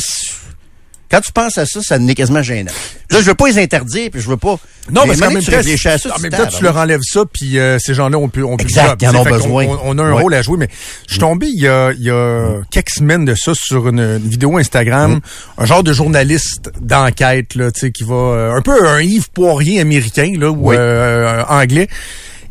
Quand 1.14 1.20
tu 1.20 1.30
penses 1.32 1.58
à 1.58 1.64
ça, 1.66 1.80
ça 1.80 1.98
n'est 1.98 2.14
quasiment 2.16 2.42
gênant. 2.42 2.72
Là, 3.10 3.20
je 3.20 3.26
veux 3.26 3.34
pas 3.34 3.46
les 3.46 3.58
interdire, 3.58 4.10
puis 4.10 4.20
je 4.20 4.28
veux 4.28 4.36
pas... 4.36 4.56
Non, 4.90 5.02
Mais 5.02 5.08
maintenant 5.12 5.28
même 5.30 5.38
que 5.38 5.44
tu 5.44 5.54
réfléchis 5.54 5.88
à 5.88 5.96
ça, 5.98 6.10
en 6.12 6.16
tu 6.16 6.22
même 6.22 6.32
temps, 6.32 6.46
tu 6.46 6.62
leur 6.64 6.76
enlèves 6.76 7.00
ça, 7.04 7.22
puis 7.32 7.58
euh, 7.58 7.78
ces 7.78 7.94
gens-là 7.94 8.18
ont 8.18 8.28
plus, 8.28 8.42
ont 8.42 8.56
plus 8.56 8.64
Exact, 8.66 9.00
ils 9.00 9.08
en 9.08 9.14
ont 9.14 9.24
besoin. 9.24 9.64
On, 9.66 9.78
on 9.84 9.98
a 9.98 10.02
un 10.02 10.12
Ouais. 10.12 10.20
rôle 10.22 10.34
à 10.34 10.42
jouer, 10.42 10.58
mais 10.58 10.68
je 11.06 11.12
suis 11.12 11.20
tombé 11.20 11.46
il 11.46 11.60
y 11.60 11.68
a, 11.68 11.92
il 11.92 12.02
y 12.02 12.10
a 12.10 12.60
quelques 12.70 12.90
semaines 12.90 13.24
de 13.24 13.34
ça 13.36 13.52
sur 13.54 13.86
une, 13.88 14.00
une 14.00 14.28
vidéo 14.28 14.56
Instagram, 14.58 15.20
un 15.56 15.64
genre 15.64 15.82
de 15.84 15.92
journaliste 15.92 16.72
d'enquête 16.80 17.54
là, 17.54 17.70
tu 17.70 17.80
sais, 17.80 17.92
qui 17.92 18.02
va 18.02 18.14
euh, 18.14 18.56
un 18.56 18.60
peu 18.62 18.86
un 18.86 19.00
Yves 19.00 19.30
Poirier 19.30 19.80
américain 19.80 20.32
là, 20.36 20.50
ou 20.50 20.70
Oui. 20.70 20.76
euh, 20.78 21.44
anglais. 21.48 21.88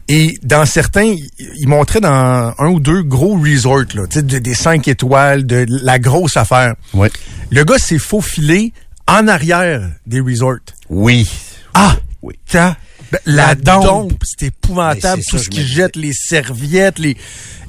Et 0.10 0.38
dans 0.44 0.66
certains, 0.66 1.04
il- 1.04 1.30
il 1.60 1.68
montrait 1.68 2.02
dans 2.02 2.54
un 2.58 2.68
ou 2.68 2.80
deux 2.80 3.04
gros 3.04 3.38
resorts, 3.40 3.86
là, 3.96 4.06
tu 4.08 4.16
sais, 4.20 4.22
de- 4.24 4.40
des 4.40 4.54
cinq 4.54 4.88
étoiles, 4.88 5.46
de 5.46 5.66
la 5.70 5.98
grosse 6.00 6.36
affaire. 6.38 6.76
Ouais. 6.94 7.10
Le 7.52 7.64
gars 7.64 7.78
s'est 7.80 8.00
faufilé 8.00 8.74
en 9.08 9.28
arrière 9.28 9.90
des 10.06 10.20
resorts. 10.20 10.58
Oui. 10.90 11.30
Ah! 11.74 11.96
Oui. 12.22 12.36
Ta- 12.50 12.78
ben, 13.12 13.20
la, 13.26 13.48
La 13.48 13.56
dompe. 13.56 14.14
c'était 14.24 14.48
épouvantable. 14.48 15.22
Tout 15.24 15.32
ça, 15.32 15.38
ce 15.40 15.44
je 15.46 15.50
qu'ils 15.50 15.64
me 15.64 15.68
jettent, 15.68 15.96
les 15.98 16.14
serviettes, 16.14 17.00
les. 17.00 17.18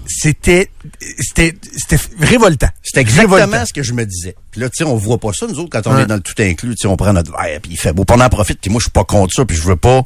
C'était. 0.06 0.70
C'était. 1.18 1.54
C'était 1.76 2.00
révoltant. 2.20 2.68
C'est 2.82 3.00
exactement 3.00 3.36
Révoltant. 3.36 3.66
ce 3.66 3.72
que 3.72 3.82
je 3.82 3.92
me 3.94 4.04
disais. 4.04 4.36
Puis 4.50 4.60
là, 4.60 4.68
tu 4.68 4.76
sais, 4.76 4.84
on 4.84 4.96
voit 4.96 5.18
pas 5.18 5.32
ça, 5.32 5.46
nous 5.48 5.58
autres, 5.58 5.70
quand 5.70 5.86
on 5.90 5.96
Ouais. 5.96 6.02
est 6.02 6.06
dans 6.06 6.14
le 6.16 6.20
tout 6.20 6.34
inclus, 6.40 6.74
tu 6.76 6.82
sais, 6.82 6.86
on 6.88 6.96
prend 6.96 7.12
notre 7.12 7.32
verre, 7.32 7.58
puis 7.62 7.72
il 7.72 7.76
fait 7.78 7.92
beau, 7.92 8.04
puis 8.04 8.16
on 8.18 8.20
en 8.22 8.28
profite, 8.28 8.60
puis 8.60 8.70
moi, 8.70 8.78
je 8.80 8.84
suis 8.84 8.92
pas 8.92 9.04
contre 9.04 9.34
ça, 9.34 9.44
puis 9.44 9.56
je 9.56 9.62
veux 9.62 9.76
pas, 9.76 10.02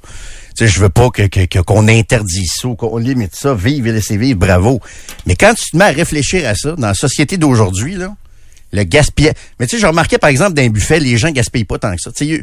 sais, 0.59 0.68
je 0.68 0.81
veux 0.81 0.88
pas 0.88 1.11
que, 1.11 1.61
qu'on 1.62 1.88
interdise 1.88 2.53
ça, 2.61 2.68
ou 2.68 2.75
qu'on 2.77 2.97
limite 2.99 3.35
ça, 3.35 3.55
vive 3.55 3.87
et 3.87 3.92
laissez 3.92 4.16
vivre, 4.16 4.38
bravo. 4.38 4.81
Mais 5.27 5.37
quand 5.37 5.55
tu 5.55 5.71
te 5.71 5.77
mets 5.77 5.85
à 5.85 5.90
réfléchir 5.90 6.49
à 6.49 6.55
ça, 6.55 6.73
dans 6.77 6.87
la 6.88 6.94
société 6.94 7.37
d'aujourd'hui, 7.37 7.94
là, 7.97 8.14
le 8.73 8.83
gaspillage. 8.85 9.35
Mais 9.59 9.66
tu 9.66 9.77
sais, 9.77 9.83
je 9.83 9.87
remarquais, 9.87 10.18
par 10.18 10.31
exemple, 10.31 10.53
dans 10.55 10.62
un 10.62 10.68
buffet, 10.68 11.01
les 11.01 11.16
gens 11.16 11.31
gaspillent 11.31 11.64
pas 11.64 11.79
tant 11.79 11.94
que 11.94 12.01
ça. 12.03 12.12
Tu 12.12 12.37
sais, 12.37 12.42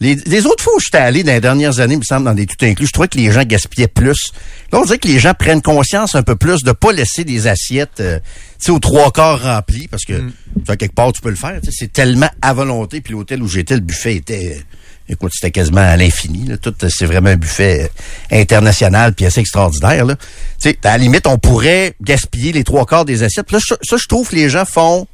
les, 0.00 0.14
les 0.14 0.46
autres 0.46 0.62
fois 0.62 0.74
où 0.76 0.80
j'étais 0.80 0.98
allé 0.98 1.22
dans 1.22 1.32
les 1.32 1.40
dernières 1.40 1.80
années, 1.80 1.94
il 1.94 1.98
me 1.98 2.02
semble, 2.02 2.24
dans 2.26 2.34
des 2.34 2.46
tout 2.46 2.56
inclus, 2.64 2.86
je 2.86 2.92
trouvais 2.92 3.08
que 3.08 3.16
les 3.18 3.30
gens 3.32 3.44
gaspillaient 3.44 3.88
plus. 3.88 4.30
Là, 4.72 4.80
on 4.80 4.84
dirait 4.84 4.98
que 4.98 5.08
les 5.08 5.18
gens 5.18 5.32
prennent 5.34 5.62
conscience 5.62 6.14
un 6.14 6.22
peu 6.22 6.36
plus 6.36 6.62
de 6.62 6.72
pas 6.72 6.92
laisser 6.92 7.24
des 7.24 7.46
assiettes, 7.46 8.00
euh, 8.00 8.18
tu 8.58 8.66
sais, 8.66 8.70
aux 8.72 8.78
trois 8.78 9.10
quarts 9.10 9.42
remplies, 9.42 9.88
parce 9.88 10.04
que, 10.04 10.14
Mm. 10.14 10.32
tu 10.58 10.64
vois, 10.64 10.76
quelque 10.76 10.94
part, 10.94 11.12
tu 11.12 11.20
peux 11.20 11.30
le 11.30 11.36
faire. 11.36 11.60
tu 11.60 11.66
sais, 11.70 11.76
C'est 11.78 11.92
tellement 11.92 12.30
à 12.42 12.52
volonté. 12.54 13.00
Puis 13.00 13.12
l'hôtel 13.12 13.42
où 13.42 13.48
j'étais, 13.48 13.74
le 13.74 13.80
buffet 13.80 14.16
était, 14.16 14.62
écoute, 15.08 15.32
c'était 15.34 15.50
quasiment 15.50 15.80
à 15.80 15.96
l'infini. 15.96 16.50
Tout, 16.58 16.74
euh, 16.82 16.88
c'est 16.90 17.06
vraiment 17.06 17.30
un 17.30 17.36
buffet 17.36 17.90
euh, 18.32 18.40
international, 18.40 19.14
puis 19.14 19.26
assez 19.26 19.40
extraordinaire. 19.40 20.04
Là. 20.04 20.16
Tu 20.16 20.70
sais, 20.70 20.78
à 20.84 20.92
la 20.92 20.98
limite, 20.98 21.26
on 21.26 21.38
pourrait 21.38 21.94
gaspiller 22.00 22.52
les 22.52 22.64
trois 22.64 22.86
quarts 22.86 23.04
des 23.04 23.22
assiettes. 23.22 23.52
Là, 23.52 23.58
ça, 23.60 23.96
je 23.96 24.06
trouve 24.08 24.28
que 24.28 24.36
les 24.36 24.48
gens 24.48 24.64
font 24.64 25.06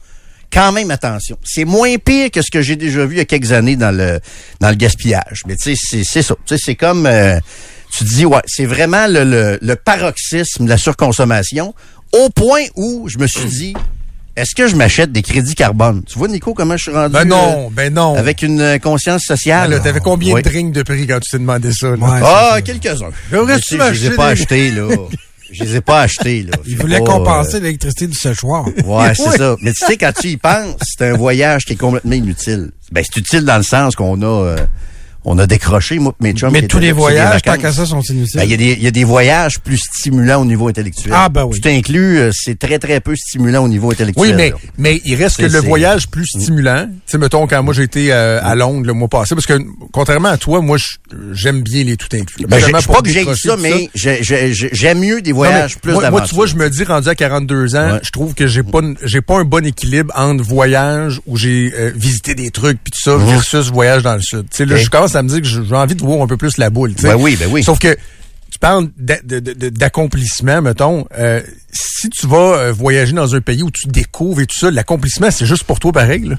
quand 0.52 0.72
même 0.72 0.90
attention. 0.90 1.38
C'est 1.44 1.64
moins 1.64 1.96
pire 1.96 2.31
que 2.31 2.42
ce 2.42 2.50
que 2.50 2.61
j'ai 2.61 2.76
déjà 2.76 3.07
vu 3.07 3.14
il 3.14 3.18
y 3.18 3.22
a 3.22 3.24
quelques 3.24 3.52
années 3.52 3.76
dans 3.76 3.94
le 3.96 4.20
dans 4.61 4.68
le 4.68 4.74
gaspillage. 4.74 5.42
Mais 5.46 5.57
tu 5.57 5.74
sais, 5.74 6.02
c'est 6.05 6.22
ça. 6.22 6.35
C'est 6.46 6.74
comme 6.74 7.07
euh, 7.07 7.38
tu 7.96 8.05
dis 8.05 8.26
ouais, 8.26 8.42
c'est 8.46 8.66
vraiment 8.66 9.07
le, 9.07 9.24
le, 9.24 9.59
le 9.62 9.76
paroxysme 9.76 10.64
de 10.64 10.68
la 10.68 10.76
surconsommation 10.76 11.74
au 12.12 12.28
point 12.28 12.64
où 12.76 13.09
je 13.09 13.16
me 13.18 13.26
suis 13.26 13.48
dit 13.48 13.74
est-ce 14.37 14.55
que 14.55 14.66
je 14.68 14.77
m'achète 14.77 15.12
des 15.12 15.23
crédits 15.23 15.55
carbone? 15.55 16.03
Tu 16.07 16.18
vois 16.18 16.29
Nico 16.29 16.55
comment 16.55 16.77
je 16.77 16.85
suis 16.85 16.92
rendu 16.92 17.12
Ben 17.12 17.25
non, 17.27 17.66
euh, 17.66 17.71
ben 17.71 17.92
non. 17.92 18.14
avec 18.16 18.42
une 18.42 18.61
euh, 18.61 18.79
conscience 18.79 19.23
Ben 19.29 19.37
sociale. 19.37 19.71
là, 19.71 19.79
T'avais 19.81 20.01
combien 20.01 20.35
Oui. 20.35 20.42
de 20.42 20.49
drinks 20.49 20.73
de 20.73 20.83
prix 20.83 21.07
quand 21.07 21.21
tu 21.21 21.31
t'es 21.31 21.38
demandé 21.38 21.73
ça? 21.73 21.88
là? 21.90 21.97
Ouais. 21.97 22.21
Ah, 22.25 22.59
quelques-uns. 22.64 23.11
Mais 23.31 23.59
tu 23.61 23.77
sais, 23.77 23.95
Je 23.95 24.01
les 24.01 24.07
ai 24.07 24.11
pas 24.11 24.35
des- 24.35 24.40
achetés 24.40 24.71
là. 24.71 24.88
Je 25.53 25.64
les 25.64 25.77
ai 25.77 25.81
pas 25.83 26.01
achetés 26.01 26.45
là. 26.45 26.53
Il 26.66 26.77
Faut 26.77 26.83
voulait 26.85 26.99
pas, 27.01 27.05
compenser 27.05 27.57
euh, 27.57 27.61
l'électricité 27.61 28.07
du 28.07 28.16
séchoir. 28.16 28.64
Ouais, 28.87 29.12
c'est 29.14 29.29
Oui. 29.29 29.37
ça. 29.37 29.57
Mais 29.61 29.73
tu 29.75 29.85
sais, 29.87 29.99
quand 29.99 30.12
tu 30.18 30.29
y 30.29 30.37
penses, 30.38 30.77
c'est 30.81 31.07
un 31.11 31.14
voyage 31.16 31.66
qui 31.66 31.75
est 31.75 31.77
complètement 31.77 32.12
inutile. 32.14 32.71
Ben, 32.90 33.05
c'est 33.05 33.21
utile 33.21 33.45
dans 33.45 33.59
le 33.59 33.62
sens 33.62 33.95
qu'on 33.95 34.23
a, 34.23 34.25
euh, 34.27 34.57
on 35.25 35.39
a 35.39 35.47
décroché, 35.47 35.99
moi, 35.99 36.15
mes 36.21 36.33
chums. 36.33 36.51
Mais 36.53 36.67
tous 36.67 36.79
les 36.79 36.93
voyages, 36.93 37.43
tant 37.43 37.57
qu'à 37.57 37.73
ça, 37.73 37.87
sont 37.87 38.01
inutiles. 38.03 38.41
Ben, 38.41 38.45
il 38.45 38.51
y, 38.51 38.55
a 38.55 38.57
des- 38.57 38.73
il 38.73 38.83
y 38.83 38.87
a 38.87 38.91
des 38.91 39.05
voyages 39.05 39.59
plus 39.61 39.79
stimulants 39.79 40.43
au 40.43 40.45
niveau 40.45 40.69
intellectuel. 40.69 41.13
Ah, 41.17 41.29
ben 41.29 41.45
oui. 41.45 41.61
Tout 41.61 41.69
inclus, 41.69 42.19
euh, 42.19 42.31
c'est 42.33 42.59
très, 42.59 42.79
très 42.79 43.01
peu 43.01 43.15
stimulant 43.17 43.65
au 43.65 43.69
niveau 43.69 43.91
intellectuel. 43.93 44.27
Oui, 44.31 44.33
mais, 44.35 44.51
là. 44.51 44.57
mais 44.79 45.01
il 45.05 45.15
reste 45.15 45.37
que 45.39 45.47
le 45.47 45.59
voyage 45.61 46.09
plus 46.09 46.27
stimulant. 46.27 46.87
Tu 46.87 47.13
sais, 47.13 47.19
mettons, 47.19 47.47
quand 47.47 47.63
moi 47.63 47.73
j'ai 47.75 47.85
été 47.85 48.13
euh, 48.13 48.41
à 48.43 48.55
Londres 48.55 48.87
le 48.87 48.93
mois 48.93 49.09
passé, 49.09 49.35
parce 49.35 49.47
que 49.47 49.59
contrairement 49.93 50.29
à 50.31 50.37
toi, 50.39 50.61
moi, 50.61 50.77
j'aime 51.33 51.63
bien 51.63 51.85
les 51.85 51.97
tout 51.97 52.09
inclus. 52.15 52.47
Ben, 52.47 52.59
je 52.59 52.71
pas 52.71 52.81
que 53.01 53.03
décrocher, 53.03 53.49
ça, 53.49 53.57
mais 53.57 53.89
j'ai- 53.95 54.23
j'ai- 54.23 54.53
j'ai- 54.55 54.71
j'aime 54.73 54.99
mieux 55.01 55.21
des 55.23 55.31
Non, 55.31 55.37
voyages 55.37 55.79
plus 55.79 55.93
moi, 55.93 56.11
moi, 56.11 56.23
tu 56.23 56.35
vois, 56.35 56.47
je 56.47 56.57
me 56.57 56.69
dis, 56.69 56.85
rendu 56.85 57.09
à 57.09 57.15
42 57.15 57.77
ans, 57.77 57.93
Ouais. 57.95 58.01
je 58.03 58.11
trouve 58.11 58.35
que 58.35 58.47
j'ai 58.47 58.63
pas, 58.63 58.81
j'ai 59.05 59.21
pas 59.21 59.39
un 59.39 59.45
bon 59.45 59.65
équilibre 59.65 60.13
entre 60.17 60.43
voyage 60.43 61.21
où 61.27 61.37
j'ai 61.37 61.73
euh, 61.79 61.93
visité 61.95 62.35
des 62.35 62.51
trucs 62.51 62.79
puis 62.83 62.93
tout 62.93 63.01
ça 63.11 63.17
versus 63.17 63.71
voyage 63.71 64.03
dans 64.03 64.15
le 64.15 64.21
sud. 64.23 64.43
Tu 64.51 64.57
sais, 64.59 64.65
là, 64.67 64.77
Mhm. 64.77 64.83
Je 64.83 64.91
commence 64.91 65.12
à 65.16 65.22
me 65.22 65.29
dire 65.29 65.40
que 65.40 65.46
j'ai 65.46 65.75
envie 65.75 65.94
de 65.94 66.03
voir 66.03 66.22
un 66.22 66.27
peu 66.27 66.37
plus 66.37 66.57
la 66.59 66.70
boule. 66.70 66.92
Ben 67.03 67.16
oui, 67.16 67.37
ben 67.38 67.48
oui. 67.51 67.62
Sauf 67.62 67.79
que 67.79 67.94
tu 68.51 68.59
parles 68.59 68.88
d'accomplissement, 68.96 70.62
mettons. 70.62 71.07
euh, 71.18 71.40
si 71.72 72.11
tu 72.11 72.27
vas 72.27 72.57
euh, 72.57 72.72
voyager 72.72 73.12
dans 73.12 73.35
un 73.35 73.40
pays 73.40 73.62
où 73.62 73.70
tu 73.70 73.88
découvres 73.88 74.40
et 74.40 74.46
tout 74.46 74.59
ça, 74.59 74.70
l'accomplissement, 74.70 75.31
c'est 75.31 75.46
juste 75.46 75.64
pour 75.64 75.81
toi 75.81 75.92
pareil. 75.92 76.25
là. 76.25 76.37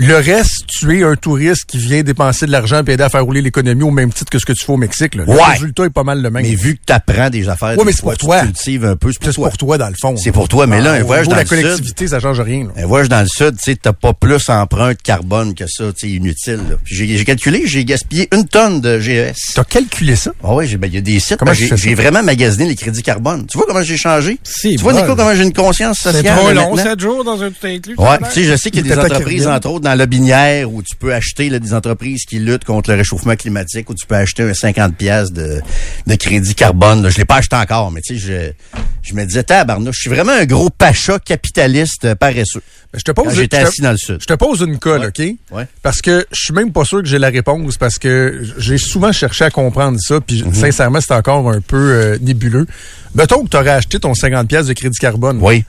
Le 0.00 0.14
reste, 0.14 0.64
tu 0.68 0.96
es 0.96 1.02
un 1.02 1.16
touriste 1.16 1.64
qui 1.66 1.76
vient 1.76 2.02
dépenser 2.04 2.46
de 2.46 2.52
l'argent 2.52 2.84
et 2.86 2.92
aider 2.92 3.02
à 3.02 3.08
faire 3.08 3.24
rouler 3.24 3.42
l'économie 3.42 3.82
au 3.82 3.90
même 3.90 4.12
titre 4.12 4.30
que 4.30 4.38
ce 4.38 4.46
que 4.46 4.52
tu 4.52 4.64
fais 4.64 4.70
au 4.72 4.76
Mexique. 4.76 5.16
là. 5.16 5.24
Le 5.26 5.32
Ouais. 5.32 5.42
résultat 5.54 5.86
est 5.86 5.90
pas 5.90 6.04
mal 6.04 6.22
le 6.22 6.30
même. 6.30 6.44
Mais 6.44 6.54
vu 6.54 6.76
que 6.76 6.80
tu 6.86 6.92
apprends 6.92 7.28
des 7.30 7.48
affaires, 7.48 7.76
Ouais, 7.76 7.84
mais 7.84 7.90
c'est 7.90 8.02
pour 8.02 8.10
fois, 8.12 8.16
tu 8.16 8.24
toi. 8.26 8.40
cultives 8.42 8.84
un 8.84 8.94
peu, 8.94 9.08
c'est 9.10 9.18
c'est 9.20 9.24
pour 9.24 9.34
toi. 9.34 9.48
pour 9.48 9.58
toi, 9.58 9.78
dans 9.78 9.88
le 9.88 9.94
fond. 10.00 10.16
C'est 10.16 10.30
pour 10.30 10.46
toi, 10.48 10.68
mais 10.68 10.80
là, 10.80 10.92
un 10.92 11.02
voyage 11.02 11.26
dans 11.26 11.34
la 11.34 11.42
le 11.42 11.48
sud, 11.48 11.62
collectivité, 11.62 12.06
ça 12.06 12.20
change 12.20 12.38
rien. 12.40 12.64
là. 12.66 12.70
Un 12.84 12.86
voyage 12.86 13.08
dans 13.08 13.20
le 13.20 13.26
sud, 13.26 13.56
tu 13.56 13.72
sais, 13.72 13.76
t'as 13.76 13.92
pas 13.92 14.12
plus 14.12 14.48
empreinte 14.48 15.02
carbone 15.02 15.52
que 15.56 15.64
ça, 15.66 15.86
tu 15.92 16.06
sais, 16.08 16.14
inutile. 16.14 16.60
J'ai 16.84 17.24
calculé, 17.24 17.62
j'ai 17.66 17.84
gaspillé 17.84 18.28
une 18.32 18.46
tonne 18.46 18.80
de 18.80 19.00
GES. 19.00 19.34
T'as 19.56 19.64
calculé 19.64 20.14
ça? 20.14 20.30
Ah 20.44 20.54
ouais, 20.54 20.68
j'ai- 20.68 20.76
ben, 20.76 20.86
il 20.86 20.94
y 20.94 20.98
a 20.98 21.00
des 21.00 21.18
sites. 21.18 21.40
Ben, 21.44 21.52
j'ai 21.54 21.94
vraiment 21.96 22.22
magasiné 22.22 22.66
les 22.68 22.76
crédits 22.76 23.02
carbone. 23.02 23.46
Tu 23.50 23.58
vois 23.58 23.66
comment 23.66 23.82
j'ai 23.82 23.96
changé? 23.96 24.38
C'est 24.44 24.70
tu 24.70 24.76
vois. 24.78 24.92
Nico, 24.92 25.16
comment 25.16 25.34
j'ai 25.34 25.42
une 25.42 25.52
conscience 25.52 25.98
sociale? 25.98 26.22
C'est 26.24 26.36
trop 26.36 26.52
long, 26.52 26.70
maintenant? 26.76 26.84
7 26.90 27.00
jours 27.00 27.24
dans 27.24 27.42
un 27.42 27.50
tout 27.50 27.66
inclus. 27.66 27.94
Ouais, 27.98 28.18
tu 28.28 28.30
sais, 28.32 28.44
je 28.44 28.54
sais 28.56 28.70
qu'il 28.70 28.86
y 28.86 28.92
a 28.92 28.94
des 28.94 29.00
entreprises, 29.00 29.48
entre 29.48 29.70
autres, 29.70 29.87
dans 29.88 29.94
la 29.94 30.06
binière, 30.06 30.72
où 30.72 30.82
tu 30.82 30.94
peux 30.96 31.14
acheter 31.14 31.48
là, 31.48 31.58
des 31.58 31.72
entreprises 31.74 32.24
qui 32.24 32.38
luttent 32.38 32.64
contre 32.64 32.90
le 32.90 32.96
réchauffement 32.96 33.36
climatique, 33.36 33.88
où 33.90 33.94
tu 33.94 34.06
peux 34.06 34.14
acheter 34.16 34.42
un 34.42 34.54
50 34.54 34.94
pièces 34.96 35.32
de, 35.32 35.60
de 36.06 36.14
crédit 36.14 36.54
carbone. 36.54 37.02
là. 37.02 37.10
Je 37.10 37.16
l'ai 37.18 37.24
pas 37.24 37.36
acheté 37.36 37.56
encore, 37.56 37.90
mais 37.90 38.00
tu 38.00 38.18
sais, 38.18 38.20
je, 38.20 38.78
je 39.02 39.14
me 39.14 39.24
disais, 39.24 39.42
tabarnouche, 39.42 39.96
je 39.96 40.00
suis 40.02 40.10
vraiment 40.10 40.32
un 40.32 40.44
gros 40.44 40.70
pacha 40.70 41.18
capitaliste 41.18 42.04
euh, 42.04 42.14
paresseux. 42.14 42.62
Ben, 42.92 42.98
je 42.98 43.04
te 43.04 43.10
pose, 43.12 43.34
j'étais 43.34 43.58
assis 43.58 43.80
dans 43.82 43.90
le 43.90 43.96
sud. 43.98 44.18
Je 44.20 44.26
te 44.26 44.32
pose 44.34 44.60
une 44.60 44.78
colle, 44.78 45.06
OK? 45.06 45.22
Ouais. 45.50 45.66
Parce 45.82 46.00
que 46.02 46.26
je 46.32 46.40
suis 46.44 46.54
même 46.54 46.72
pas 46.72 46.84
sûr 46.84 47.02
que 47.02 47.08
j'ai 47.08 47.18
la 47.18 47.28
réponse 47.28 47.76
parce 47.76 47.98
que 47.98 48.42
j'ai 48.58 48.78
souvent 48.78 49.12
cherché 49.12 49.44
à 49.44 49.50
comprendre 49.50 49.98
ça, 50.00 50.20
puis 50.20 50.42
Mhm. 50.42 50.54
sincèrement, 50.54 51.00
c'est 51.00 51.14
encore 51.14 51.50
un 51.50 51.60
peu 51.60 51.76
euh, 51.92 52.18
nébuleux. 52.20 52.66
Mettons 53.14 53.44
que 53.44 53.48
tu 53.50 53.56
aurais 53.56 53.70
acheté 53.70 53.98
ton 54.00 54.14
50 54.14 54.48
pièces 54.48 54.66
de 54.66 54.72
crédit 54.74 54.98
carbone. 54.98 55.38
Oui. 55.42 55.64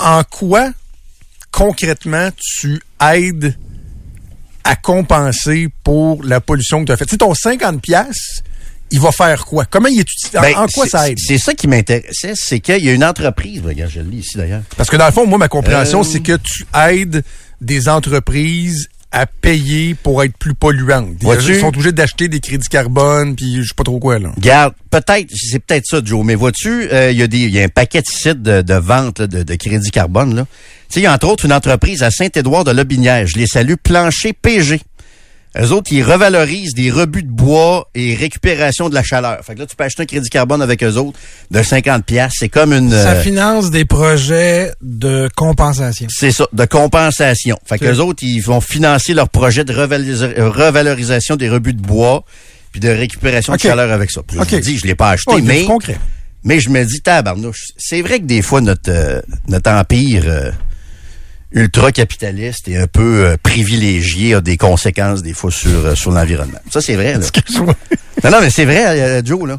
En 0.00 0.22
quoi, 0.22 0.70
concrètement, 1.50 2.30
tu 2.38 2.80
aides 3.00 3.56
à 4.64 4.76
compenser 4.76 5.68
pour 5.82 6.22
la 6.24 6.40
pollution 6.40 6.80
que 6.80 6.86
tu 6.86 6.92
as 6.92 6.96
faite? 6.96 7.08
Tu 7.08 7.12
sais, 7.14 7.18
ton 7.18 7.34
50 7.34 7.80
pièces, 7.80 8.42
il 8.90 9.00
va 9.00 9.12
faire 9.12 9.44
quoi? 9.46 9.64
Comment 9.64 9.88
il 9.88 9.98
est 9.98 10.02
utilisé? 10.02 10.38
En- 10.38 10.42
Ben, 10.42 10.56
en 10.56 10.66
quoi 10.68 10.86
ça 10.86 11.10
aide? 11.10 11.18
C'est 11.18 11.38
ça 11.38 11.54
qui 11.54 11.68
m'intéressait, 11.68 12.32
c'est 12.34 12.60
qu'il 12.60 12.84
y 12.84 12.88
a 12.88 12.92
une 12.92 13.04
entreprise, 13.04 13.62
regarde, 13.64 13.90
je 13.90 14.00
le 14.00 14.10
lis 14.10 14.18
ici 14.18 14.36
d'ailleurs. 14.36 14.62
Parce 14.76 14.90
que 14.90 14.96
dans 14.96 15.06
le 15.06 15.12
fond, 15.12 15.26
moi, 15.26 15.38
ma 15.38 15.48
compréhension, 15.48 16.00
Euh, 16.00 16.04
c'est 16.04 16.20
que 16.20 16.36
tu 16.36 16.66
aides 16.74 17.24
des 17.60 17.88
entreprises 17.88 18.88
à 19.10 19.26
payer 19.26 19.94
pour 19.94 20.22
être 20.22 20.36
plus 20.36 20.54
polluantes. 20.54 21.16
Ils 21.22 21.60
sont 21.60 21.68
obligés 21.68 21.92
d'acheter 21.92 22.28
des 22.28 22.40
crédits 22.40 22.68
carbone, 22.68 23.36
puis 23.36 23.62
je 23.62 23.68
sais 23.68 23.74
pas 23.74 23.84
trop 23.84 23.98
quoi, 23.98 24.18
là. 24.18 24.32
Garde, 24.38 24.74
peut-être, 24.90 25.30
c'est 25.34 25.60
peut-être 25.60 25.86
ça, 25.86 26.00
Joe, 26.04 26.24
mais 26.24 26.34
vois-tu, 26.34 26.88
euh, 26.92 27.10
il 27.10 27.18
y 27.18 27.22
a 27.22 27.26
des, 27.26 27.48
y 27.48 27.58
a 27.58 27.64
un 27.64 27.68
paquet 27.68 28.02
de 28.02 28.06
sites 28.06 28.42
de, 28.42 28.60
de 28.60 28.74
vente 28.74 29.20
là, 29.20 29.26
de, 29.26 29.42
de 29.42 29.54
crédit 29.54 29.90
carbone, 29.90 30.34
là. 30.34 30.46
Tu 30.88 30.94
sais, 30.94 31.00
il 31.00 31.02
y 31.04 31.06
a 31.06 31.12
entre 31.12 31.28
autres 31.28 31.44
une 31.44 31.52
entreprise 31.52 32.02
à 32.02 32.10
Saint-Édouard 32.10 32.64
de 32.64 32.70
Lobinière. 32.70 33.26
Je 33.26 33.36
les 33.36 33.46
salue, 33.46 33.74
Plancher 33.82 34.32
PG. 34.32 34.80
Eux 35.56 35.72
autres, 35.72 35.92
ils 35.92 36.02
revalorisent 36.02 36.74
des 36.74 36.90
rebuts 36.90 37.22
de 37.22 37.30
bois 37.30 37.88
et 37.94 38.14
récupération 38.14 38.88
de 38.88 38.94
la 38.94 39.02
chaleur. 39.02 39.42
Fait 39.44 39.54
que 39.54 39.60
là, 39.60 39.66
tu 39.66 39.74
peux 39.76 39.84
acheter 39.84 40.02
un 40.02 40.06
crédit 40.06 40.28
carbone 40.28 40.60
avec 40.60 40.84
eux 40.84 40.96
autres 40.96 41.18
de 41.50 41.62
50 41.62 42.04
pièces. 42.04 42.32
C'est 42.38 42.48
comme 42.50 42.72
une... 42.72 42.90
Ça 42.90 43.12
euh, 43.12 43.22
finance 43.22 43.70
des 43.70 43.84
projets 43.86 44.72
de 44.82 45.28
compensation. 45.34 46.06
c'est 46.10 46.32
ça, 46.32 46.46
de 46.52 46.64
compensation. 46.66 47.58
Fait 47.64 47.78
que 47.78 47.84
Ok. 47.86 47.90
les 47.92 48.00
autres, 48.00 48.22
ils 48.22 48.40
vont 48.40 48.60
financer 48.60 49.14
leur 49.14 49.28
projet 49.30 49.64
de 49.64 49.72
euh, 49.72 50.50
revalorisation 50.50 51.36
des 51.36 51.48
rebuts 51.48 51.74
de 51.74 51.82
bois 51.82 52.24
puis 52.70 52.80
de 52.80 52.90
récupération 52.90 53.54
de 53.54 53.58
chaleur 53.60 53.90
avec 53.90 54.10
ça. 54.10 54.20
Puis 54.26 54.36
là, 54.36 54.42
Ok. 54.42 54.50
Je 54.50 54.56
dis, 54.58 54.78
je 54.78 54.86
l'ai 54.86 54.94
pas 54.94 55.10
acheté, 55.12 55.40
mais 55.40 55.64
concret. 55.64 55.98
mais 56.44 56.60
je 56.60 56.68
me 56.68 56.84
dis, 56.84 57.00
tabarnouche, 57.00 57.68
c'est 57.78 58.02
vrai 58.02 58.20
que 58.20 58.26
des 58.26 58.42
fois, 58.42 58.60
notre, 58.60 58.90
euh, 58.90 59.22
notre 59.48 59.70
empire 59.70 60.24
euh, 60.26 60.50
ultra-capitaliste 61.52 62.68
et 62.68 62.76
un 62.76 62.86
peu 62.86 63.24
euh, 63.26 63.36
privilégié 63.42 64.34
a 64.34 64.40
des 64.40 64.56
conséquences, 64.56 65.22
des 65.22 65.32
fois, 65.34 65.50
sur, 65.50 65.70
euh, 65.86 65.94
sur 65.94 66.10
l'environnement. 66.10 66.58
Ça, 66.70 66.80
c'est 66.80 66.94
vrai, 66.96 67.14
là. 67.14 67.20
non, 68.24 68.30
non, 68.30 68.38
mais 68.40 68.50
c'est 68.50 68.64
vrai, 68.64 68.84
euh, 69.00 69.22
Joe, 69.24 69.48
là. 69.48 69.56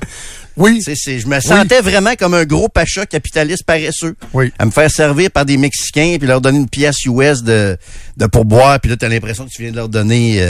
Oui. 0.57 0.81
C'est, 0.83 0.95
c'est- 0.95 1.19
je 1.19 1.27
me 1.27 1.39
sentais 1.39 1.81
vraiment 1.81 2.15
comme 2.15 2.33
un 2.33 2.43
gros 2.45 2.67
pacha 2.67 3.05
capitaliste 3.05 3.63
paresseux. 3.63 4.15
Oui. 4.33 4.51
À 4.59 4.65
me 4.65 4.71
faire 4.71 4.91
servir 4.91 5.31
par 5.31 5.45
des 5.45 5.57
Mexicains, 5.57 6.17
puis 6.19 6.27
leur 6.27 6.41
donner 6.41 6.59
une 6.59 6.67
pièce 6.69 7.05
US 7.05 7.43
de, 7.43 7.77
de 8.17 8.25
pourboire, 8.25 8.79
puis 8.79 8.89
là, 8.89 8.97
t'as 8.97 9.07
l'impression 9.07 9.45
que 9.45 9.51
tu 9.51 9.61
viens 9.61 9.71
de 9.71 9.77
leur 9.77 9.87
donner... 9.89 10.43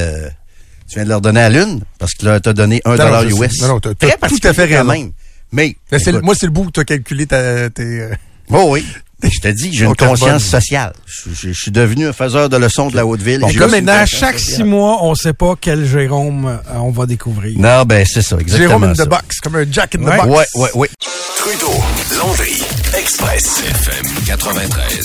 tu 0.89 0.95
viens 0.95 1.03
de 1.03 1.09
leur 1.09 1.21
donner 1.21 1.41
à 1.41 1.49
l'une, 1.49 1.81
parce 1.99 2.13
que 2.15 2.25
là, 2.25 2.39
t'as 2.39 2.53
donné 2.53 2.81
un 2.85 2.95
dollar 2.95 3.23
US. 3.23 3.61
Non, 3.61 3.67
non, 3.67 3.79
t'as- 3.79 3.93
t'as 3.93 4.27
tout 4.27 4.39
à 4.43 4.53
fait 4.53 4.65
raison. 4.65 4.83
même. 4.85 5.11
Mais, 5.51 5.75
c'est 5.97 6.11
moi, 6.21 6.33
c'est 6.35 6.45
le 6.47 6.51
bout 6.51 6.65
où 6.65 6.71
tu 6.71 6.79
as 6.79 6.85
calculé 6.85 7.25
ta, 7.27 7.69
tes. 7.69 8.07
Oh 8.51 8.67
oui. 8.71 8.83
Je 9.21 9.39
te 9.41 9.47
dis, 9.49 9.73
j'ai 9.73 9.85
une 9.85 9.95
carbone. 9.95 10.17
conscience 10.17 10.43
sociale. 10.45 10.93
Je, 11.05 11.29
je- 11.33 11.51
je 11.53 11.61
suis 11.61 11.71
devenu 11.71 12.07
un 12.07 12.13
faiseur 12.13 12.47
de 12.49 12.55
leçons 12.57 12.87
de 12.89 12.95
la 12.95 13.05
Haute-Ville. 13.05 13.43
J'ai 13.49 13.59
là, 13.59 13.67
maintenant, 13.67 14.05
chaque 14.05 14.39
sociale. 14.39 14.55
six 14.57 14.63
mois, 14.63 15.03
on 15.03 15.13
sait 15.15 15.33
pas 15.33 15.55
quel 15.59 15.85
Jérôme 15.85 16.45
euh, 16.47 16.57
on 16.79 16.91
va 16.91 17.05
découvrir. 17.05 17.57
Non, 17.59 17.83
ben, 17.83 18.05
c'est 18.07 18.21
ça, 18.21 18.37
exactement 18.39 18.67
Jérôme 18.69 18.83
in 18.85 18.95
ça. 18.95 19.05
the 19.05 19.09
box, 19.09 19.39
comme 19.41 19.55
un 19.57 19.65
Jack 19.69 19.95
in 19.95 19.99
the 19.99 20.03
box. 20.05 20.25
Ouais, 20.25 20.45
ouais, 20.55 20.69
ouais. 20.75 20.89
Trudeau, 21.37 21.73
Landry, 22.17 22.61
Express, 22.97 23.61
FM 23.65 24.05
93. 24.25 25.03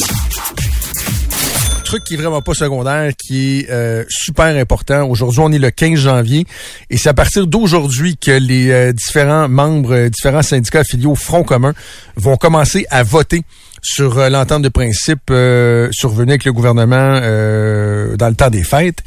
truc 1.84 2.02
qui 2.04 2.14
est 2.14 2.16
vraiment 2.16 2.42
pas 2.42 2.54
secondaire, 2.54 3.12
qui 3.16 3.60
est 3.60 3.70
euh, 3.70 4.04
super 4.08 4.46
important. 4.56 5.04
Aujourd'hui, 5.08 5.40
on 5.42 5.52
est 5.52 5.58
le 5.58 5.70
15 5.70 5.98
janvier 6.00 6.46
et 6.90 6.96
c'est 6.96 7.08
à 7.10 7.14
partir 7.14 7.46
d'aujourd'hui 7.46 8.16
que 8.16 8.30
les 8.32 8.70
euh, 8.70 8.92
différents 8.92 9.48
membres, 9.48 9.92
euh, 9.94 10.08
différents 10.08 10.42
syndicats 10.42 10.80
affiliés 10.80 11.06
au 11.06 11.14
Front 11.14 11.44
commun 11.44 11.72
vont 12.16 12.36
commencer 12.36 12.86
à 12.90 13.02
voter 13.02 13.42
sur 13.84 14.18
euh, 14.18 14.28
l'entente 14.30 14.62
de 14.62 14.68
principe 14.68 15.30
euh, 15.30 15.88
survenue 15.92 16.32
avec 16.32 16.44
le 16.44 16.52
gouvernement 16.52 17.20
euh, 17.22 18.16
dans 18.16 18.28
le 18.28 18.34
temps 18.34 18.50
des 18.50 18.64
fêtes. 18.64 19.04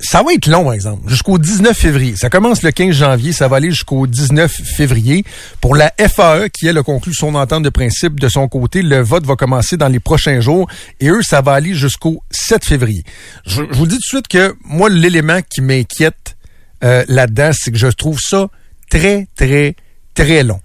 Ça 0.00 0.22
va 0.22 0.32
être 0.32 0.46
long, 0.46 0.62
par 0.62 0.74
exemple, 0.74 1.08
jusqu'au 1.08 1.38
19 1.38 1.76
février. 1.76 2.14
Ça 2.14 2.30
commence 2.30 2.62
le 2.62 2.70
15 2.70 2.94
janvier, 2.94 3.32
ça 3.32 3.48
va 3.48 3.56
aller 3.56 3.70
jusqu'au 3.70 4.06
19 4.06 4.48
février. 4.76 5.24
Pour 5.60 5.74
la 5.74 5.92
FAE, 5.98 6.50
qui, 6.50 6.68
elle, 6.68 6.78
a 6.78 6.84
conclu 6.84 7.12
son 7.12 7.34
entente 7.34 7.64
de 7.64 7.68
principe 7.68 8.20
de 8.20 8.28
son 8.28 8.46
côté, 8.46 8.82
le 8.82 9.00
vote 9.00 9.26
va 9.26 9.34
commencer 9.34 9.76
dans 9.76 9.88
les 9.88 9.98
prochains 9.98 10.38
jours 10.38 10.68
et 11.00 11.08
eux, 11.08 11.22
ça 11.22 11.40
va 11.40 11.54
aller 11.54 11.74
jusqu'au 11.74 12.22
7 12.30 12.64
février. 12.64 13.02
Je, 13.44 13.62
vous 13.62 13.88
dis 13.88 13.96
tout 13.96 14.00
de 14.00 14.04
suite 14.04 14.28
que 14.28 14.54
moi, 14.64 14.88
l'élément 14.88 15.40
qui 15.42 15.62
m'inquiète 15.62 16.36
euh, 16.84 17.04
là-dedans, 17.08 17.50
c'est 17.52 17.72
que 17.72 17.78
je 17.78 17.88
trouve 17.88 18.20
ça 18.20 18.48
très, 18.88 19.26
très, 19.34 19.74
très 20.14 20.44
long. 20.44 20.60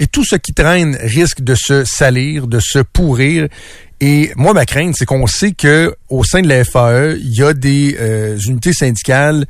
Et 0.00 0.06
tout 0.06 0.24
ce 0.24 0.36
qui 0.36 0.52
traîne 0.52 0.96
risque 1.00 1.40
de 1.40 1.54
se 1.54 1.84
salir, 1.84 2.46
de 2.46 2.60
se 2.60 2.80
pourrir. 2.80 3.48
Et 4.00 4.30
moi, 4.36 4.52
ma 4.52 4.66
crainte, 4.66 4.94
c'est 4.98 5.06
qu'on 5.06 5.26
sait 5.26 5.52
que 5.52 5.94
au 6.10 6.22
sein 6.22 6.42
de 6.42 6.48
la 6.48 6.64
FAE, 6.64 7.16
il 7.18 7.34
y 7.34 7.42
a 7.42 7.54
des 7.54 7.96
euh, 7.98 8.36
unités 8.46 8.74
syndicales 8.74 9.46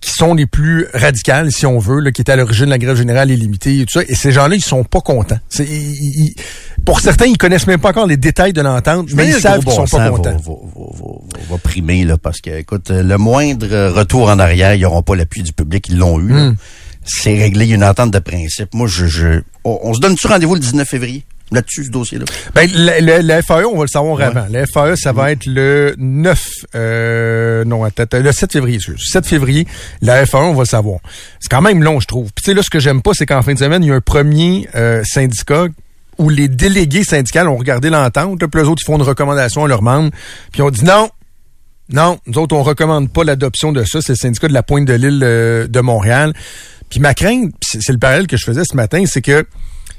qui 0.00 0.10
sont 0.12 0.34
les 0.34 0.44
plus 0.46 0.86
radicales, 0.92 1.50
si 1.50 1.64
on 1.64 1.78
veut, 1.78 1.98
là, 1.98 2.12
qui 2.12 2.20
étaient 2.20 2.32
à 2.32 2.36
l'origine 2.36 2.66
de 2.66 2.70
la 2.70 2.78
grève 2.78 2.94
générale 2.96 3.30
illimitée 3.30 3.80
et 3.80 3.86
tout 3.86 3.98
ça. 4.00 4.02
Et 4.06 4.14
ces 4.14 4.32
gens-là, 4.32 4.54
ils 4.54 4.62
sont 4.62 4.84
pas 4.84 5.00
contents. 5.00 5.38
Ils- 5.58 5.64
ils- 5.64 6.34
pour 6.84 7.00
certains, 7.00 7.24
ils 7.24 7.38
connaissent 7.38 7.66
même 7.66 7.80
pas 7.80 7.88
encore 7.88 8.06
les 8.06 8.18
détails 8.18 8.52
de 8.52 8.60
l'entente, 8.60 9.08
mais 9.14 9.24
ils 9.28 9.40
savent 9.40 9.60
qu'ils 9.64 9.72
sont 9.72 9.84
bon 9.84 9.86
pas 9.86 9.98
sens 10.10 10.16
contents. 10.18 10.30
Va, 10.30 10.52
va, 10.76 11.08
va, 11.40 11.52
va- 11.52 11.58
primer, 11.58 12.04
là, 12.04 12.18
parce 12.18 12.42
que, 12.42 12.50
écoute, 12.50 12.90
le 12.90 13.16
moindre 13.16 13.88
retour 13.88 14.28
en 14.28 14.38
arrière, 14.38 14.74
ils 14.74 14.82
n'auront 14.82 15.02
pas 15.02 15.16
l'appui 15.16 15.42
du 15.42 15.54
public, 15.54 15.86
ils 15.88 15.96
l'ont 15.96 16.20
eu. 16.20 16.28
là. 16.28 16.50
Hmm. 16.50 16.56
C'est 17.04 17.36
réglé, 17.36 17.66
il 17.66 17.68
y 17.70 17.72
a 17.72 17.76
une 17.76 17.84
entente 17.84 18.10
de 18.10 18.18
principe. 18.18 18.74
Moi, 18.74 18.86
je, 18.86 19.06
je 19.06 19.42
on, 19.64 19.78
on 19.82 19.94
se 19.94 20.00
donne-tu 20.00 20.26
rendez-vous 20.26 20.54
le 20.54 20.60
19 20.60 20.88
février? 20.88 21.24
Là-dessus, 21.52 21.84
ce 21.84 21.90
dossier-là? 21.90 22.24
Ben, 22.54 22.68
la 22.72 23.42
FAE, 23.42 23.66
on 23.66 23.76
va 23.76 23.82
le 23.82 23.88
savoir 23.88 24.20
avant. 24.20 24.46
La 24.50 24.66
FAE, 24.66 24.96
ça 24.96 25.12
va 25.12 25.30
être 25.30 25.46
le 25.46 25.94
9, 25.98 26.48
euh, 26.74 27.64
non, 27.64 27.84
attends, 27.84 28.06
le 28.12 28.32
7 28.32 28.50
février, 28.50 28.76
excuse. 28.76 29.04
7 29.12 29.26
février, 29.26 29.66
la 30.00 30.24
FAE, 30.26 30.38
on 30.38 30.54
va 30.54 30.62
le 30.62 30.66
savoir. 30.66 31.00
C'est 31.40 31.50
quand 31.50 31.60
même 31.60 31.82
long, 31.82 32.00
je 32.00 32.06
trouve. 32.06 32.32
Puis 32.34 32.44
tu 32.44 32.50
sais, 32.50 32.54
là, 32.54 32.62
ce 32.62 32.70
que 32.70 32.80
j'aime 32.80 33.02
pas, 33.02 33.12
c'est 33.14 33.26
qu'en 33.26 33.42
fin 33.42 33.52
de 33.52 33.58
semaine, 33.58 33.84
il 33.84 33.88
y 33.88 33.92
a 33.92 33.94
un 33.94 34.00
premier 34.00 34.68
euh, 34.74 35.02
syndicat 35.04 35.66
où 36.18 36.28
les 36.30 36.48
délégués 36.48 37.04
syndicaux 37.04 37.40
ont 37.40 37.56
regardé 37.56 37.90
l'entente, 37.90 38.38
puis 38.38 38.60
les 38.62 38.68
autres, 38.68 38.82
ils 38.82 38.86
font 38.86 38.96
une 38.96 39.02
recommandation 39.02 39.64
à 39.64 39.68
leurs 39.68 39.82
membres, 39.82 40.10
puis 40.50 40.62
on 40.62 40.70
dit 40.70 40.84
non, 40.84 41.10
non, 41.90 42.18
nous 42.26 42.38
autres, 42.38 42.56
on 42.56 42.62
recommande 42.62 43.12
pas 43.12 43.24
l'adoption 43.24 43.70
de 43.70 43.84
ça. 43.84 44.00
C'est 44.00 44.12
le 44.12 44.16
syndicat 44.16 44.48
de 44.48 44.54
la 44.54 44.62
Pointe 44.62 44.86
de 44.86 44.94
l'île 44.94 45.20
euh, 45.22 45.66
de 45.66 45.80
Montréal. 45.80 46.32
Puis 46.90 47.00
ma 47.00 47.14
crainte, 47.14 47.52
c'est 47.62 47.92
le 47.92 47.98
parallèle 47.98 48.26
que 48.26 48.36
je 48.36 48.44
faisais 48.44 48.62
ce 48.64 48.76
matin, 48.76 49.04
c'est 49.06 49.22
que, 49.22 49.46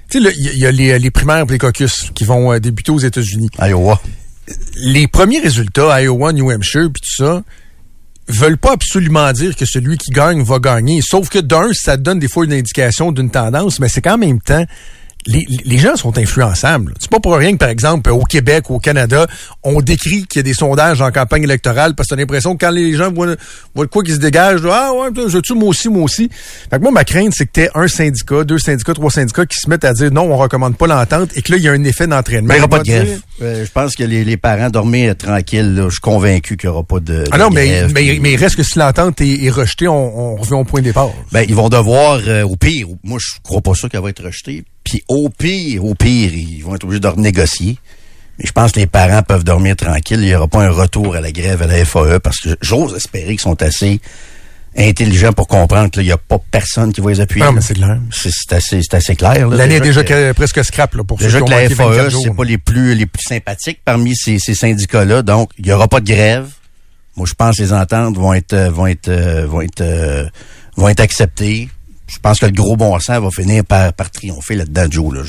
tu 0.09 0.21
sais, 0.23 0.33
il 0.37 0.57
y, 0.57 0.65
a- 0.65 0.71
les, 0.71 0.97
les 0.99 1.11
primaires 1.11 1.45
et 1.47 1.51
les 1.51 1.57
caucus 1.57 2.11
qui 2.15 2.23
vont 2.23 2.53
euh, 2.53 2.59
débuter 2.59 2.91
aux 2.91 2.99
États-Unis. 2.99 3.49
Iowa. 3.59 4.01
Les 4.75 5.07
premiers 5.07 5.39
résultats, 5.39 6.01
Iowa, 6.01 6.31
New 6.31 6.51
Hampshire, 6.51 6.89
puis 6.93 7.01
tout 7.01 7.23
ça, 7.23 7.43
veulent 8.27 8.57
pas 8.57 8.73
absolument 8.73 9.31
dire 9.33 9.55
que 9.55 9.65
celui 9.65 9.97
qui 9.97 10.11
gagne 10.11 10.43
va 10.43 10.59
gagner. 10.59 11.01
Sauf 11.01 11.29
que 11.29 11.39
d'un, 11.39 11.71
ça 11.73 11.97
donne 11.97 12.19
des 12.19 12.27
fois 12.27 12.45
une 12.45 12.53
indication 12.53 13.11
d'une 13.11 13.29
tendance, 13.29 13.79
mais 13.79 13.89
c'est 13.89 14.01
qu'en 14.01 14.17
même 14.17 14.39
temps, 14.41 14.65
les, 15.27 15.45
les 15.65 15.77
gens 15.77 15.95
sont 15.95 16.17
influençables. 16.17 16.93
C'est 16.99 17.09
pas 17.09 17.19
pour 17.19 17.35
rien 17.35 17.53
que, 17.53 17.57
par 17.57 17.69
exemple, 17.69 18.11
au 18.11 18.23
Québec 18.23 18.69
ou 18.69 18.75
au 18.75 18.79
Canada, 18.79 19.27
on 19.63 19.81
décrit 19.81 20.25
qu'il 20.25 20.39
y 20.39 20.41
a 20.41 20.43
des 20.43 20.53
sondages 20.53 21.01
en 21.01 21.11
campagne 21.11 21.43
électorale 21.43 21.95
parce 21.95 22.09
que 22.09 22.15
t'as 22.15 22.21
l'impression 22.21 22.55
que 22.55 22.65
quand 22.65 22.71
les 22.71 22.93
gens 22.93 23.11
voient, 23.11 23.35
voient 23.73 23.85
de 23.85 23.89
quoi 23.89 24.03
qui 24.03 24.11
se 24.11 24.19
dégage, 24.19 24.61
ah 24.69 24.91
ouais, 24.93 25.09
je 25.27 25.37
tue 25.39 25.53
moi 25.53 25.69
aussi, 25.69 25.89
moi 25.89 26.03
aussi. 26.03 26.29
Fait 26.69 26.77
que 26.77 26.81
moi, 26.81 26.91
ma 26.91 27.03
crainte, 27.03 27.33
c'est 27.35 27.45
que 27.45 27.51
t'aies 27.51 27.69
un 27.73 27.87
syndicat, 27.87 28.43
deux 28.43 28.59
syndicats, 28.59 28.93
trois 28.93 29.11
syndicats 29.11 29.45
qui 29.45 29.59
se 29.59 29.69
mettent 29.69 29.85
à 29.85 29.93
dire 29.93 30.11
non, 30.11 30.31
on 30.31 30.37
recommande 30.37 30.77
pas 30.77 30.87
l'entente 30.87 31.31
et 31.35 31.41
que 31.41 31.51
là, 31.51 31.57
il 31.57 31.63
y 31.63 31.67
a 31.67 31.71
un 31.71 31.83
effet 31.83 32.07
d'entraînement. 32.07 32.49
Mais 32.49 32.55
il 32.55 32.57
n'y 32.57 32.63
aura 32.63 32.69
pas 32.69 32.79
de 32.79 32.83
grève. 32.83 33.19
Euh, 33.41 33.65
je 33.65 33.71
pense 33.71 33.95
que 33.95 34.03
les, 34.03 34.23
les 34.23 34.37
parents 34.37 34.69
dormaient 34.69 35.09
euh, 35.09 35.13
tranquilles. 35.13 35.75
là. 35.75 35.85
Je 35.85 35.91
suis 35.95 35.99
convaincu 36.01 36.55
qu'il 36.55 36.69
n'y 36.69 36.73
aura 36.73 36.83
pas 36.83 36.99
de, 37.01 37.25
Ah 37.31 37.37
non, 37.37 37.49
mais, 37.49 37.67
grève. 37.67 37.91
mais, 37.93 38.17
mais 38.21 38.33
il 38.33 38.37
reste 38.37 38.55
que 38.55 38.63
si 38.63 38.79
l'entente 38.79 39.19
est, 39.19 39.43
est 39.43 39.49
rejetée, 39.49 39.87
on, 39.89 40.33
on 40.33 40.35
revient 40.37 40.53
au 40.53 40.63
point 40.63 40.79
de 40.79 40.85
départ. 40.85 41.09
Ben, 41.33 41.43
ils 41.47 41.55
vont 41.55 41.67
devoir, 41.69 42.21
euh, 42.27 42.43
au 42.43 42.55
pire, 42.55 42.87
moi 43.03 43.19
je 43.21 43.37
crois 43.43 43.61
pas 43.61 43.73
ça 43.75 43.89
qu'elle 43.89 44.01
va 44.01 44.09
être 44.09 44.23
rejetée. 44.23 44.63
Puis 44.85 45.03
au 45.09 45.27
pire, 45.29 45.83
au 45.83 45.95
pire, 45.95 46.33
ils 46.33 46.61
vont 46.63 46.75
être 46.75 46.85
obligés 46.85 47.01
de 47.01 47.07
renégocier. 47.07 47.77
Mais 48.39 48.45
je 48.45 48.51
pense 48.51 48.71
que 48.73 48.79
les 48.79 48.87
parents 48.87 49.23
peuvent 49.23 49.43
dormir 49.45 49.75
tranquilles. 49.75 50.19
Il 50.21 50.27
n'y 50.27 50.35
aura 50.35 50.47
pas 50.47 50.63
un 50.63 50.69
retour 50.71 51.15
à 51.15 51.21
la 51.21 51.31
grève 51.31 51.61
à 51.61 51.67
la 51.67 51.83
FAE 51.85 52.19
parce 52.19 52.37
que 52.39 52.49
j'ose 52.61 52.93
espérer 52.95 53.27
qu'ils 53.31 53.39
sont 53.41 53.61
assez 53.61 53.99
intelligents 54.77 55.31
pour 55.33 55.47
comprendre 55.47 55.89
qu'il 55.89 56.03
n'y 56.03 56.11
a 56.11 56.17
pas 56.17 56.37
personne 56.51 56.91
qui 56.91 57.01
va 57.01 57.11
les 57.11 57.19
appuyer. 57.21 57.45
Non, 57.45 57.53
mais 57.53 57.61
c'est 57.61 57.75
clair. 57.75 57.97
C'est 58.11 58.93
assez, 58.93 59.15
clair. 59.15 59.47
L'année 59.49 59.75
est 59.75 59.79
déjà 59.81 60.03
que- 60.03 60.09
que- 60.09 60.31
presque 60.33 60.63
scrap 60.63 60.95
là, 60.95 61.03
pour 61.03 61.17
ceux 61.19 61.25
Déjà 61.25 61.37
qui 61.39 61.43
ont 61.43 61.45
que 61.47 61.51
la 61.51 61.61
manqué 61.63 61.73
24 61.73 62.11
FAE, 62.11 62.17
c'est 62.23 62.35
pas 62.35 62.43
les 62.43 62.57
plus 62.57 62.95
les 62.95 63.05
plus 63.05 63.23
sympathiques 63.23 63.79
parmi 63.85 64.15
ces, 64.15 64.39
ces 64.39 64.55
syndicats-là. 64.55 65.21
Donc, 65.21 65.51
il 65.57 65.65
y 65.67 65.71
aura 65.71 65.87
pas 65.87 65.99
de 66.01 66.05
grève. 66.07 66.47
Moi, 67.15 67.25
je 67.29 67.33
pense 67.33 67.57
que 67.57 67.61
les 67.63 67.71
ententes 67.73 68.17
vont 68.17 68.33
être 68.33 68.53
euh, 68.53 68.69
vont 68.69 68.87
être 68.87 69.07
euh, 69.07 69.45
vont 69.47 69.61
être 69.61 69.81
euh, 69.81 70.27
vont 70.75 70.89
être 70.89 70.99
acceptées. 70.99 71.69
Je 72.07 72.19
pense 72.19 72.37
que 72.39 72.45
le 72.45 72.51
gros 72.51 72.75
bon 72.77 72.99
sens 72.99 73.19
va 73.19 73.29
finir 73.31 73.65
par, 73.65 73.91
par 73.93 74.11
triompher 74.11 74.53
là-dedans, 74.55 74.85
Joe. 74.91 75.15
Là, 75.15 75.21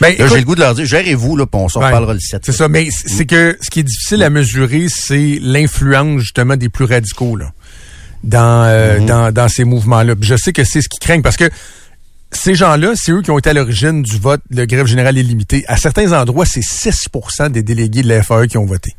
Ben, 0.00 0.14
j'ai 0.16 0.36
le 0.38 0.44
goût 0.44 0.54
de 0.54 0.60
leur 0.60 0.72
dire, 0.74 0.84
gérez-vous, 0.84 1.36
là, 1.36 1.46
puis 1.46 1.60
on 1.60 1.68
s'en 1.68 1.80
Ouais. 1.80 1.86
reparlera 1.86 2.14
le 2.14 2.20
7. 2.20 2.42
C'est 2.46 2.52
ça, 2.52 2.68
mais 2.68 2.86
c'est 2.92 3.26
que 3.26 3.58
ce 3.60 3.68
qui 3.70 3.80
est 3.80 3.82
difficile 3.82 4.22
à 4.22 4.30
mesurer, 4.30 4.86
c'est 4.88 5.38
l'influence 5.42 6.20
justement 6.20 6.56
des 6.56 6.68
plus 6.68 6.84
radicaux 6.84 7.34
là, 7.34 7.50
dans, 8.24 8.64
euh, 8.64 8.92
Mm-hmm. 8.98 9.06
dans, 9.06 9.32
dans 9.32 9.48
ces 9.48 9.64
mouvements-là. 9.64 10.14
Je 10.20 10.36
sais 10.36 10.52
que 10.52 10.64
c'est 10.64 10.80
ce 10.80 10.88
qui 10.88 10.98
craignent 10.98 11.22
parce 11.22 11.36
que 11.36 11.48
ces 12.30 12.54
gens-là, 12.54 12.92
c'est 12.94 13.12
eux 13.12 13.22
qui 13.22 13.30
ont 13.30 13.38
été 13.38 13.50
à 13.50 13.52
l'origine 13.52 14.02
du 14.02 14.18
vote 14.18 14.40
de 14.50 14.64
grève 14.64 14.86
générale 14.86 15.18
illimitée. 15.18 15.64
À 15.68 15.76
certains 15.76 16.12
endroits, 16.12 16.46
c'est 16.46 16.60
6% 16.60 17.50
des 17.50 17.62
délégués 17.62 18.02
de 18.02 18.08
la 18.08 18.22
FAE 18.22 18.46
qui 18.46 18.58
ont 18.58 18.64
voté. 18.64 18.96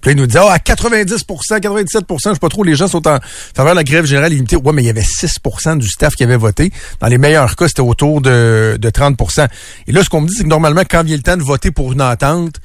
Puis 0.00 0.10
là, 0.10 0.12
ils 0.12 0.20
nous 0.20 0.26
disent, 0.26 0.40
ah, 0.42 0.52
à 0.52 0.58
90% 0.58 1.60
97% 1.60 2.18
je 2.18 2.32
sais 2.34 2.38
pas 2.38 2.48
trop, 2.48 2.62
les 2.62 2.74
gens 2.74 2.88
sont 2.88 3.06
en 3.08 3.18
faveur 3.54 3.72
de 3.72 3.76
la 3.76 3.84
grève 3.84 4.04
générale 4.04 4.32
illimitée. 4.32 4.56
Ouais, 4.56 4.72
mais 4.72 4.82
il 4.82 4.86
y 4.86 4.90
avait 4.90 5.00
6% 5.02 5.78
du 5.78 5.88
staff 5.88 6.14
qui 6.14 6.24
avait 6.24 6.36
voté. 6.36 6.72
Dans 7.00 7.06
les 7.06 7.16
meilleurs 7.16 7.56
cas, 7.56 7.68
c'était 7.68 7.80
autour 7.80 8.20
de, 8.20 8.76
de 8.78 8.90
30% 8.90 9.48
Et 9.86 9.92
là, 9.92 10.02
ce 10.02 10.10
qu'on 10.10 10.20
me 10.20 10.28
dit, 10.28 10.34
c'est 10.36 10.42
que 10.42 10.48
normalement, 10.48 10.82
quand 10.88 11.04
vient 11.04 11.16
le 11.16 11.22
temps 11.22 11.36
de 11.36 11.42
voter 11.42 11.70
pour 11.70 11.92
une 11.92 12.02
entente, 12.02 12.56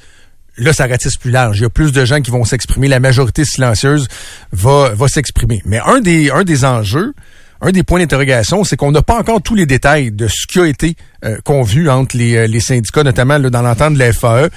là, 0.60 0.74
ça 0.74 0.86
ratisse 0.88 1.16
plus 1.18 1.32
large. 1.32 1.58
Il 1.60 1.64
y 1.64 1.66
a 1.66 1.70
plus 1.70 1.92
de 1.92 2.06
gens 2.06 2.22
qui 2.22 2.32
vont 2.32 2.44
s'exprimer. 2.46 2.88
La 2.88 3.00
majorité 3.00 3.46
silencieuse 3.46 4.08
va, 4.52 4.90
va 4.96 5.08
s'exprimer. 5.08 5.62
Mais 5.66 5.80
un 5.86 6.00
des, 6.02 6.30
un 6.32 6.44
des 6.44 6.66
enjeux, 6.66 7.14
un 7.62 7.72
des 7.72 7.84
points 7.84 8.00
d'interrogation, 8.00 8.64
c'est 8.64 8.78
qu'on 8.78 8.92
n'a 8.92 9.02
pas 9.02 9.18
encore 9.20 9.42
tous 9.42 9.56
les 9.56 9.66
détails 9.66 10.12
de 10.12 10.28
ce 10.28 10.48
qui 10.48 10.60
a 10.60 10.66
été 10.66 10.96
euh, 11.26 11.38
convenu 11.44 11.90
entre 11.90 12.16
les, 12.18 12.36
euh, 12.36 12.48
les 12.48 12.60
syndicats, 12.62 13.04
notamment 13.04 13.38
là, 13.38 13.50
dans 13.50 13.62
l'entente 13.62 13.96
de 13.96 14.00
la 14.00 14.14
FAE 14.14 14.50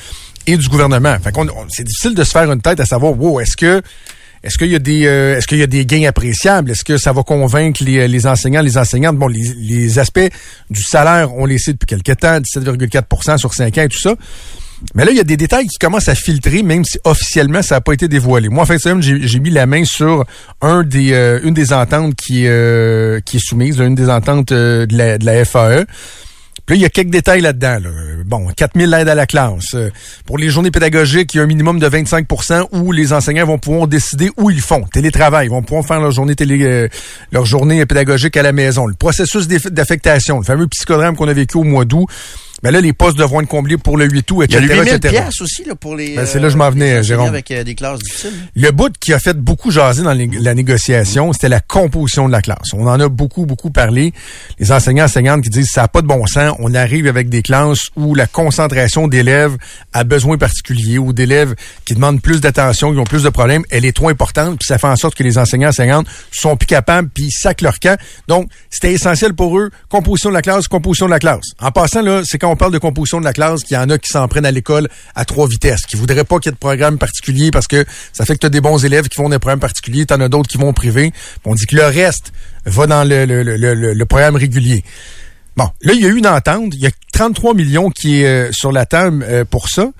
et 0.46 0.56
du 0.56 0.68
gouvernement. 0.68 1.16
Fait 1.22 1.32
qu'on, 1.32 1.48
on- 1.48 1.66
c'est 1.68 1.84
difficile 1.84 2.14
de 2.14 2.22
se 2.24 2.30
faire 2.30 2.50
une 2.52 2.60
tête 2.62 2.78
à 2.80 2.86
savoir, 2.86 3.18
wow, 3.18 3.40
est-ce 3.40 3.56
que 3.56 3.82
est-ce 4.44 4.58
qu'il 4.58 4.70
y 4.72 4.74
a 4.74 4.80
des 4.80 5.06
euh, 5.06 5.36
est-ce 5.36 5.46
qu'il 5.46 5.58
y 5.58 5.62
a 5.62 5.68
des 5.68 5.86
gains 5.86 6.08
appréciables? 6.08 6.72
Est-ce 6.72 6.82
que 6.84 6.98
ça 6.98 7.12
va 7.12 7.22
convaincre 7.22 7.84
les, 7.84 8.08
les 8.08 8.26
enseignants, 8.26 8.60
les 8.60 8.76
enseignantes? 8.76 9.16
Bon, 9.16 9.28
les, 9.28 9.52
les 9.56 10.00
aspects 10.00 10.18
du 10.68 10.82
salaire, 10.82 11.32
on 11.36 11.44
les 11.46 11.58
sait 11.58 11.72
depuis 11.74 11.86
quelque 11.86 12.10
temps, 12.12 12.40
17,4% 12.40 13.38
sur 13.38 13.54
5 13.54 13.78
ans 13.78 13.82
et 13.82 13.88
tout 13.88 14.00
ça. 14.00 14.16
Mais 14.94 15.04
là, 15.04 15.10
il 15.10 15.16
y 15.16 15.20
a 15.20 15.24
des 15.24 15.36
détails 15.36 15.66
qui 15.66 15.78
commencent 15.78 16.08
à 16.08 16.14
filtrer, 16.14 16.62
même 16.62 16.84
si 16.84 16.98
officiellement, 17.04 17.62
ça 17.62 17.76
n'a 17.76 17.80
pas 17.80 17.92
été 17.92 18.08
dévoilé. 18.08 18.48
Moi, 18.48 18.62
en 18.62 18.66
fin 18.66 18.76
de 18.76 18.80
semaine, 18.80 19.02
j'ai 19.02 19.38
mis 19.40 19.50
la 19.50 19.66
main 19.66 19.84
sur 19.84 20.24
un 20.60 20.82
des, 20.82 21.12
euh, 21.12 21.40
une 21.44 21.54
des 21.54 21.72
ententes 21.72 22.14
qui, 22.14 22.46
euh, 22.46 23.20
qui 23.20 23.36
est 23.36 23.44
soumise, 23.44 23.78
une 23.78 23.94
des 23.94 24.10
ententes 24.10 24.52
euh, 24.52 24.86
de, 24.86 24.96
la, 24.96 25.18
de 25.18 25.24
la 25.24 25.44
FAE. 25.44 25.86
Puis 26.66 26.76
là, 26.76 26.78
il 26.78 26.82
y 26.82 26.84
a 26.84 26.90
quelques 26.90 27.10
détails 27.10 27.40
là-dedans. 27.40 27.78
Là. 27.82 27.90
Bon, 28.24 28.46
4000 28.56 28.94
aides 28.94 29.08
à 29.08 29.16
la 29.16 29.26
classe. 29.26 29.74
Euh, 29.74 29.90
pour 30.26 30.38
les 30.38 30.48
journées 30.48 30.70
pédagogiques, 30.70 31.34
il 31.34 31.38
y 31.38 31.40
a 31.40 31.42
un 31.42 31.46
minimum 31.46 31.80
de 31.80 31.88
25% 31.88 32.68
où 32.70 32.92
les 32.92 33.12
enseignants 33.12 33.46
vont 33.46 33.58
pouvoir 33.58 33.88
décider 33.88 34.30
où 34.36 34.48
ils 34.48 34.60
font. 34.60 34.82
Télétravail, 34.82 35.46
ils 35.46 35.50
vont 35.50 35.62
pouvoir 35.62 35.84
faire 35.84 36.00
leur 36.00 36.12
journée 36.12 36.36
télé, 36.36 36.62
euh, 36.62 36.88
leur 37.32 37.46
journée 37.46 37.84
pédagogique 37.84 38.36
à 38.36 38.42
la 38.42 38.52
maison. 38.52 38.86
Le 38.86 38.94
processus 38.94 39.48
d'affectation, 39.48 40.38
le 40.38 40.44
fameux 40.44 40.68
psychodrame 40.68 41.16
qu'on 41.16 41.26
a 41.26 41.32
vécu 41.32 41.56
au 41.56 41.64
mois 41.64 41.84
d'août. 41.84 42.06
Ben 42.62 42.70
là, 42.70 42.80
les 42.80 42.92
postes 42.92 43.18
devront 43.18 43.40
être 43.40 43.48
comblés 43.48 43.76
pour 43.76 43.96
le 43.96 44.06
8 44.06 44.30
août, 44.30 44.46
Il 44.48 44.54
y 44.54 44.56
a 44.56 44.60
etc., 44.60 44.74
le 44.74 44.80
8000 44.80 44.94
etc. 44.94 45.14
piastres 45.14 45.42
aussi 45.42 45.64
là, 45.64 45.74
pour 45.74 45.96
les. 45.96 46.14
Ben, 46.14 46.26
c'est 46.26 46.38
là 46.38 46.46
que 46.46 46.52
je 46.52 46.56
m'en 46.56 46.66
euh, 46.66 46.70
venais, 46.70 47.02
Jérôme. 47.02 47.26
Avec 47.26 47.50
euh, 47.50 47.64
des 47.64 47.74
classes 47.74 48.00
difficiles. 48.00 48.32
Le 48.54 48.70
bout 48.70 48.92
qui 48.98 49.12
a 49.12 49.18
fait 49.18 49.36
beaucoup 49.36 49.70
jaser 49.70 50.02
dans 50.02 50.14
la 50.14 50.54
négociation, 50.54 51.32
c'était 51.32 51.48
la 51.48 51.60
composition 51.60 52.26
de 52.28 52.32
la 52.32 52.40
classe. 52.40 52.72
On 52.74 52.86
en 52.86 53.00
a 53.00 53.08
beaucoup, 53.08 53.46
beaucoup 53.46 53.70
parlé. 53.70 54.12
Les 54.60 54.70
enseignants, 54.70 55.04
enseignantes 55.04 55.42
qui 55.42 55.50
disent 55.50 55.70
ça 55.70 55.82
n'a 55.82 55.88
pas 55.88 56.02
de 56.02 56.06
bon 56.06 56.24
sens. 56.26 56.54
On 56.60 56.72
arrive 56.74 57.06
avec 57.08 57.28
des 57.28 57.42
classes 57.42 57.90
où 57.96 58.14
la 58.14 58.26
concentration 58.26 59.08
d'élèves 59.08 59.56
à 59.92 60.04
besoins 60.04 60.38
particuliers 60.38 60.98
ou 60.98 61.12
d'élèves 61.12 61.54
qui 61.84 61.94
demandent 61.94 62.22
plus 62.22 62.40
d'attention, 62.40 62.92
qui 62.92 62.98
ont 62.98 63.04
plus 63.04 63.24
de 63.24 63.30
problèmes, 63.30 63.64
elle 63.70 63.84
est 63.84 63.96
trop 63.96 64.08
importante. 64.08 64.58
Puis 64.60 64.66
ça 64.66 64.78
fait 64.78 64.86
en 64.86 64.96
sorte 64.96 65.14
que 65.14 65.24
les 65.24 65.36
enseignants, 65.38 65.70
enseignantes 65.70 66.06
sont 66.30 66.56
plus 66.56 66.66
capables, 66.66 67.08
puis 67.12 67.24
ils 67.24 67.32
sacent 67.32 67.60
leur 67.60 67.80
camp. 67.80 67.98
Donc, 68.28 68.48
c'était 68.70 68.92
essentiel 68.92 69.34
pour 69.34 69.58
eux. 69.58 69.70
Composition 69.88 70.30
de 70.30 70.34
la 70.34 70.42
classe, 70.42 70.68
composition 70.68 71.06
de 71.06 71.10
la 71.10 71.18
classe. 71.18 71.46
En 71.60 71.70
passant, 71.72 72.02
là, 72.02 72.22
c'est 72.24 72.38
quand 72.38 72.51
on 72.52 72.56
parle 72.56 72.72
de 72.72 72.78
composition 72.78 73.18
de 73.18 73.24
la 73.24 73.32
classe 73.32 73.62
qu'il 73.62 73.76
y 73.76 73.80
en 73.80 73.88
a 73.88 73.98
qui 73.98 74.08
s'en 74.08 74.28
prennent 74.28 74.46
à 74.46 74.50
l'école 74.50 74.88
à 75.14 75.24
trois 75.24 75.48
vitesses, 75.48 75.82
qui 75.86 75.96
voudraient 75.96 76.24
pas 76.24 76.38
qu'il 76.38 76.50
y 76.50 76.52
ait 76.52 76.54
de 76.54 76.58
programme 76.58 76.98
particulier 76.98 77.50
parce 77.50 77.66
que 77.66 77.84
ça 78.12 78.24
fait 78.24 78.34
que 78.34 78.40
tu 78.40 78.46
as 78.46 78.50
des 78.50 78.60
bons 78.60 78.84
élèves 78.84 79.08
qui 79.08 79.16
font 79.16 79.28
des 79.28 79.38
programmes 79.38 79.60
particuliers, 79.60 80.06
tu 80.06 80.14
en 80.14 80.20
as 80.20 80.28
d'autres 80.28 80.48
qui 80.48 80.58
vont. 80.58 80.72
Puis 80.72 81.12
On 81.44 81.54
dit 81.54 81.66
que 81.66 81.76
le 81.76 81.86
reste 81.86 82.32
va 82.66 82.86
dans 82.86 83.04
le, 83.04 84.04
programme 84.04 84.36
régulier. 84.36 84.84
Bon, 85.56 85.68
là, 85.82 85.92
il 85.92 86.00
y 86.00 86.06
a 86.06 86.08
eu 86.08 86.16
une 86.16 86.26
entente. 86.26 86.74
Il 86.74 86.80
y 86.80 86.86
a 86.86 86.90
33 87.12 87.54
millions 87.54 87.90
qui 87.90 88.22
est 88.22 88.26
euh, 88.26 88.52
sur 88.52 88.72
la 88.72 88.86
table 88.86 89.24
euh, 89.28 89.44
pour 89.44 89.68
ça. 89.68 89.90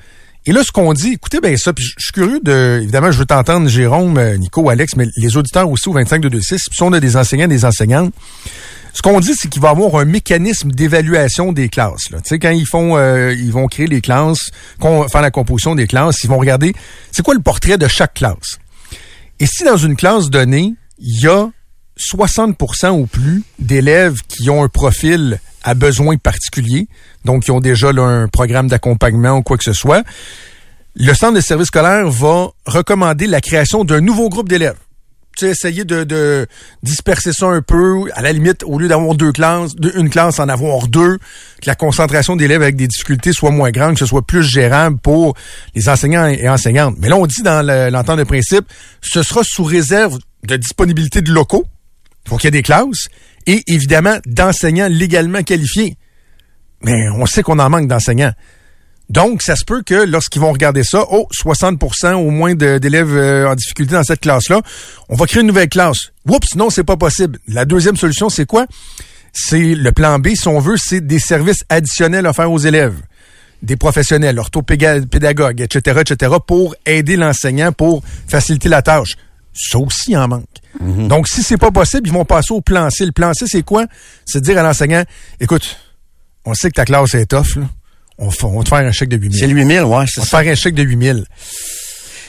Et 0.47 0.53
là, 0.53 0.63
ce 0.65 0.73
qu'on 0.73 0.93
dit, 0.93 1.13
écoutez 1.13 1.41
bien 1.41 1.57
ça, 1.57 1.73
puis 1.73 1.85
je 1.85 1.93
suis 1.99 2.13
curieux 2.13 2.41
de, 2.43 2.81
évidemment, 2.83 3.13
je 3.13 3.19
veux 3.19 3.27
t'entendre, 3.27 3.69
Jérôme, 3.69 4.19
euh, 4.19 4.37
Nico, 4.39 4.69
Alex, 4.71 4.97
mais 4.97 5.07
les 5.17 5.37
auditeurs 5.37 5.71
aussi 5.71 5.89
au 5.89 5.93
25226, 5.93 6.69
puis 6.69 6.77
si 6.77 6.83
on 6.83 6.93
a 6.93 7.01
des 7.01 7.17
enseignants, 7.17 7.47
des 7.47 7.65
enseignantes, 7.65 8.13
ce 8.93 9.03
qu'on 9.03 9.21
dit, 9.21 9.35
c'est 9.35 9.49
qu'il 9.49 9.63
va 9.63 9.71
avoir 9.71 9.97
un 9.97 10.05
mécanisme 10.05 10.71
d'évaluation 10.71 11.53
des 11.53 11.69
classes. 11.69 12.11
Là. 12.11 12.21
Tu 12.21 12.39
quand 12.39 12.51
ils 12.51 12.67
font, 12.67 12.97
euh, 12.97 13.33
ils 13.33 13.53
vont 13.53 13.67
créer 13.67 13.87
les 13.87 14.01
classes, 14.01 14.51
faire 14.81 15.23
la 15.23 15.31
composition 15.31 15.75
des 15.75 15.87
classes, 15.87 16.23
ils 16.25 16.29
vont 16.29 16.39
regarder, 16.39 16.75
c'est 17.11 17.23
quoi 17.23 17.35
le 17.35 17.41
portrait 17.41 17.79
de 17.79 17.89
chaque 17.89 18.15
classe? 18.15 18.59
Et 19.41 19.47
si 19.47 19.65
dans 19.65 19.77
une 19.77 19.97
classe 19.97 20.31
donnée, 20.31 20.75
il 20.99 21.23
y 21.23 21.27
a 21.27 21.51
60% 21.99 22.91
ou 22.91 23.07
plus 23.07 23.43
d'élèves 23.59 24.21
qui 24.29 24.51
ont 24.51 24.63
un 24.63 24.69
profil 24.69 25.41
à 25.63 25.75
besoins 25.75 26.17
particuliers, 26.17 26.89
donc 27.25 27.45
qui 27.45 27.51
ont 27.51 27.61
déjà 27.61 27.89
un 27.91 28.29
programme 28.29 28.69
d'accompagnement 28.69 29.39
ou 29.39 29.43
quoi 29.43 29.57
que 29.57 29.65
ce 29.65 29.73
soit, 29.73 30.05
le 30.95 31.15
centre 31.15 31.35
de 31.35 31.41
service 31.41 31.69
scolaire 31.69 32.09
va 32.11 32.51
recommander 32.67 33.27
la 33.27 33.41
création 33.41 33.85
d'un 33.85 34.01
nouveau 34.01 34.29
groupe 34.29 34.49
d'élèves. 34.49 34.77
Tu 35.37 35.47
sais, 35.47 35.51
essayer 35.53 35.85
de, 35.85 36.47
disperser 36.83 37.33
ça 37.33 37.47
un 37.47 37.63
peu, 37.63 38.05
à 38.15 38.21
la 38.23 38.33
limite, 38.33 38.63
au 38.65 38.79
lieu 38.79 38.89
d'avoir 38.89 39.15
deux 39.15 39.33
classes, 39.33 39.73
une 39.95 40.11
classe, 40.11 40.39
en 40.39 40.49
avoir 40.49 40.89
deux, 40.89 41.17
que 41.17 41.67
la 41.67 41.75
concentration 41.75 42.37
d'élèves 42.37 42.61
avec 42.63 42.77
des 42.77 42.87
difficultés 42.87 43.33
soit 43.33 43.51
moins 43.51 43.71
grande, 43.71 43.95
que 43.95 44.01
ce 44.01 44.07
soit 44.07 44.27
plus 44.27 44.43
gérable 44.43 44.99
pour 44.99 45.35
les 45.75 45.89
enseignants 45.89 46.27
et 46.27 46.49
enseignantes. 46.49 46.97
Mais 46.99 47.09
là, 47.09 47.17
on 47.17 47.27
dit 47.27 47.43
dans 47.43 47.67
le- 47.67 47.89
l'entente 47.91 48.19
de 48.19 48.25
principe, 48.25 48.67
ce 49.01 49.23
sera 49.23 49.41
sous 49.45 49.65
réserve 49.65 50.19
de 50.47 50.57
disponibilité 50.57 51.23
de 51.23 51.33
locaux, 51.33 51.65
faut 52.29 52.37
qu'il 52.37 52.47
y 52.47 52.49
ait 52.49 52.51
des 52.51 52.63
classes, 52.63 53.09
et 53.47 53.63
évidemment 53.69 54.19
d'enseignants 54.27 54.89
légalement 54.89 55.43
qualifiés. 55.43 55.97
Mais 56.85 57.09
on 57.17 57.27
sait 57.27 57.43
qu'on 57.43 57.59
en 57.59 57.71
manque 57.71 57.89
d'enseignants. 57.89 58.33
Donc, 59.13 59.43
ça 59.43 59.57
se 59.57 59.65
peut 59.67 59.83
que 59.83 60.07
lorsqu'ils 60.07 60.41
vont 60.41 60.53
regarder 60.53 60.83
ça, 60.85 61.05
oh, 61.11 61.29
60% 61.35 62.15
au 62.15 62.31
moins 62.31 62.55
d'élèves 62.55 63.15
euh, 63.15 63.47
en 63.47 63.55
difficulté 63.55 63.93
dans 63.93 64.05
cette 64.05 64.21
classe-là, 64.21 64.63
on 65.11 65.17
va 65.17 65.27
créer 65.27 65.43
une 65.43 65.49
nouvelle 65.49 65.69
classe. 65.69 66.13
Oups, 66.27 66.57
non, 66.57 66.71
c'est 66.71 66.83
pas 66.83 66.97
possible. 66.97 67.39
La 67.47 67.67
deuxième 67.67 67.97
solution, 67.97 68.31
c'est 68.31 68.47
quoi? 68.47 68.65
C'est 69.35 69.75
le 69.75 69.93
plan 69.93 70.19
B, 70.19 70.29
si 70.35 70.49
on 70.49 70.61
veut, 70.61 70.77
c'est 70.79 71.07
des 71.07 71.19
services 71.19 71.63
additionnels 71.69 72.27
offerts 72.27 72.51
aux 72.51 72.59
élèves 72.59 72.95
des 73.63 73.77
professionnels, 73.77 74.39
orthopédagogues, 74.39 75.61
etc., 75.61 76.01
etc., 76.01 76.33
pour 76.45 76.75
aider 76.87 77.17
l'enseignant, 77.17 77.71
pour 77.71 78.03
faciliter 78.27 78.71
la 78.71 78.81
tâche. 78.81 79.17
Ça 79.55 79.79
aussi 79.79 80.17
en 80.17 80.27
manque. 80.27 80.47
Donc, 80.81 81.29
si 81.29 81.43
c'est 81.43 81.59
pas 81.59 81.71
possible, 81.71 82.09
ils 82.09 82.13
vont 82.13 82.25
passer 82.25 82.55
au 82.55 82.63
plan 82.63 82.89
C. 82.89 83.05
Le 83.05 83.13
plan 83.13 83.35
C, 83.35 83.45
c'est 83.47 83.63
quoi? 83.63 83.85
C'est 84.25 84.41
dire 84.41 84.59
à 84.59 84.63
l'enseignant, 84.63 85.05
écoute, 85.39 85.77
on 86.47 86.55
sait 86.55 86.71
que 86.71 86.77
ta 86.77 86.87
classe 86.87 87.15
est 87.15 87.27
tough, 87.27 87.57
là. 87.57 87.67
On, 88.23 88.47
on 88.47 88.59
va 88.59 88.63
te 88.65 88.69
faire 88.69 88.79
un 88.79 88.93
chèque 88.93 89.09
de 89.09 89.17
8000. 89.17 89.39
C'est 89.39 89.47
le 89.47 89.55
8000, 89.55 89.81
ouais, 89.83 89.85
On 89.85 90.07
c'est 90.07 90.21
va 90.21 90.25
te 90.25 90.31
ça. 90.31 90.39
faire 90.43 90.53
un 90.53 90.55
chèque 90.55 90.75
de 90.75 90.83
8000. 90.83 91.25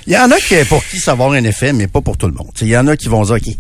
Il 0.08 0.14
y 0.14 0.18
en 0.18 0.30
a 0.32 0.36
qui, 0.38 0.56
pour 0.68 0.84
qui 0.86 0.98
ça 1.00 1.16
va 1.16 1.24
avoir 1.26 1.32
un 1.40 1.44
effet, 1.46 1.72
mais 1.72 1.88
pas 1.88 2.02
pour 2.02 2.18
tout 2.18 2.28
le 2.28 2.34
monde. 2.34 2.50
Il 2.62 2.68
y 2.68 2.76
en 2.78 2.88
a 2.88 2.98
qui 2.98 3.08
vont 3.08 3.24
dire, 3.24 3.36
OK, 3.36 3.54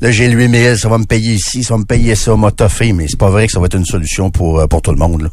là, 0.00 0.10
j'ai 0.10 0.28
le 0.28 0.34
8000, 0.36 0.76
ça 0.78 0.88
va 0.88 0.98
me 0.98 1.04
payer 1.06 1.34
ici, 1.34 1.64
ça 1.64 1.74
va 1.74 1.78
me 1.78 1.84
payer 1.84 2.14
ça, 2.14 2.36
m'a 2.36 2.50
toffé, 2.50 2.92
mais 2.92 3.06
c'est 3.08 3.18
pas 3.18 3.30
vrai 3.30 3.46
que 3.46 3.52
ça 3.52 3.60
va 3.60 3.66
être 3.66 3.76
une 3.76 3.86
solution 3.86 4.30
pour, 4.30 4.60
euh, 4.60 4.66
pour 4.66 4.82
tout 4.82 4.90
le 4.90 4.98
monde, 4.98 5.22
là. 5.22 5.28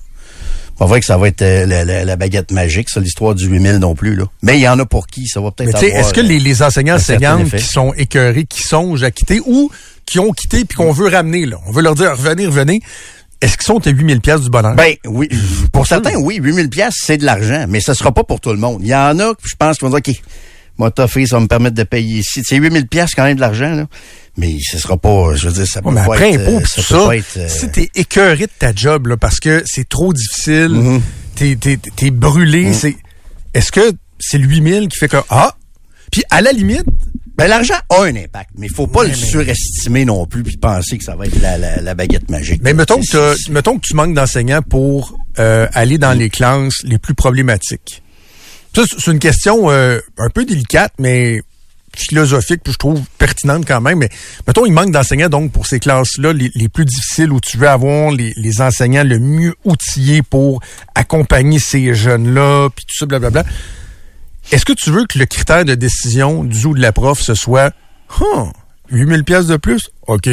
Pas 0.80 0.86
vrai 0.86 1.00
que 1.00 1.08
ça 1.08 1.18
va 1.18 1.28
être 1.28 1.42
euh, 1.42 1.66
la, 1.66 1.84
la- 1.84 2.06
la 2.06 2.16
baguette 2.16 2.52
magique, 2.52 2.88
ça, 2.90 3.00
l'histoire 3.00 3.34
du 3.34 3.48
8000 3.48 3.78
non 3.78 3.96
plus, 3.96 4.16
là. 4.16 4.26
Mais 4.44 4.58
il 4.58 4.62
y 4.62 4.68
en 4.70 4.78
a 4.80 4.86
pour 4.86 5.08
qui 5.08 5.28
ça 5.28 5.42
va 5.42 5.50
peut-être 5.52 5.76
avoir, 5.76 5.84
est-ce 5.84 6.14
que 6.14 6.20
euh, 6.20 6.24
les, 6.24 6.40
les 6.40 6.62
enseignants 6.62 6.96
enseignantes 6.96 7.50
qui 7.50 7.64
sont 7.64 7.94
écœurés, 7.96 8.46
qui 8.46 8.62
songent 8.62 9.04
à 9.04 9.10
quitter 9.12 9.42
ou 9.46 9.72
qui 10.06 10.20
ont 10.20 10.32
quitté 10.32 10.64
puis 10.66 10.78
qu'on 10.78 10.92
veut 10.94 11.08
ramener, 11.10 11.46
là, 11.48 11.58
on 11.68 11.72
veut 11.72 11.82
leur 11.82 11.96
dire, 11.96 12.12
revenez, 12.12 12.46
revenez, 12.46 12.80
est-ce 13.42 13.58
qu'ils 13.58 13.66
sont 13.66 13.86
à 13.86 13.90
8000 13.90 14.22
pièces 14.22 14.42
du 14.42 14.50
bonheur? 14.50 14.76
Ben 14.76 14.96
oui, 15.06 15.30
pour 15.72 15.86
certains, 15.88 16.16
oui, 16.16 16.40
8000 16.42 16.70
pièces 16.70 16.96
c'est 17.04 17.18
de 17.18 17.26
l'argent, 17.26 17.66
mais 17.70 17.80
ce 17.82 17.94
sera 17.94 18.12
pas 18.12 18.24
pour 18.24 18.40
tout 18.42 18.52
le 18.52 18.58
monde. 18.58 18.80
Il 18.82 18.88
y 18.88 18.96
en 18.96 19.20
a, 19.20 19.34
je 19.44 19.56
pense, 19.58 19.78
qui 19.78 19.86
vont 19.86 19.92
dire, 19.92 20.00
OK, 20.08 20.16
moi, 20.80 20.92
toffé, 20.92 21.26
ça 21.26 21.38
va 21.38 21.42
me 21.42 21.48
permettre 21.48 21.76
de 21.76 21.84
payer 21.84 22.20
ici. 22.20 22.44
C'est 22.46 22.56
8000 22.58 22.88
pièces 22.88 23.16
quand 23.16 23.24
même 23.24 23.36
de 23.36 23.42
l'argent, 23.42 23.74
là. 23.74 23.88
Mais 24.38 24.56
ce 24.62 24.78
sera 24.78 24.96
pas, 24.98 25.34
je 25.36 25.48
veux 25.48 25.54
dire, 25.54 25.66
ça 25.68 25.82
peut 25.82 25.90
Ouais, 25.90 25.96
mais 25.96 26.06
pas 26.06 26.14
après 26.14 26.34
être... 26.34 26.42
impôt 26.42 26.58
euh, 26.58 26.60
pis 26.62 26.70
tout 26.70 26.76
peut 26.76 27.00
ça, 27.00 27.06
pas 27.08 27.18
être, 27.18 27.38
euh, 27.38 27.48
si 27.50 27.72
t'es 27.72 27.90
écœuré 27.96 28.46
de 28.46 28.52
ta 28.60 28.72
job 28.76 29.08
là, 29.08 29.18
parce 29.18 29.40
que 29.40 29.64
c'est 29.66 29.90
trop 29.90 30.14
difficile, 30.14 30.70
Mhm. 30.70 31.02
t'es, 31.96 32.12
brûlé, 32.12 32.74
c'est 32.74 32.96
est-ce 33.56 33.72
que 33.72 33.92
c'est 34.20 34.38
le 34.38 34.46
8000 34.46 34.88
qui 34.90 34.98
fait 35.00 35.08
que 35.08 35.18
ah 35.30 35.56
puis 36.12 36.24
à 36.30 36.42
la 36.42 36.52
limite 36.52 36.86
Ben, 37.38 37.48
l'argent 37.48 37.76
a 37.90 38.02
un 38.04 38.16
impact, 38.16 38.50
mais 38.58 38.66
il 38.68 38.74
faut 38.74 38.88
pas 38.88 39.04
le 39.04 39.10
mais- 39.10 39.16
surestimer 39.16 40.06
non 40.06 40.26
plus 40.26 40.42
puis 40.44 40.58
penser 40.58 40.98
que 40.98 41.04
ça 41.04 41.16
va 41.16 41.28
être 41.28 41.40
la, 41.40 41.58
la, 41.58 41.82
la 41.82 41.94
baguette 41.94 42.30
magique. 42.32 42.62
mais 42.64 42.74
mettons 42.74 43.00
que, 43.00 43.52
mettons 43.52 43.78
que 43.78 43.86
tu 43.86 43.94
manques 43.94 44.16
d'enseignants 44.16 44.64
pour 44.64 45.16
euh, 45.38 45.68
aller 45.74 45.98
dans 46.00 46.14
les 46.14 46.30
classes 46.32 46.82
les 46.84 46.98
plus 46.98 47.14
problématiques. 47.14 48.02
Ça, 48.76 48.84
c'est 48.90 49.00
c'est 49.00 49.12
une 49.12 49.20
question 49.20 49.70
euh, 49.70 50.00
un 50.18 50.30
peu 50.30 50.46
délicate, 50.46 50.94
mais 51.00 51.42
philosophique, 51.96 52.62
puis 52.64 52.74
je 52.74 52.78
trouve 52.78 53.02
pertinente 53.18 53.66
quand 53.68 53.82
même. 53.82 53.98
Mais 54.00 54.10
mettons, 54.46 54.66
il 54.66 54.72
manque 54.74 54.92
d'enseignants 54.92 55.30
donc 55.30 55.52
pour 55.52 55.66
ces 55.66 55.80
classes-là, 55.80 56.32
les, 56.34 56.52
les 56.54 56.70
plus 56.70 56.86
difficiles, 56.86 57.32
où 57.32 57.40
tu 57.40 57.58
veux 57.58 57.68
avoir 57.70 58.12
les, 58.12 58.34
les 58.36 58.62
enseignants 58.62 59.04
le 59.04 59.18
mieux 59.20 59.56
outillés 59.64 60.22
pour 60.22 60.62
accompagner 60.94 61.58
ces 61.60 61.94
jeunes-là, 61.96 62.70
puis 62.76 62.86
tout 62.86 62.96
ça, 62.98 63.06
blablabla. 63.08 63.46
Est-ce 64.52 64.66
que 64.66 64.74
tu 64.74 64.92
veux 64.92 65.06
que 65.06 65.20
le 65.20 65.26
critère 65.26 65.66
de 65.66 65.76
décision 65.76 66.44
du 66.44 66.66
ou 66.66 66.74
de 66.74 66.82
la 66.82 66.92
prof, 66.92 67.20
ce 67.20 67.34
soit 67.34 67.74
huh, 68.20 68.52
8000 68.90 69.24
pièces 69.24 69.48
de 69.48 69.58
plus? 69.58 69.90
OK. 70.08 70.30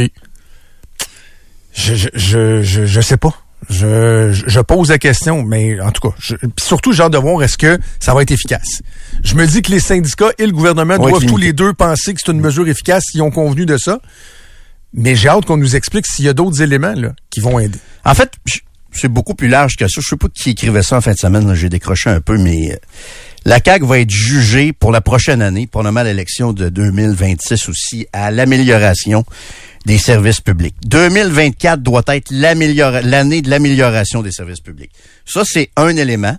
Je, 1.72 1.94
je, 1.94 2.08
je, 2.14 2.62
je, 2.62 2.86
je 2.86 3.00
sais 3.00 3.16
pas. 3.16 3.34
Je, 3.70 4.30
je, 4.46 4.60
pose 4.60 4.90
la 4.90 4.98
question, 4.98 5.42
mais 5.42 5.80
en 5.80 5.90
tout 5.90 6.08
cas, 6.08 6.14
je, 6.18 6.36
surtout, 6.60 6.92
j'ai 6.92 7.02
hâte 7.02 7.12
de 7.12 7.18
voir 7.18 7.42
est-ce 7.42 7.56
que 7.56 7.78
ça 7.98 8.14
va 8.14 8.22
être 8.22 8.30
efficace. 8.30 8.82
Je 9.22 9.34
me 9.34 9.46
dis 9.46 9.62
que 9.62 9.72
les 9.72 9.80
syndicats 9.80 10.30
et 10.38 10.46
le 10.46 10.52
gouvernement 10.52 10.98
doivent 10.98 11.24
tous 11.24 11.38
les 11.38 11.52
deux 11.52 11.72
penser 11.72 12.12
que 12.12 12.20
c'est 12.24 12.30
une 12.30 12.40
mesure 12.40 12.68
efficace, 12.68 13.04
ils 13.14 13.22
ont 13.22 13.30
convenu 13.30 13.64
de 13.66 13.78
ça. 13.78 14.00
Mais 14.92 15.16
j'ai 15.16 15.28
hâte 15.28 15.46
qu'on 15.46 15.56
nous 15.56 15.74
explique 15.76 16.06
s'il 16.06 16.24
y 16.24 16.28
a 16.28 16.34
d'autres 16.34 16.62
éléments 16.62 16.94
là, 16.94 17.14
qui 17.30 17.40
vont 17.40 17.58
aider. 17.58 17.78
En 18.04 18.14
fait, 18.14 18.32
c'est 18.92 19.08
beaucoup 19.08 19.34
plus 19.34 19.48
large 19.48 19.76
que 19.76 19.88
ça. 19.88 20.00
Je 20.00 20.06
sais 20.06 20.16
pas 20.16 20.28
qui 20.32 20.50
écrivait 20.50 20.82
ça 20.82 20.98
en 20.98 21.00
fin 21.00 21.12
de 21.12 21.18
semaine. 21.18 21.52
J'ai 21.54 21.68
décroché 21.68 22.10
un 22.10 22.20
peu, 22.20 22.38
mais 22.38 22.72
euh, 22.72 22.76
la 23.44 23.60
CAQ 23.64 23.86
va 23.86 23.98
être 24.00 24.10
jugée 24.10 24.72
pour 24.72 24.90
la 24.90 25.00
prochaine 25.00 25.42
année, 25.42 25.66
probablement 25.66 26.00
à 26.00 26.04
l'élection 26.04 26.52
de 26.52 26.68
2026 26.68 27.68
aussi, 27.68 28.06
à 28.12 28.30
l'amélioration 28.30 29.24
des 29.86 29.98
services 29.98 30.40
publics. 30.40 30.74
2024 30.86 31.82
doit 31.82 32.02
être 32.08 32.30
l'année 32.30 32.72
de 33.42 33.50
l'amélioration 33.50 34.22
des 34.22 34.32
services 34.32 34.60
publics. 34.60 34.90
Ça, 35.26 35.42
c'est 35.44 35.70
un 35.76 35.94
élément. 35.96 36.36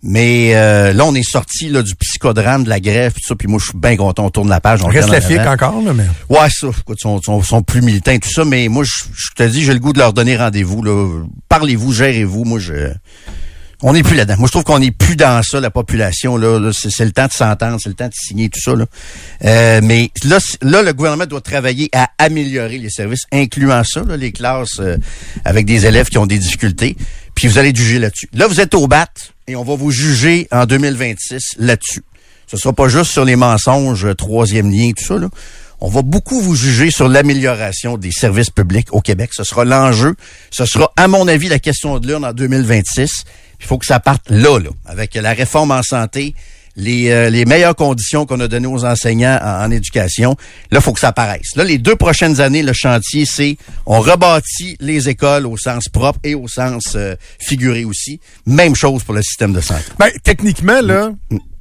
Mais 0.00 0.54
euh, 0.54 0.92
là, 0.92 1.04
on 1.06 1.14
est 1.16 1.28
sorti 1.28 1.68
là, 1.68 1.82
du 1.82 1.96
psychodrame, 1.96 2.62
de 2.62 2.68
la 2.68 2.78
grève, 2.78 3.14
tout 3.14 3.26
ça. 3.26 3.34
Puis 3.34 3.48
moi, 3.48 3.58
je 3.58 3.70
suis 3.70 3.78
bien 3.78 3.96
content. 3.96 4.26
On 4.26 4.30
tourne 4.30 4.48
la 4.48 4.60
page. 4.60 4.80
On 4.84 4.86
Reste 4.86 5.08
la 5.10 5.20
FIC 5.20 5.40
encore, 5.40 5.82
là, 5.82 5.92
mais. 5.92 6.04
Ouais, 6.28 6.48
ça, 6.50 6.68
écoute, 6.68 7.00
sont, 7.00 7.20
sont, 7.20 7.42
sont 7.42 7.62
plus 7.62 7.82
militants 7.82 8.12
et 8.12 8.20
tout 8.20 8.30
ça, 8.30 8.44
mais 8.44 8.68
moi, 8.68 8.84
je, 8.84 8.92
je 9.12 9.34
te 9.34 9.42
dis, 9.42 9.64
j'ai 9.64 9.72
le 9.72 9.80
goût 9.80 9.92
de 9.92 9.98
leur 9.98 10.12
donner 10.12 10.36
rendez-vous. 10.36 10.84
là. 10.84 11.24
Parlez-vous, 11.48 11.92
gérez-vous. 11.92 12.44
Moi, 12.44 12.60
je 12.60 12.92
On 13.82 13.92
n'est 13.92 14.02
plus 14.02 14.16
là-dedans. 14.16 14.38
Moi, 14.38 14.48
je 14.48 14.52
trouve 14.52 14.64
qu'on 14.64 14.80
n'est 14.80 14.90
plus 14.90 15.14
dans 15.14 15.40
ça, 15.44 15.60
la 15.60 15.70
population. 15.70 16.36
Là, 16.36 16.70
c'est, 16.72 17.04
le 17.04 17.12
temps 17.12 17.26
de 17.26 17.32
s'entendre, 17.32 17.78
c'est 17.80 17.88
le 17.88 17.94
temps 17.94 18.08
de 18.08 18.14
signer 18.14 18.48
tout 18.48 18.60
ça. 18.60 18.74
Là. 18.74 18.86
Euh, 19.44 19.80
mais 19.84 20.10
là, 20.24 20.38
là, 20.62 20.82
le 20.82 20.92
gouvernement 20.92 21.26
doit 21.26 21.40
travailler 21.40 21.88
à 21.92 22.10
améliorer 22.18 22.78
les 22.78 22.90
services, 22.90 23.22
incluant 23.30 23.84
ça, 23.84 24.02
là, 24.02 24.16
les 24.16 24.32
classes 24.32 24.80
euh, 24.80 24.96
avec 25.44 25.64
des 25.64 25.86
élèves 25.86 26.08
qui 26.08 26.18
ont 26.18 26.26
des 26.26 26.38
difficultés. 26.38 26.96
Puis 27.36 27.46
vous 27.46 27.58
allez 27.58 27.72
juger 27.72 28.00
là-dessus. 28.00 28.28
Là, 28.32 28.48
vous 28.48 28.60
êtes 28.60 28.74
au 28.74 28.88
BAT 28.88 29.06
et 29.46 29.54
on 29.54 29.62
va 29.62 29.76
vous 29.76 29.92
juger 29.92 30.48
en 30.50 30.66
2026 30.66 31.54
là-dessus. 31.58 32.02
Ce 32.48 32.56
sera 32.56 32.72
pas 32.72 32.88
juste 32.88 33.12
sur 33.12 33.24
les 33.24 33.36
mensonges, 33.36 34.06
euh, 34.06 34.14
troisième 34.14 34.72
lien, 34.72 34.90
tout 34.90 35.04
ça. 35.04 35.20
On 35.80 35.88
va 35.88 36.02
beaucoup 36.02 36.40
vous 36.40 36.56
juger 36.56 36.90
sur 36.90 37.08
l'amélioration 37.08 37.96
des 37.96 38.10
services 38.10 38.50
publics 38.50 38.88
au 38.92 39.00
Québec. 39.00 39.30
Ce 39.32 39.44
sera 39.44 39.64
l'enjeu. 39.64 40.16
Ce 40.50 40.66
sera, 40.66 40.92
à 40.96 41.06
mon 41.06 41.28
avis, 41.28 41.48
la 41.48 41.60
question 41.60 42.00
de 42.00 42.08
l'urne 42.08 42.24
en 42.24 42.32
2026. 42.32 43.24
Il 43.60 43.66
faut 43.66 43.78
que 43.78 43.86
ça 43.86 44.00
parte 44.00 44.30
là, 44.30 44.58
là, 44.58 44.70
avec 44.86 45.14
la 45.14 45.32
réforme 45.32 45.70
en 45.72 45.82
santé, 45.82 46.34
les, 46.76 47.10
euh, 47.10 47.28
les 47.28 47.44
meilleures 47.44 47.74
conditions 47.74 48.24
qu'on 48.24 48.38
a 48.38 48.46
données 48.46 48.68
aux 48.68 48.84
enseignants 48.84 49.36
en, 49.42 49.64
en 49.66 49.70
éducation. 49.72 50.36
Là, 50.70 50.78
il 50.78 50.80
faut 50.80 50.92
que 50.92 51.00
ça 51.00 51.08
apparaisse. 51.08 51.56
Là, 51.56 51.64
les 51.64 51.78
deux 51.78 51.96
prochaines 51.96 52.40
années, 52.40 52.62
le 52.62 52.72
chantier, 52.72 53.24
c'est 53.26 53.56
on 53.84 53.98
rebâtit 54.00 54.76
les 54.78 55.08
écoles 55.08 55.46
au 55.46 55.56
sens 55.56 55.88
propre 55.88 56.20
et 56.22 56.36
au 56.36 56.46
sens 56.46 56.92
euh, 56.94 57.16
figuré 57.40 57.84
aussi. 57.84 58.20
Même 58.46 58.76
chose 58.76 59.02
pour 59.02 59.14
le 59.14 59.22
système 59.22 59.52
de 59.52 59.60
santé. 59.60 59.82
Ben, 59.98 60.10
techniquement, 60.22 60.80
là, 60.80 61.10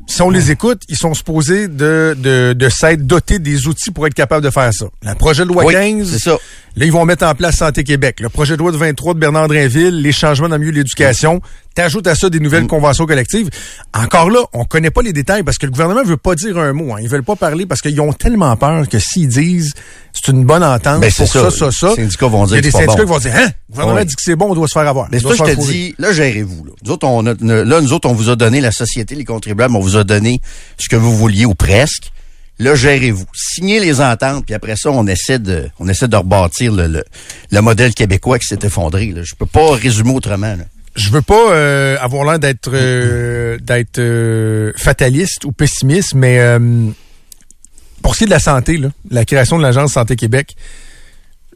si 0.05 0.21
on 0.21 0.29
les 0.29 0.51
écoute, 0.51 0.83
ils 0.87 0.95
sont 0.95 1.13
supposés 1.15 1.67
de, 1.67 2.15
de, 2.17 2.53
de 2.53 2.69
s'être 2.69 3.05
dotés 3.05 3.39
des 3.39 3.67
outils 3.67 3.91
pour 3.91 4.05
être 4.07 4.13
capables 4.13 4.45
de 4.45 4.51
faire 4.51 4.69
ça. 4.71 4.85
Le 5.03 5.15
projet 5.15 5.43
de 5.43 5.49
loi 5.49 5.65
Oui, 5.65 5.73
15, 5.73 6.11
c'est 6.11 6.19
ça. 6.19 6.37
là, 6.77 6.85
ils 6.85 6.91
vont 6.93 7.03
mettre 7.05 7.25
en 7.25 7.33
place 7.35 7.55
Santé 7.57 7.83
Québec. 7.83 8.19
Le 8.19 8.29
projet 8.29 8.53
de 8.53 8.59
loi 8.59 8.71
de 8.71 8.77
23 8.77 9.15
de 9.15 9.19
Bernard 9.19 9.47
Drinville, 9.47 9.99
les 10.01 10.11
changements 10.13 10.47
dans 10.47 10.55
le 10.55 10.59
milieu 10.59 10.71
de 10.73 10.77
l'éducation. 10.77 11.41
T'ajoutes 11.77 12.07
à 12.07 12.15
ça 12.15 12.31
des 12.31 12.39
nouvelles 12.39 12.65
conventions 12.65 13.05
collectives. 13.05 13.51
Encore 13.93 14.31
là, 14.31 14.39
on 14.53 14.65
connaît 14.65 14.89
pas 14.89 15.03
les 15.03 15.13
détails 15.13 15.43
parce 15.43 15.59
que 15.59 15.67
le 15.67 15.71
gouvernement 15.71 16.01
veut 16.03 16.17
pas 16.17 16.33
dire 16.33 16.57
un 16.57 16.73
mot. 16.73 16.95
Hein. 16.95 17.01
Ils 17.03 17.07
veulent 17.07 17.23
pas 17.23 17.35
parler 17.35 17.67
parce 17.67 17.81
qu'ils 17.81 18.01
ont 18.01 18.13
tellement 18.13 18.55
peur 18.57 18.89
que 18.89 18.97
s'ils 18.97 19.27
disent 19.27 19.73
c'est 20.11 20.31
une 20.31 20.43
bonne 20.43 20.63
entente 20.63 21.01
Ben, 21.01 21.11
pour 21.11 21.27
ça, 21.27 21.51
ça. 21.51 21.51
ça, 21.51 21.71
ça. 21.71 21.89
Les 21.89 21.95
syndicats 21.97 22.25
vont 22.29 22.47
dire 22.47 22.55
Il 22.55 22.55
y 22.55 22.57
a 22.57 22.61
des 22.63 22.71
syndicats 22.71 22.95
bon. 22.95 23.03
qui 23.03 23.09
vont 23.09 23.19
dire, 23.19 23.31
hein? 23.35 23.51
Le 23.69 23.73
gouvernement 23.75 24.03
dit 24.05 24.15
que 24.15 24.21
c'est 24.23 24.35
bon, 24.35 24.49
on 24.49 24.55
doit 24.55 24.67
se 24.67 24.73
faire 24.73 24.87
avoir. 24.87 25.07
Mais 25.11 25.19
c'est 25.19 25.27
ça 25.27 25.45
je 25.45 25.53
te 25.53 25.61
dis, 25.71 25.93
là, 25.99 26.11
gérez-vous. 26.11 26.65
Là. 26.65 26.71
Nous 26.83 26.91
autres, 26.91 27.05
on 27.05 27.23
a, 27.27 27.35
là, 27.35 27.79
nous 27.81 27.93
autres, 27.93 28.09
on 28.09 28.13
vous 28.13 28.31
a 28.31 28.35
donné, 28.35 28.59
la 28.59 28.71
société, 28.71 29.13
les 29.13 29.23
contribuables, 29.23 29.75
on 29.75 29.79
vous 29.79 29.97
a 29.97 30.03
donné 30.03 30.41
ce 30.79 30.89
que 30.89 30.95
vous 30.95 31.15
vouliez 31.15 31.45
ou 31.45 31.53
presque. 31.53 32.11
Là, 32.57 32.73
gérez-vous. 32.73 33.25
Signez 33.35 33.79
les 33.79 34.01
ententes, 34.01 34.47
puis 34.47 34.55
après 34.55 34.77
ça, 34.77 34.89
on 34.89 35.05
essaie 35.05 35.37
de, 35.37 35.69
on 35.77 35.87
essaie 35.87 36.07
de 36.07 36.17
rebâtir 36.17 36.73
le, 36.73 36.87
le, 36.87 37.03
le 37.51 37.61
modèle 37.61 37.93
québécois 37.93 38.39
qui 38.39 38.47
s'est 38.47 38.65
effondré. 38.65 39.11
Là. 39.11 39.21
Je 39.23 39.35
peux 39.35 39.45
pas 39.45 39.73
résumer 39.75 40.15
autrement. 40.15 40.55
Là. 40.55 40.63
Je 40.97 41.11
veux 41.11 41.21
pas 41.21 41.51
euh, 41.51 41.97
avoir 41.99 42.25
l'air 42.25 42.39
d'être 42.39 42.71
euh, 42.73 43.57
d'être 43.59 43.99
euh, 43.99 44.73
fataliste 44.75 45.45
ou 45.45 45.51
pessimiste, 45.51 46.15
mais 46.15 46.39
pour 48.01 48.13
ce 48.13 48.19
qui 48.19 48.23
est 48.23 48.27
de 48.27 48.31
la 48.31 48.39
santé, 48.39 48.77
là, 48.77 48.89
la 49.09 49.23
création 49.23 49.57
de 49.57 49.63
l'agence 49.63 49.93
Santé 49.93 50.15
Québec, 50.15 50.55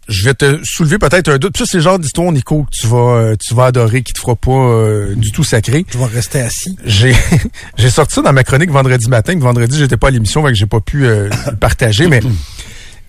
je 0.08 0.26
vais 0.26 0.34
te 0.34 0.60
soulever 0.64 0.98
peut-être 1.00 1.30
un 1.30 1.38
doute. 1.38 1.54
Puis 1.54 1.66
Ça, 1.66 1.72
c'est 1.72 1.78
le 1.78 1.84
genre 1.84 2.00
d'histoire, 2.00 2.32
Nico, 2.32 2.64
que 2.64 2.70
tu 2.72 2.88
vas 2.88 3.36
tu 3.38 3.54
vas 3.56 3.66
adorer, 3.66 4.04
qui 4.04 4.14
te 4.14 4.20
fera 4.20 4.36
pas 4.36 5.16
du 5.16 5.32
tout 5.32 5.44
sacré. 5.44 5.86
Je 5.90 5.98
vais 5.98 6.06
rester 6.06 6.42
assis. 6.42 6.78
J'ai 6.86 7.16
j'ai 7.78 7.90
sorti 7.90 8.16
ça 8.16 8.22
dans 8.22 8.34
ma 8.34 8.44
chronique 8.44 8.70
vendredi 8.70 9.10
matin. 9.10 9.34
que 9.34 9.44
Vendredi, 9.44 9.78
j'étais 9.78 9.98
pas 9.98 10.08
à 10.10 10.12
l'émission, 10.12 10.44
donc 10.44 10.54
j'ai 10.54 10.68
pas 10.68 10.82
pu 10.82 11.02
le 11.02 11.30
partager. 11.60 12.08
Mais 12.08 12.22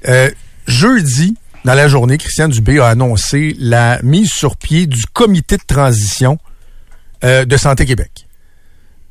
euh, 0.08 0.30
jeudi, 0.66 1.36
dans 1.64 1.74
la 1.74 1.88
journée, 1.88 2.18
Christian 2.18 2.48
Dubé 2.48 2.80
a 2.80 2.86
annoncé 2.86 3.54
la 3.58 4.00
mise 4.02 4.30
sur 4.30 4.56
pied 4.56 4.86
du 4.86 5.06
comité 5.06 5.56
de 5.56 5.62
transition 5.66 6.38
euh, 7.24 7.44
de 7.44 7.56
Santé 7.56 7.86
Québec. 7.86 8.26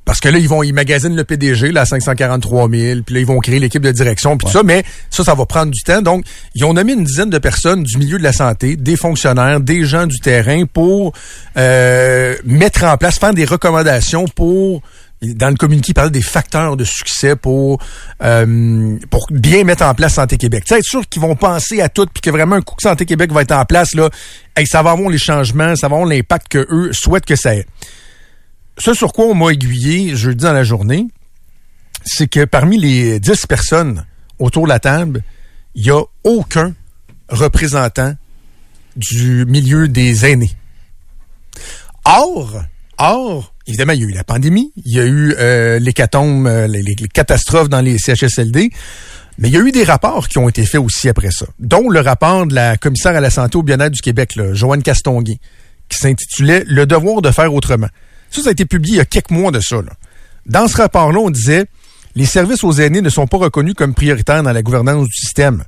Parce 0.04 0.20
que 0.20 0.28
là, 0.28 0.40
ils 0.40 0.50
vont, 0.50 0.64
ils 0.64 0.74
magasinent 0.74 1.16
le 1.16 1.24
PDG, 1.24 1.72
là, 1.72 1.82
à 1.82 1.86
543 1.86 2.70
000, 2.70 3.02
puis 3.06 3.16
là, 3.16 3.22
ils 3.22 3.26
vont 3.26 3.40
créer 3.40 3.60
l'équipe 3.60 3.82
de 3.82 3.92
direction, 3.92 4.36
puis 4.36 4.48
tout 4.48 4.52
ça, 4.52 4.64
mais 4.64 4.84
ça, 5.10 5.24
ça 5.24 5.36
va 5.36 5.46
prendre 5.46 5.72
du 5.72 5.82
temps. 5.84 6.02
Donc, 6.02 6.26
ils 6.56 6.66
ont 6.66 6.74
nommé 6.74 6.94
une 6.94 7.04
dizaine 7.04 7.30
de 7.30 7.38
personnes 7.38 7.84
du 7.84 7.98
milieu 7.98 8.18
de 8.18 8.24
la 8.24 8.34
santé, 8.34 8.76
des 8.76 8.98
fonctionnaires, 8.98 9.62
des 9.62 9.86
gens 9.86 10.08
du 10.08 10.18
terrain 10.20 10.66
pour 10.66 11.14
euh, 11.56 12.36
mettre 12.44 12.84
en 12.84 12.98
place, 12.98 13.20
faire 13.20 13.34
des 13.34 13.46
recommandations 13.46 14.26
pour 14.28 14.82
dans 15.22 15.50
le 15.50 15.56
communiqué, 15.56 15.92
il 15.92 15.94
parlait 15.94 16.10
des 16.10 16.22
facteurs 16.22 16.76
de 16.76 16.84
succès 16.84 17.36
pour 17.36 17.80
euh, 18.24 18.98
pour 19.10 19.28
bien 19.30 19.64
mettre 19.64 19.84
en 19.84 19.94
place 19.94 20.16
Santé 20.16 20.38
Québec. 20.38 20.64
Tu 20.66 20.74
sais, 20.74 20.80
être 20.80 20.86
sûr 20.86 21.08
qu'ils 21.08 21.22
vont 21.22 21.36
penser 21.36 21.82
à 21.82 21.90
tout, 21.90 22.08
puis 22.12 22.22
que 22.22 22.32
vraiment 22.32 22.56
un 22.56 22.62
coup 22.62 22.76
que 22.76 22.82
Santé 22.82 23.06
Québec 23.06 23.32
va 23.32 23.44
être 23.44 23.52
en 23.52 23.66
place, 23.66 23.94
là, 23.94 24.10
hey, 24.56 24.66
ça 24.66 24.82
va 24.82 24.92
avoir 24.92 25.10
les 25.10 25.20
changements, 25.20 25.76
ça 25.76 25.88
va 25.88 25.96
avoir 25.96 26.10
l'impact 26.10 26.48
que 26.48 26.68
eux 26.70 26.92
souhaitent 26.94 27.26
que 27.26 27.36
ça 27.36 27.56
ait. 27.56 27.68
Ce 28.78 28.94
sur 28.94 29.14
quoi 29.14 29.26
on 29.26 29.36
m'a 29.36 29.52
aiguillé 29.52 30.16
jeudi 30.16 30.44
dans 30.44 30.54
la 30.54 30.64
journée, 30.64 31.06
c'est 32.04 32.28
que 32.28 32.46
parmi 32.46 32.80
les 32.80 33.20
10 33.20 33.46
personnes 33.46 34.06
autour 34.40 34.64
de 34.64 34.70
la 34.70 34.80
table, 34.80 35.24
il 35.76 35.84
n'y 35.84 35.92
a 35.92 36.02
aucun 36.24 36.74
représentant 37.30 38.16
du 38.96 39.46
milieu 39.46 39.88
des 39.88 40.26
aînés. 40.26 40.52
Or, 42.06 42.64
or, 42.98 43.54
évidemment, 43.72 43.94
il 43.94 44.02
y 44.02 44.04
a 44.04 44.08
eu 44.08 44.14
la 44.14 44.24
pandémie, 44.24 44.74
il 44.86 44.94
y 44.94 45.00
a 45.00 45.06
eu 45.06 45.34
euh, 45.40 45.80
l'hécatombe, 45.80 46.46
euh, 46.46 46.68
les, 46.68 46.84
catastrophes 47.14 47.70
dans 47.70 47.82
les 47.82 47.98
CHSLD, 47.98 48.70
mais 49.38 49.48
il 49.48 49.54
y 49.54 49.58
a 49.58 49.62
eu 49.62 49.72
des 49.72 49.84
rapports 49.84 50.28
qui 50.28 50.38
ont 50.38 50.50
été 50.50 50.66
faits 50.66 50.82
aussi 50.82 51.08
après 51.10 51.32
ça, 51.32 51.46
dont 51.60 51.90
le 51.90 52.02
rapport 52.02 52.46
de 52.46 52.54
la 52.54 52.78
commissaire 52.78 53.16
à 53.16 53.22
la 53.22 53.30
santé 53.30 53.58
au 53.58 53.64
bien-être 53.64 53.94
du 53.94 54.02
Québec, 54.02 54.38
Joanne 54.52 54.84
Castonguay, 54.84 55.40
qui 55.90 55.98
s'intitulait 55.98 56.64
Le 56.68 56.86
devoir 56.86 57.22
de 57.22 57.32
faire 57.32 57.54
autrement. 57.54 57.88
Ça, 58.30 58.42
ça 58.42 58.50
a 58.50 58.52
été 58.52 58.66
publié 58.66 58.96
il 58.96 58.98
y 58.98 59.02
a 59.02 59.06
quelques 59.06 59.32
mois 59.32 59.52
de 59.52 59.60
ça. 59.60 59.78
Dans 60.46 60.68
ce 60.68 60.78
rapport-là, 60.78 61.20
on 61.20 61.30
disait 61.30 61.66
les 62.16 62.26
services 62.26 62.64
aux 62.64 62.74
aînés 62.74 63.02
ne 63.02 63.10
sont 63.10 63.28
pas 63.28 63.38
reconnus 63.38 63.74
comme 63.74 63.94
prioritaires 63.94 64.44
dans 64.44 64.52
la 64.52 64.62
gouvernance 64.62 65.08
du 65.08 65.14
système. 65.14 65.64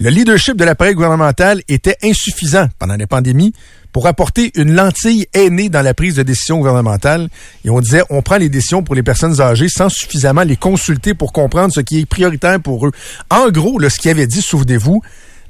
Le 0.00 0.10
leadership 0.10 0.56
de 0.56 0.64
l'appareil 0.64 0.94
gouvernemental 0.94 1.60
était 1.66 1.96
insuffisant 2.04 2.68
pendant 2.78 2.96
la 2.96 3.06
pandémie 3.08 3.52
pour 3.98 4.06
apporter 4.06 4.52
une 4.54 4.76
lentille 4.76 5.26
aînée 5.34 5.68
dans 5.70 5.82
la 5.82 5.92
prise 5.92 6.14
de 6.14 6.22
décision 6.22 6.58
gouvernementale. 6.58 7.28
Et 7.64 7.70
on 7.70 7.80
disait, 7.80 8.02
on 8.10 8.22
prend 8.22 8.36
les 8.36 8.48
décisions 8.48 8.84
pour 8.84 8.94
les 8.94 9.02
personnes 9.02 9.40
âgées 9.40 9.68
sans 9.68 9.88
suffisamment 9.88 10.42
les 10.42 10.54
consulter 10.54 11.14
pour 11.14 11.32
comprendre 11.32 11.74
ce 11.74 11.80
qui 11.80 11.98
est 11.98 12.06
prioritaire 12.06 12.60
pour 12.60 12.86
eux. 12.86 12.92
En 13.28 13.48
gros, 13.48 13.80
là, 13.80 13.90
ce 13.90 13.98
qu'il 13.98 14.12
avait 14.12 14.28
dit, 14.28 14.40
souvenez-vous, 14.40 15.02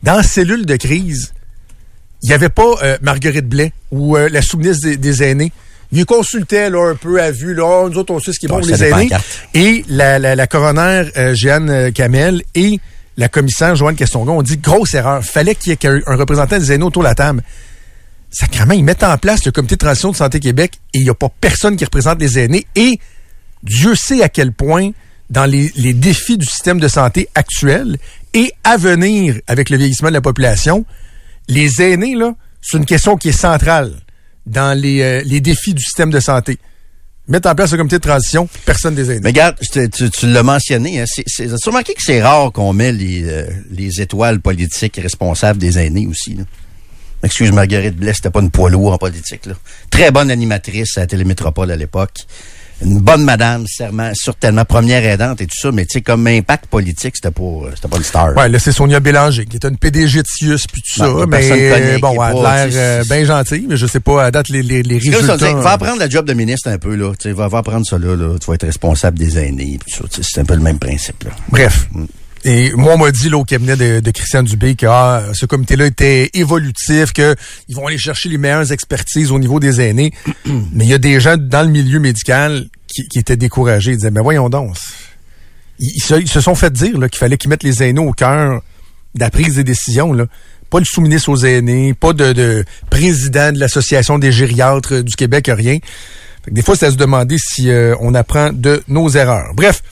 dans 0.03 0.15
la 0.15 0.23
cellule 0.23 0.65
de 0.65 0.77
crise, 0.77 1.35
il 2.23 2.31
n'y 2.31 2.35
avait 2.35 2.49
pas 2.49 2.73
euh, 2.83 2.97
Marguerite 3.03 3.47
Blais 3.47 3.75
ou 3.91 4.17
euh, 4.17 4.31
la 4.33 4.41
sous-ministre 4.41 4.89
des, 4.89 4.97
des 4.97 5.23
aînés. 5.23 5.53
Il 5.93 6.07
consultait 6.07 6.71
là, 6.71 6.93
un 6.93 6.95
peu 6.95 7.21
à 7.21 7.31
vue, 7.31 7.53
là, 7.53 7.87
nous 7.91 7.99
autres, 7.99 8.15
on 8.15 8.19
sait 8.19 8.33
ce 8.33 8.39
qui 8.39 8.47
est 8.47 8.49
bon 8.49 8.61
pour 8.61 8.67
les 8.67 8.83
aînés. 8.83 9.11
Et 9.53 9.85
la, 9.91 10.19
la, 10.19 10.35
la 10.35 10.47
coroner 10.47 11.05
euh, 11.19 11.35
Jeanne 11.35 11.93
Kamel 11.93 12.43
et 12.55 12.81
la 13.19 13.29
commissaire 13.29 13.77
Joanne 13.77 13.97
Castongon 13.97 14.39
ont 14.39 14.43
dit 14.43 14.57
grosse 14.57 14.95
erreur. 14.95 15.23
Fallait 15.23 15.55
qu'il 15.55 15.71
y 15.71 15.75
ait 15.75 15.87
un, 15.87 16.01
un 16.07 16.17
représentant 16.17 16.57
des 16.59 16.73
aînés 16.73 16.85
autour 16.85 17.03
de 17.03 17.09
la 17.09 17.15
table. 17.15 17.43
Sacrement, 18.31 18.75
ils 18.75 18.85
mettent 18.85 19.05
en 19.05 19.17
place 19.17 19.45
le 19.47 19.53
comité 19.53 19.77
de 19.77 19.81
transition 19.81 20.11
de 20.11 20.17
Santé 20.17 20.39
Québec 20.39 20.73
et 20.93 20.99
il 20.99 21.05
n'y 21.05 21.11
a 21.11 21.15
pas 21.15 21.31
personne 21.41 21.77
qui 21.77 21.85
représente 21.85 22.21
les 22.21 22.39
aînés. 22.39 22.67
Et 22.75 22.99
Dieu 23.63 23.95
sait 23.95 24.23
à 24.23 24.29
quel 24.29 24.53
point, 24.53 24.91
dans 25.31 25.47
les, 25.47 25.71
défis 25.95 26.37
du 26.37 26.47
système 26.47 26.79
de 26.79 26.89
santé 26.89 27.29
actuel 27.35 27.97
et 28.35 28.53
à 28.65 28.77
venir 28.77 29.37
avec 29.47 29.71
le 29.71 29.79
vieillissement 29.79 30.09
de 30.09 30.15
la 30.15 30.21
population, 30.21 30.85
les 31.49 31.81
aînés, 31.81 32.15
là, 32.15 32.35
c'est 32.61 32.77
une 32.77 32.87
question 32.87 33.17
qui 33.17 33.31
est 33.31 33.33
centrale 33.33 33.95
dans 34.47 34.79
les, 34.79 35.01
euh, 35.03 35.41
défis 35.41 35.75
du 35.75 35.83
système 35.83 36.11
de 36.11 36.21
santé. 36.21 36.59
Mettre 37.29 37.49
en 37.49 37.55
place 37.55 37.73
un 37.73 37.77
comité 37.77 37.97
de 37.97 38.03
transition, 38.03 38.49
personne 38.65 38.95
des 38.95 39.11
aînés. 39.11 39.21
Mais 39.23 39.31
regarde, 39.31 39.57
tu, 39.61 40.27
l'as 40.27 40.43
mentionné, 40.43 41.01
hein, 41.01 41.05
c'est, 41.07 41.25
c'est, 41.27 41.47
remarqué 41.67 41.95
que 41.95 42.03
c'est 42.03 42.23
rare 42.23 42.53
qu'on 42.53 42.73
met 42.73 42.93
les, 42.93 43.25
euh, 43.25 43.47
les 43.71 44.01
étoiles 44.01 44.41
politiques 44.41 44.99
responsables 45.03 45.59
des 45.59 45.79
aînés 45.79 46.07
aussi? 46.07 46.39
Excuse 47.23 47.51
Marguerite 47.53 47.97
Blais, 47.97 48.13
c'était 48.15 48.31
pas 48.31 48.41
une 48.41 48.51
poids 48.51 48.71
lourd 48.71 48.93
en 48.93 48.99
politique, 48.99 49.47
là. 49.47 49.55
Très 49.91 50.11
bonne 50.11 50.31
animatrice 50.31 50.97
à 50.99 51.01
la 51.01 51.07
Télémétropole 51.07 51.71
à 51.71 51.77
l'époque. 51.77 52.13
Une 52.81 53.01
bonne 53.01 53.25
madame, 53.25 53.67
certainement, 53.67 54.13
certainement 54.15 54.65
première 54.65 55.05
aidante 55.05 55.41
et 55.41 55.47
tout 55.47 55.59
ça, 55.61 55.73
mais 55.73 55.85
tu 55.85 55.95
sais, 55.95 56.01
comme 56.01 56.25
impact 56.29 56.67
politique, 56.67 57.17
c'était 57.17 57.33
pas, 57.33 57.43
euh, 57.43 57.73
c'était 57.75 57.89
pas 57.89 57.97
une 57.97 58.05
star. 58.05 58.37
Ouais, 58.37 58.49
là, 58.49 58.59
c'est 58.61 58.71
Sonia 58.71 59.01
Bélanger, 59.01 59.47
qui 59.47 59.57
est 59.57 59.65
une 59.65 59.77
PDG 59.77 60.23
de 60.23 60.27
Sius, 60.29 60.69
puis 60.69 60.81
tout 60.81 61.03
Non, 61.03 61.19
ça. 61.19 61.27
Mais 61.27 61.41
qui 61.41 62.01
bon, 62.01 62.13
elle 62.23 62.47
a 62.47 62.67
l'air 62.67 62.73
euh, 62.73 63.03
bien 63.09 63.25
gentille, 63.25 63.67
mais 63.69 63.77
je 63.77 63.85
sais 63.89 63.99
pas 63.99 64.27
à 64.27 64.31
date 64.31 64.49
les, 64.51 64.63
les, 64.63 64.85
ça, 65.01 65.17
résultats. 65.17 65.55
va 65.55 65.77
prendre 65.77 65.99
la 65.99 66.09
job 66.09 66.25
de 66.25 66.35
ministre 66.35 66.69
un 66.69 66.79
peu, 66.79 66.95
là. 66.95 67.11
Tu 67.19 67.31
sais, 67.31 67.33
va, 67.33 67.49
va 67.49 67.65
prendre 67.65 67.85
ça 67.85 67.99
là, 67.99 68.15
là. 68.15 68.39
Tu 68.39 68.47
vas 68.47 68.55
être 68.55 68.67
responsable 68.67 69.19
des 69.19 69.37
aînés, 69.41 69.77
puis 69.85 69.97
tout 69.97 70.07
ça. 70.09 70.21
C'est 70.23 70.41
un 70.41 70.45
peu 70.45 70.55
le 70.55 70.63
même 70.63 70.79
principe, 70.79 71.25
là. 71.25 71.31
Bref. 71.51 71.89
Mm. 71.93 72.05
Et 72.49 72.73
moi, 72.73 72.95
on 72.95 72.97
m'a 72.97 73.11
dit 73.11 73.29
là, 73.29 73.37
au 73.37 73.45
cabinet 73.45 73.77
de, 73.77 74.01
de 74.01 74.11
Christian 74.11 74.43
Dubé 74.43 74.75
que 74.75 74.87
ah, 74.87 75.23
ce 75.35 75.45
comité-là 75.45 75.85
était 75.85 76.31
évolutif, 76.33 77.13
que 77.13 77.37
ils 77.69 77.77
vont 77.77 77.87
aller 77.87 77.99
chercher 77.99 78.31
les 78.31 78.39
meilleures 78.39 78.73
expertises 78.73 79.31
au 79.31 79.39
niveau 79.39 79.61
des 79.61 79.83
aînés. 79.83 80.15
Mais 80.73 80.85
il 80.85 80.89
y 80.89 80.95
a 80.95 80.99
des 80.99 81.21
gens 81.21 81.37
dans 81.37 81.63
le 81.63 81.69
milieu 81.69 82.01
médical 82.01 82.65
qui, 82.87 83.07
qui 83.07 83.19
étaient 83.19 83.37
découragés. 83.37 83.91
Ils 83.91 83.97
disaient, 83.99 84.11
mais 84.11 84.23
voyons 84.23 84.49
donc. 84.49 84.75
Ils, 85.79 85.93
ils 85.97 86.03
se, 86.03 86.15
ils 86.15 86.29
se 86.29 86.41
sont 86.41 86.55
fait 86.55 86.73
dire 86.73 86.95
qu'il 86.95 87.19
fallait 87.19 87.37
qu'ils 87.37 87.51
mettent 87.51 87.65
les 87.65 87.83
aînés 87.83 88.01
au 88.01 88.13
cœur 88.13 88.63
de 89.15 89.21
la 89.21 89.29
prise 89.29 89.57
des 89.57 89.65
décisions. 89.65 90.15
Là. 90.15 90.25
Pas 90.71 90.79
le 90.79 90.87
sous-ministre 90.87 91.29
aux 91.29 91.45
aînés, 91.45 91.93
pas 91.93 92.15
de, 92.15 92.33
de 92.33 92.65
président 92.89 93.53
de 93.53 93.59
l'Association 93.59 94.19
des 94.19 94.33
gériatres 94.33 95.03
du 95.03 95.15
Québec, 95.17 95.51
rien. 95.55 95.81
Fait 96.45 96.51
que 96.51 96.55
des 96.55 96.63
fois, 96.63 96.77
c'est 96.77 96.87
à 96.87 96.91
se 96.93 96.97
demander 96.97 97.37
si 97.39 97.69
euh, 97.69 97.95
on 98.01 98.15
apprend 98.15 98.55
de 98.55 98.83
nos 98.89 99.11
erreurs. 99.11 99.53
Bref, 99.55 99.83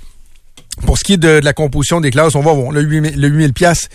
pour 0.85 0.99
ce 0.99 1.05
qui 1.05 1.14
est 1.14 1.16
de, 1.16 1.41
de 1.41 1.45
la 1.45 1.53
composition 1.55 2.01
des 2.03 2.11
classes, 2.11 2.35
on 2.35 2.41
va 2.43 2.53
voir. 2.53 2.70
Le 2.70 2.83
8000 2.83 3.18
le 3.18 3.29
8000 3.29 3.53
pièces, 3.55 3.89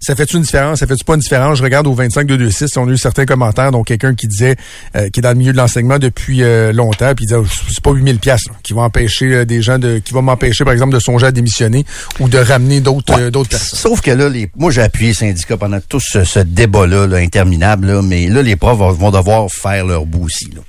ça 0.00 0.14
fait 0.14 0.30
une 0.34 0.42
différence? 0.42 0.80
Ça 0.80 0.86
fait 0.86 0.94
pas 1.04 1.14
une 1.14 1.20
différence? 1.20 1.58
Je 1.58 1.62
regarde 1.62 1.86
au 1.86 1.94
25 1.94 2.26
de 2.26 2.36
26, 2.36 2.76
on 2.76 2.88
a 2.88 2.92
eu 2.92 2.98
certains 2.98 3.24
commentaires, 3.24 3.72
dont 3.72 3.82
quelqu'un 3.84 4.14
qui 4.14 4.26
disait, 4.28 4.56
euh, 4.96 5.08
qui 5.08 5.20
est 5.20 5.22
dans 5.22 5.30
le 5.30 5.36
milieu 5.36 5.52
de 5.52 5.56
l'enseignement 5.56 5.98
depuis 5.98 6.42
euh, 6.42 6.72
longtemps, 6.72 7.14
puis 7.14 7.24
il 7.24 7.28
disait, 7.28 7.40
oh, 7.40 7.46
c'est 7.68 7.80
pas 7.82 7.92
8000 7.92 8.18
pièces 8.18 8.42
qui 8.62 8.74
va 8.74 8.82
empêcher 8.82 9.26
euh, 9.34 9.44
des 9.46 9.62
gens 9.62 9.78
de, 9.78 9.98
qui 9.98 10.12
va 10.12 10.20
m'empêcher, 10.20 10.64
par 10.64 10.72
exemple, 10.74 10.92
de 10.94 11.00
songer 11.00 11.26
à 11.26 11.32
démissionner 11.32 11.84
ou 12.20 12.28
de 12.28 12.38
ramener 12.38 12.80
d'autres 12.80 13.14
Ouais. 13.14 13.22
euh, 13.22 13.30
d'autres 13.30 13.50
personnes. 13.50 13.78
Sauf 13.78 14.00
que 14.02 14.10
là, 14.10 14.28
les, 14.28 14.50
moi 14.56 14.70
j'ai 14.70 14.82
appuyé 14.82 15.10
les 15.10 15.14
syndicats 15.14 15.56
pendant 15.56 15.80
tout 15.80 16.00
ce, 16.00 16.24
ce 16.24 16.40
débat-là, 16.40 17.06
là, 17.06 17.16
interminable, 17.18 17.86
là, 17.86 18.02
mais 18.02 18.26
là, 18.28 18.42
les 18.42 18.56
profs 18.56 18.78
vont, 18.78 18.90
vont 18.92 19.10
devoir 19.10 19.48
faire 19.50 19.86
leur 19.86 20.04
bout 20.04 20.24
aussi. 20.24 20.46
Là. 20.54 20.60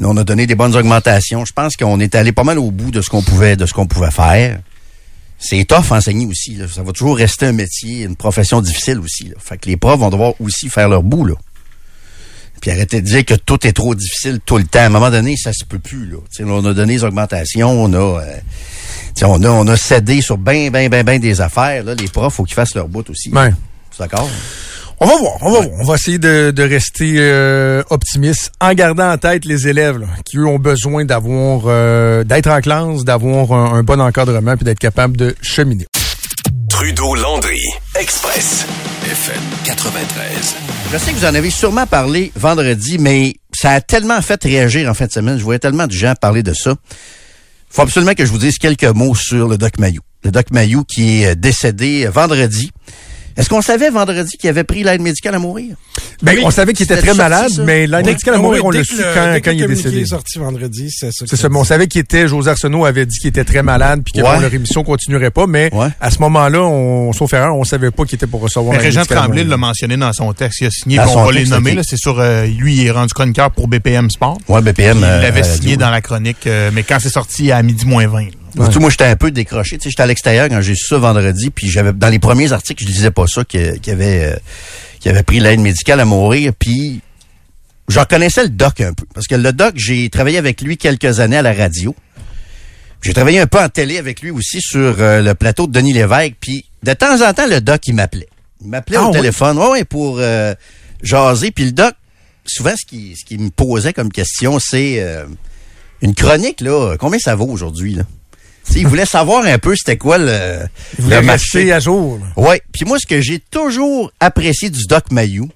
Là, 0.00 0.06
on 0.08 0.16
a 0.16 0.24
donné 0.24 0.46
des 0.46 0.54
bonnes 0.54 0.74
augmentations. 0.76 1.44
Je 1.44 1.52
pense 1.52 1.76
qu'on 1.76 2.00
est 2.00 2.14
allé 2.14 2.32
pas 2.32 2.44
mal 2.44 2.58
au 2.58 2.70
bout 2.70 2.90
de 2.90 3.02
ce 3.02 3.10
qu'on 3.10 3.20
pouvait, 3.20 3.56
de 3.56 3.66
ce 3.66 3.74
qu'on 3.74 3.86
pouvait 3.86 4.10
faire. 4.10 4.58
C'est 5.40 5.64
tough 5.64 5.90
enseigner 5.90 6.26
aussi. 6.26 6.54
Là. 6.54 6.66
Ça 6.68 6.82
va 6.82 6.92
toujours 6.92 7.16
rester 7.16 7.46
un 7.46 7.52
métier, 7.52 8.02
une 8.02 8.14
profession 8.14 8.60
difficile 8.60 9.00
aussi. 9.00 9.24
Là. 9.24 9.36
Fait 9.40 9.56
que 9.56 9.68
les 9.68 9.78
profs 9.78 9.98
vont 9.98 10.10
devoir 10.10 10.34
aussi 10.38 10.68
faire 10.68 10.88
leur 10.88 11.02
bout. 11.02 11.24
Là. 11.24 11.34
Puis 12.60 12.70
arrêtez 12.70 13.00
de 13.00 13.06
dire 13.06 13.24
que 13.24 13.34
tout 13.34 13.66
est 13.66 13.72
trop 13.72 13.94
difficile 13.94 14.38
tout 14.44 14.58
le 14.58 14.64
temps. 14.64 14.80
À 14.80 14.84
un 14.84 14.90
moment 14.90 15.10
donné, 15.10 15.36
ça 15.38 15.54
se 15.54 15.64
peut 15.64 15.78
plus. 15.78 16.06
Là. 16.06 16.18
Tu 16.30 16.36
sais, 16.36 16.42
là, 16.42 16.52
on 16.52 16.64
a 16.66 16.74
donné 16.74 16.92
des 16.92 17.04
augmentations, 17.04 17.70
on 17.70 17.92
a, 17.94 18.20
euh, 18.20 18.36
on 19.22 19.42
a, 19.42 19.48
on 19.48 19.66
a 19.66 19.76
cédé 19.78 20.20
sur 20.20 20.36
ben, 20.36 20.70
ben, 20.70 20.90
ben, 20.90 21.02
ben 21.02 21.18
des 21.18 21.40
affaires. 21.40 21.84
Là. 21.84 21.94
Les 21.94 22.08
profs, 22.08 22.34
faut 22.34 22.44
qu'ils 22.44 22.54
fassent 22.54 22.74
leur 22.74 22.88
bout 22.88 23.08
aussi. 23.08 23.30
C'est 23.90 23.98
D'accord? 24.00 24.28
On 25.02 25.06
va 25.06 25.16
voir, 25.16 25.32
on 25.40 25.50
va 25.50 25.60
voir. 25.62 25.80
On 25.80 25.84
va 25.84 25.94
essayer 25.94 26.18
de, 26.18 26.50
de 26.50 26.62
rester 26.62 27.14
euh, 27.16 27.82
optimiste 27.88 28.52
en 28.60 28.74
gardant 28.74 29.10
en 29.10 29.16
tête 29.16 29.46
les 29.46 29.66
élèves 29.66 29.96
là, 29.98 30.06
qui, 30.26 30.36
eux, 30.36 30.46
ont 30.46 30.58
besoin 30.58 31.06
d'avoir 31.06 31.62
euh, 31.68 32.22
d'être 32.22 32.50
en 32.50 32.60
classe, 32.60 33.04
d'avoir 33.04 33.50
un, 33.52 33.78
un 33.78 33.82
bon 33.82 33.98
encadrement 33.98 34.56
puis 34.56 34.64
d'être 34.66 34.78
capable 34.78 35.16
de 35.16 35.34
cheminer. 35.40 35.86
Trudeau-Landry, 36.68 37.62
Express, 37.98 38.66
FM 39.10 39.40
93. 39.64 40.56
Je 40.92 40.98
sais 40.98 41.12
que 41.12 41.16
vous 41.16 41.24
en 41.24 41.34
avez 41.34 41.50
sûrement 41.50 41.86
parlé 41.86 42.30
vendredi, 42.36 42.98
mais 42.98 43.36
ça 43.54 43.70
a 43.70 43.80
tellement 43.80 44.20
fait 44.20 44.42
réagir 44.44 44.86
en 44.90 44.92
fin 44.92 45.06
de 45.06 45.12
semaine. 45.12 45.38
Je 45.38 45.44
voyais 45.44 45.58
tellement 45.58 45.86
de 45.86 45.92
gens 45.92 46.12
parler 46.20 46.42
de 46.42 46.52
ça. 46.52 46.74
faut 47.70 47.82
absolument 47.82 48.12
que 48.12 48.26
je 48.26 48.30
vous 48.30 48.38
dise 48.38 48.58
quelques 48.58 48.84
mots 48.84 49.14
sur 49.14 49.48
le 49.48 49.56
Doc 49.56 49.78
Mayou. 49.78 50.02
Le 50.24 50.30
Doc 50.30 50.50
Mayou 50.50 50.84
qui 50.84 51.22
est 51.22 51.28
euh, 51.28 51.34
décédé 51.34 52.06
vendredi. 52.06 52.70
Est-ce 53.36 53.48
qu'on 53.48 53.62
savait 53.62 53.90
vendredi 53.90 54.36
qu'il 54.36 54.50
avait 54.50 54.64
pris 54.64 54.82
l'aide 54.82 55.00
médicale 55.00 55.34
à 55.34 55.38
mourir? 55.38 55.76
Ben, 56.22 56.34
Oui. 56.36 56.42
on 56.44 56.50
savait 56.50 56.72
qu'il 56.72 56.84
était 56.84 56.96
très 56.96 57.06
sorti, 57.06 57.18
malade, 57.20 57.50
ça. 57.50 57.62
mais 57.62 57.86
l'aide 57.86 58.04
médicale 58.06 58.34
à 58.34 58.38
mourir, 58.38 58.64
on 58.64 58.70
l'a 58.70 58.84
su 58.84 58.96
quand, 59.14 59.50
il 59.52 59.62
est 59.62 59.66
décédé. 59.66 60.00
est 60.00 60.06
sorti 60.06 60.38
vendredi, 60.38 60.90
c'est 60.90 61.12
ça. 61.12 61.24
C'est 61.28 61.36
ça, 61.36 61.48
mais 61.48 61.58
on 61.58 61.64
savait 61.64 61.86
qu'il 61.86 62.00
était, 62.00 62.28
José 62.28 62.50
Arsenault 62.50 62.84
avait 62.84 63.06
dit 63.06 63.18
qu'il 63.18 63.28
était 63.28 63.44
très 63.44 63.62
malade 63.62 64.02
puis 64.04 64.12
que 64.12 64.26
Ouais. 64.26 64.34
bon, 64.34 64.40
leur 64.40 64.52
émission 64.52 64.82
continuerait 64.84 65.30
pas, 65.30 65.46
mais 65.46 65.70
Ouais. 65.72 65.88
à 66.00 66.10
ce 66.10 66.18
moment-là, 66.20 66.60
on, 66.62 67.12
sauf 67.12 67.32
erreur, 67.32 67.56
on 67.56 67.64
savait 67.64 67.90
pas 67.90 68.04
qu'il 68.04 68.16
était 68.16 68.26
pour 68.26 68.40
recevoir 68.42 68.72
Mais 68.72 68.78
l'aide 68.78 68.86
Régent 68.86 69.00
médicale 69.00 69.18
Tremblay 69.18 69.44
l'a 69.44 69.56
mentionné 69.56 69.96
dans 69.96 70.12
son 70.12 70.32
texte. 70.32 70.60
Il 70.60 70.66
a 70.66 70.70
signé, 70.70 71.00
on 71.00 71.24
va 71.24 71.32
les 71.32 71.46
nommer. 71.46 71.76
C'est 71.82 71.96
sur 71.96 72.18
euh, 72.20 72.44
lui, 72.46 72.76
il 72.76 72.86
est 72.86 72.90
rendu 72.90 73.12
chroniqueur 73.14 73.50
pour 73.50 73.68
BPM 73.68 74.10
Sport. 74.10 74.38
Ouais, 74.48 74.60
BPM. 74.60 74.98
il 74.98 75.04
euh, 75.04 75.22
l'avait 75.22 75.42
signé 75.44 75.76
dans 75.76 75.90
la 75.90 76.00
chronique, 76.00 76.46
euh, 76.46 76.70
mais 76.74 76.82
quand 76.82 76.98
c'est 77.00 77.08
sorti 77.10 77.50
à 77.52 77.62
midi 77.62 77.86
moins 77.86 78.06
20. 78.06 78.26
Vois-tu, 78.54 78.78
Moi, 78.78 78.90
j'étais 78.90 79.04
un 79.04 79.16
peu 79.16 79.30
décroché. 79.30 79.78
Tu 79.78 79.84
sais, 79.84 79.90
j'étais 79.90 80.02
à 80.02 80.06
l'extérieur 80.06 80.48
quand 80.48 80.60
j'ai 80.60 80.74
su 80.74 80.86
ça 80.86 80.98
vendredi, 80.98 81.50
puis 81.50 81.68
j'avais 81.70 81.92
dans 81.92 82.08
les 82.08 82.18
premiers 82.18 82.52
articles, 82.52 82.82
je 82.82 82.88
disais 82.90 83.10
pas 83.10 83.26
ça 83.26 83.44
qu'il 83.44 83.60
avait 83.88 84.24
euh, 84.32 84.36
qu'il 84.98 85.10
avait 85.10 85.22
pris 85.22 85.40
l'aide 85.40 85.60
médicale 85.60 86.00
à 86.00 86.04
mourir, 86.04 86.52
puis 86.58 87.00
je 87.88 87.98
reconnaissais 87.98 88.42
le 88.44 88.48
doc 88.50 88.80
un 88.80 88.92
peu 88.92 89.04
parce 89.14 89.26
que 89.26 89.34
le 89.34 89.52
doc, 89.52 89.74
j'ai 89.76 90.08
travaillé 90.10 90.38
avec 90.38 90.60
lui 90.62 90.76
quelques 90.76 91.20
années 91.20 91.36
à 91.38 91.42
la 91.42 91.52
radio. 91.52 91.94
J'ai 93.02 93.14
travaillé 93.14 93.40
un 93.40 93.46
peu 93.46 93.58
en 93.58 93.68
télé 93.68 93.98
avec 93.98 94.20
lui 94.20 94.30
aussi 94.30 94.60
sur 94.60 94.96
euh, 95.00 95.22
le 95.22 95.34
plateau 95.34 95.66
de 95.66 95.72
Denis 95.72 95.92
Lévesque, 95.94 96.34
puis 96.40 96.66
de 96.82 96.92
temps 96.92 97.26
en 97.26 97.32
temps 97.32 97.46
le 97.46 97.60
doc 97.60 97.86
il 97.86 97.94
m'appelait. 97.94 98.28
Il 98.60 98.68
m'appelait 98.68 98.98
Ah 98.98 99.04
au 99.04 99.06
oui? 99.08 99.12
téléphone, 99.16 99.58
ouais, 99.58 99.68
ouais, 99.70 99.84
pour 99.84 100.18
euh, 100.18 100.54
jaser, 101.02 101.50
puis 101.50 101.64
le 101.64 101.72
doc 101.72 101.94
souvent 102.44 102.74
ce 102.76 102.84
qui 102.86 103.14
ce 103.16 103.24
qui 103.24 103.38
me 103.38 103.50
posait 103.50 103.92
comme 103.92 104.10
question, 104.10 104.58
c'est 104.58 105.02
une 106.02 106.14
chronique 106.14 106.60
là, 106.60 106.96
combien 106.98 107.18
ça 107.18 107.34
vaut 107.34 107.46
aujourd'hui 107.48 107.94
là? 107.94 108.02
Il 108.76 108.86
voulait 108.86 109.06
savoir 109.06 109.44
un 109.44 109.58
peu 109.58 109.74
c'était 109.76 109.96
quoi 109.96 110.18
le, 110.18 110.60
Il 110.98 111.04
voulait 111.04 111.20
le 111.22 111.30
rester 111.30 111.72
à 111.72 111.80
jour. 111.80 112.20
Ouais. 112.36 112.62
Puis 112.72 112.84
moi, 112.84 112.98
ce 112.98 113.06
que 113.06 113.20
j'ai 113.20 113.38
toujours 113.38 114.12
apprécié 114.20 114.70
du 114.70 114.84
Doc 114.86 115.10
Mayou, 115.10 115.48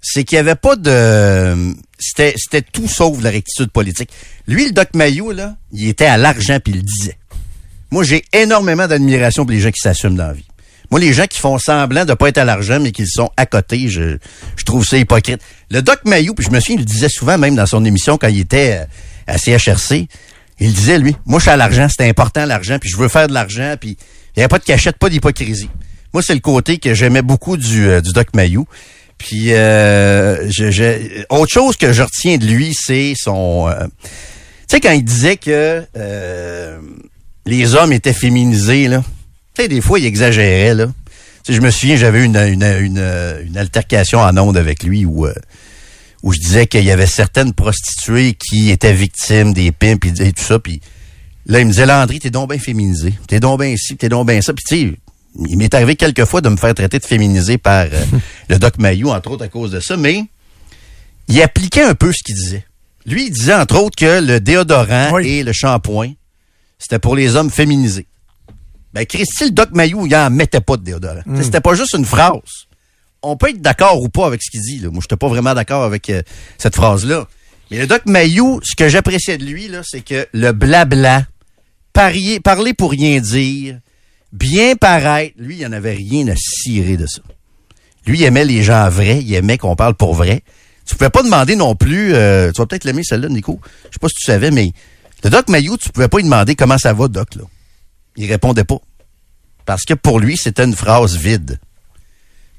c'est 0.00 0.24
qu'il 0.24 0.36
n'y 0.36 0.40
avait 0.40 0.54
pas 0.54 0.76
de... 0.76 1.74
C'était, 1.98 2.34
c'était 2.36 2.62
tout 2.62 2.86
sauf 2.86 3.20
la 3.22 3.30
rectitude 3.30 3.70
politique. 3.70 4.10
Lui, 4.46 4.66
le 4.66 4.72
Doc 4.72 4.88
Mayou, 4.94 5.32
là, 5.32 5.56
il 5.72 5.88
était 5.88 6.06
à 6.06 6.16
l'argent 6.16 6.58
puis 6.62 6.74
il 6.74 6.76
le 6.76 6.82
disait. 6.82 7.18
Moi, 7.90 8.04
j'ai 8.04 8.24
énormément 8.32 8.86
d'admiration 8.86 9.44
pour 9.44 9.52
les 9.52 9.60
gens 9.60 9.70
qui 9.70 9.80
s'assument 9.80 10.16
dans 10.16 10.28
la 10.28 10.32
vie. 10.34 10.46
Moi, 10.90 11.00
les 11.00 11.12
gens 11.12 11.26
qui 11.26 11.40
font 11.40 11.58
semblant 11.58 12.04
de 12.04 12.14
pas 12.14 12.28
être 12.28 12.38
à 12.38 12.44
l'argent, 12.44 12.78
mais 12.78 12.92
qui 12.92 13.06
sont 13.06 13.30
à 13.36 13.46
côté, 13.46 13.88
je, 13.88 14.18
je 14.56 14.64
trouve 14.64 14.84
ça 14.84 14.96
hypocrite. 14.96 15.40
Le 15.70 15.82
Doc 15.82 16.00
Mayou, 16.04 16.34
puis 16.34 16.46
je 16.46 16.50
me 16.50 16.60
souviens, 16.60 16.76
il 16.76 16.80
le 16.80 16.84
disait 16.84 17.08
souvent, 17.08 17.38
même 17.38 17.56
dans 17.56 17.66
son 17.66 17.84
émission, 17.84 18.18
quand 18.18 18.28
il 18.28 18.40
était 18.40 18.82
euh, 18.82 18.84
à 19.26 19.38
CHRC, 19.38 20.06
il 20.58 20.72
disait, 20.72 20.98
lui, 20.98 21.14
moi, 21.26 21.38
je 21.38 21.42
suis 21.42 21.50
à 21.50 21.56
l'argent, 21.56 21.86
c'est 21.88 22.08
important, 22.08 22.46
l'argent, 22.46 22.78
puis 22.78 22.88
je 22.88 22.96
veux 22.96 23.08
faire 23.08 23.28
de 23.28 23.34
l'argent, 23.34 23.74
puis 23.78 23.90
il 23.90 24.38
n'y 24.38 24.42
avait 24.42 24.48
pas 24.48 24.58
de 24.58 24.64
cachette, 24.64 24.96
pas 24.96 25.08
d'hypocrisie. 25.08 25.70
Moi, 26.12 26.22
c'est 26.22 26.34
le 26.34 26.40
côté 26.40 26.78
que 26.78 26.94
j'aimais 26.94 27.22
beaucoup 27.22 27.56
du, 27.56 27.86
euh, 27.86 28.00
Doc 28.00 28.28
Mayou. 28.34 28.66
Puis, 29.18 29.52
euh, 29.52 30.50
je, 30.50 31.24
autre 31.30 31.52
chose 31.52 31.76
que 31.76 31.92
je 31.92 32.02
retiens 32.02 32.38
de 32.38 32.46
lui, 32.46 32.74
c'est 32.74 33.14
son... 33.16 33.68
euh, 33.68 33.86
tu 34.68 34.76
sais, 34.76 34.80
quand 34.80 34.92
il 34.92 35.04
disait 35.04 35.36
que 35.36 35.82
les 37.46 37.74
hommes 37.74 37.92
étaient 37.92 38.12
féminisés, 38.12 38.88
là, 38.88 39.02
tu 39.54 39.62
sais, 39.62 39.68
des 39.68 39.80
fois, 39.80 39.98
il 39.98 40.06
exagérait, 40.06 40.74
là. 40.74 40.86
Je 41.48 41.60
me 41.60 41.70
souviens, 41.70 41.96
j'avais 41.96 42.24
une, 42.24 42.36
une, 42.36 42.64
une, 42.64 43.04
une 43.46 43.56
altercation 43.56 44.18
en 44.18 44.36
onde 44.36 44.56
avec 44.56 44.82
lui 44.82 45.04
où, 45.04 45.28
où 46.26 46.32
je 46.32 46.40
disais 46.40 46.66
qu'il 46.66 46.82
y 46.82 46.90
avait 46.90 47.06
certaines 47.06 47.52
prostituées 47.52 48.34
qui 48.34 48.70
étaient 48.70 48.92
victimes 48.92 49.52
des 49.52 49.70
pimps 49.70 50.04
et, 50.04 50.26
et 50.26 50.32
tout 50.32 50.42
ça. 50.42 50.58
Puis 50.58 50.80
là, 51.46 51.60
il 51.60 51.66
me 51.66 51.70
disait, 51.70 51.86
Landry, 51.86 52.18
t'es 52.18 52.30
donc 52.30 52.50
bien 52.50 52.58
féminisé. 52.58 53.14
T'es 53.28 53.38
donc 53.38 53.60
bien 53.60 53.68
ici, 53.68 53.96
t'es 53.96 54.08
donc 54.08 54.26
bien 54.26 54.42
ça. 54.42 54.52
Puis 54.52 54.64
tu 54.68 54.90
sais, 54.90 54.96
il 55.48 55.56
m'est 55.56 55.72
arrivé 55.72 55.94
quelques 55.94 56.24
fois 56.24 56.40
de 56.40 56.48
me 56.48 56.56
faire 56.56 56.74
traiter 56.74 56.98
de 56.98 57.04
féminisé 57.04 57.58
par 57.58 57.84
euh, 57.84 58.04
le 58.48 58.58
Doc 58.58 58.78
Mayou, 58.78 59.10
entre 59.10 59.30
autres 59.30 59.44
à 59.44 59.48
cause 59.48 59.70
de 59.70 59.78
ça. 59.78 59.96
Mais 59.96 60.24
il 61.28 61.40
appliquait 61.40 61.84
un 61.84 61.94
peu 61.94 62.10
ce 62.10 62.24
qu'il 62.24 62.34
disait. 62.34 62.66
Lui, 63.06 63.26
il 63.26 63.30
disait, 63.32 63.54
entre 63.54 63.76
autres, 63.80 63.94
que 63.94 64.20
le 64.20 64.40
déodorant 64.40 65.12
Oui. 65.12 65.28
et 65.28 65.42
le 65.44 65.52
shampoing, 65.52 66.14
c'était 66.76 66.98
pour 66.98 67.14
les 67.14 67.36
hommes 67.36 67.50
féminisés. 67.50 68.08
Ben, 68.92 69.06
Christy, 69.06 69.44
le 69.44 69.50
Doc 69.50 69.68
Mayou, 69.70 70.06
il 70.06 70.16
en 70.16 70.28
mettait 70.30 70.60
pas 70.60 70.76
de 70.76 70.82
déodorant. 70.82 71.22
Hmm. 71.24 71.40
C'était 71.40 71.60
pas 71.60 71.76
juste 71.76 71.94
une 71.94 72.04
phrase. 72.04 72.66
On 73.22 73.36
peut 73.36 73.50
être 73.50 73.60
d'accord 73.60 74.00
ou 74.02 74.08
pas 74.08 74.26
avec 74.26 74.42
ce 74.42 74.50
qu'il 74.50 74.60
dit. 74.60 74.80
Moi, 74.86 75.00
j'étais 75.02 75.16
pas 75.16 75.28
vraiment 75.28 75.54
d'accord 75.54 75.82
avec 75.82 76.10
euh, 76.10 76.22
cette 76.58 76.76
phrase-là. 76.76 77.26
Mais 77.70 77.78
le 77.78 77.86
Doc 77.86 78.02
Mayou, 78.06 78.60
ce 78.62 78.76
que 78.76 78.88
j'appréciais 78.88 79.38
de 79.38 79.44
lui, 79.44 79.70
c'est 79.84 80.02
que 80.02 80.26
le 80.32 80.52
blabla, 80.52 81.26
parler 81.92 82.74
pour 82.74 82.90
rien 82.90 83.20
dire, 83.20 83.78
bien 84.32 84.76
paraître, 84.76 85.34
lui, 85.38 85.56
il 85.58 85.66
en 85.66 85.72
avait 85.72 85.94
rien 85.94 86.28
à 86.28 86.36
cirer 86.36 86.96
de 86.96 87.06
ça. 87.06 87.22
Lui, 88.06 88.20
il 88.20 88.24
aimait 88.24 88.44
les 88.44 88.62
gens 88.62 88.88
vrais, 88.88 89.20
il 89.20 89.34
aimait 89.34 89.58
qu'on 89.58 89.74
parle 89.74 89.94
pour 89.94 90.14
vrai. 90.14 90.42
Tu 90.86 90.94
pouvais 90.94 91.10
pas 91.10 91.24
demander 91.24 91.56
non 91.56 91.74
plus, 91.74 92.14
euh, 92.14 92.52
tu 92.52 92.60
vas 92.60 92.66
peut-être 92.66 92.84
l'aimer 92.84 93.02
celle-là, 93.02 93.28
Nico. 93.28 93.60
Je 93.86 93.94
sais 93.94 93.98
pas 94.00 94.08
si 94.08 94.14
tu 94.14 94.22
savais, 94.22 94.52
mais 94.52 94.72
le 95.24 95.30
Doc 95.30 95.48
Mayou, 95.48 95.76
tu 95.76 95.90
pouvais 95.90 96.06
pas 96.06 96.18
lui 96.18 96.24
demander 96.24 96.54
comment 96.54 96.78
ça 96.78 96.92
va, 96.92 97.08
Doc, 97.08 97.34
là. 97.34 97.42
Il 98.16 98.30
répondait 98.30 98.64
pas. 98.64 98.78
Parce 99.64 99.84
que 99.84 99.94
pour 99.94 100.20
lui, 100.20 100.36
c'était 100.36 100.64
une 100.64 100.76
phrase 100.76 101.16
vide. 101.16 101.58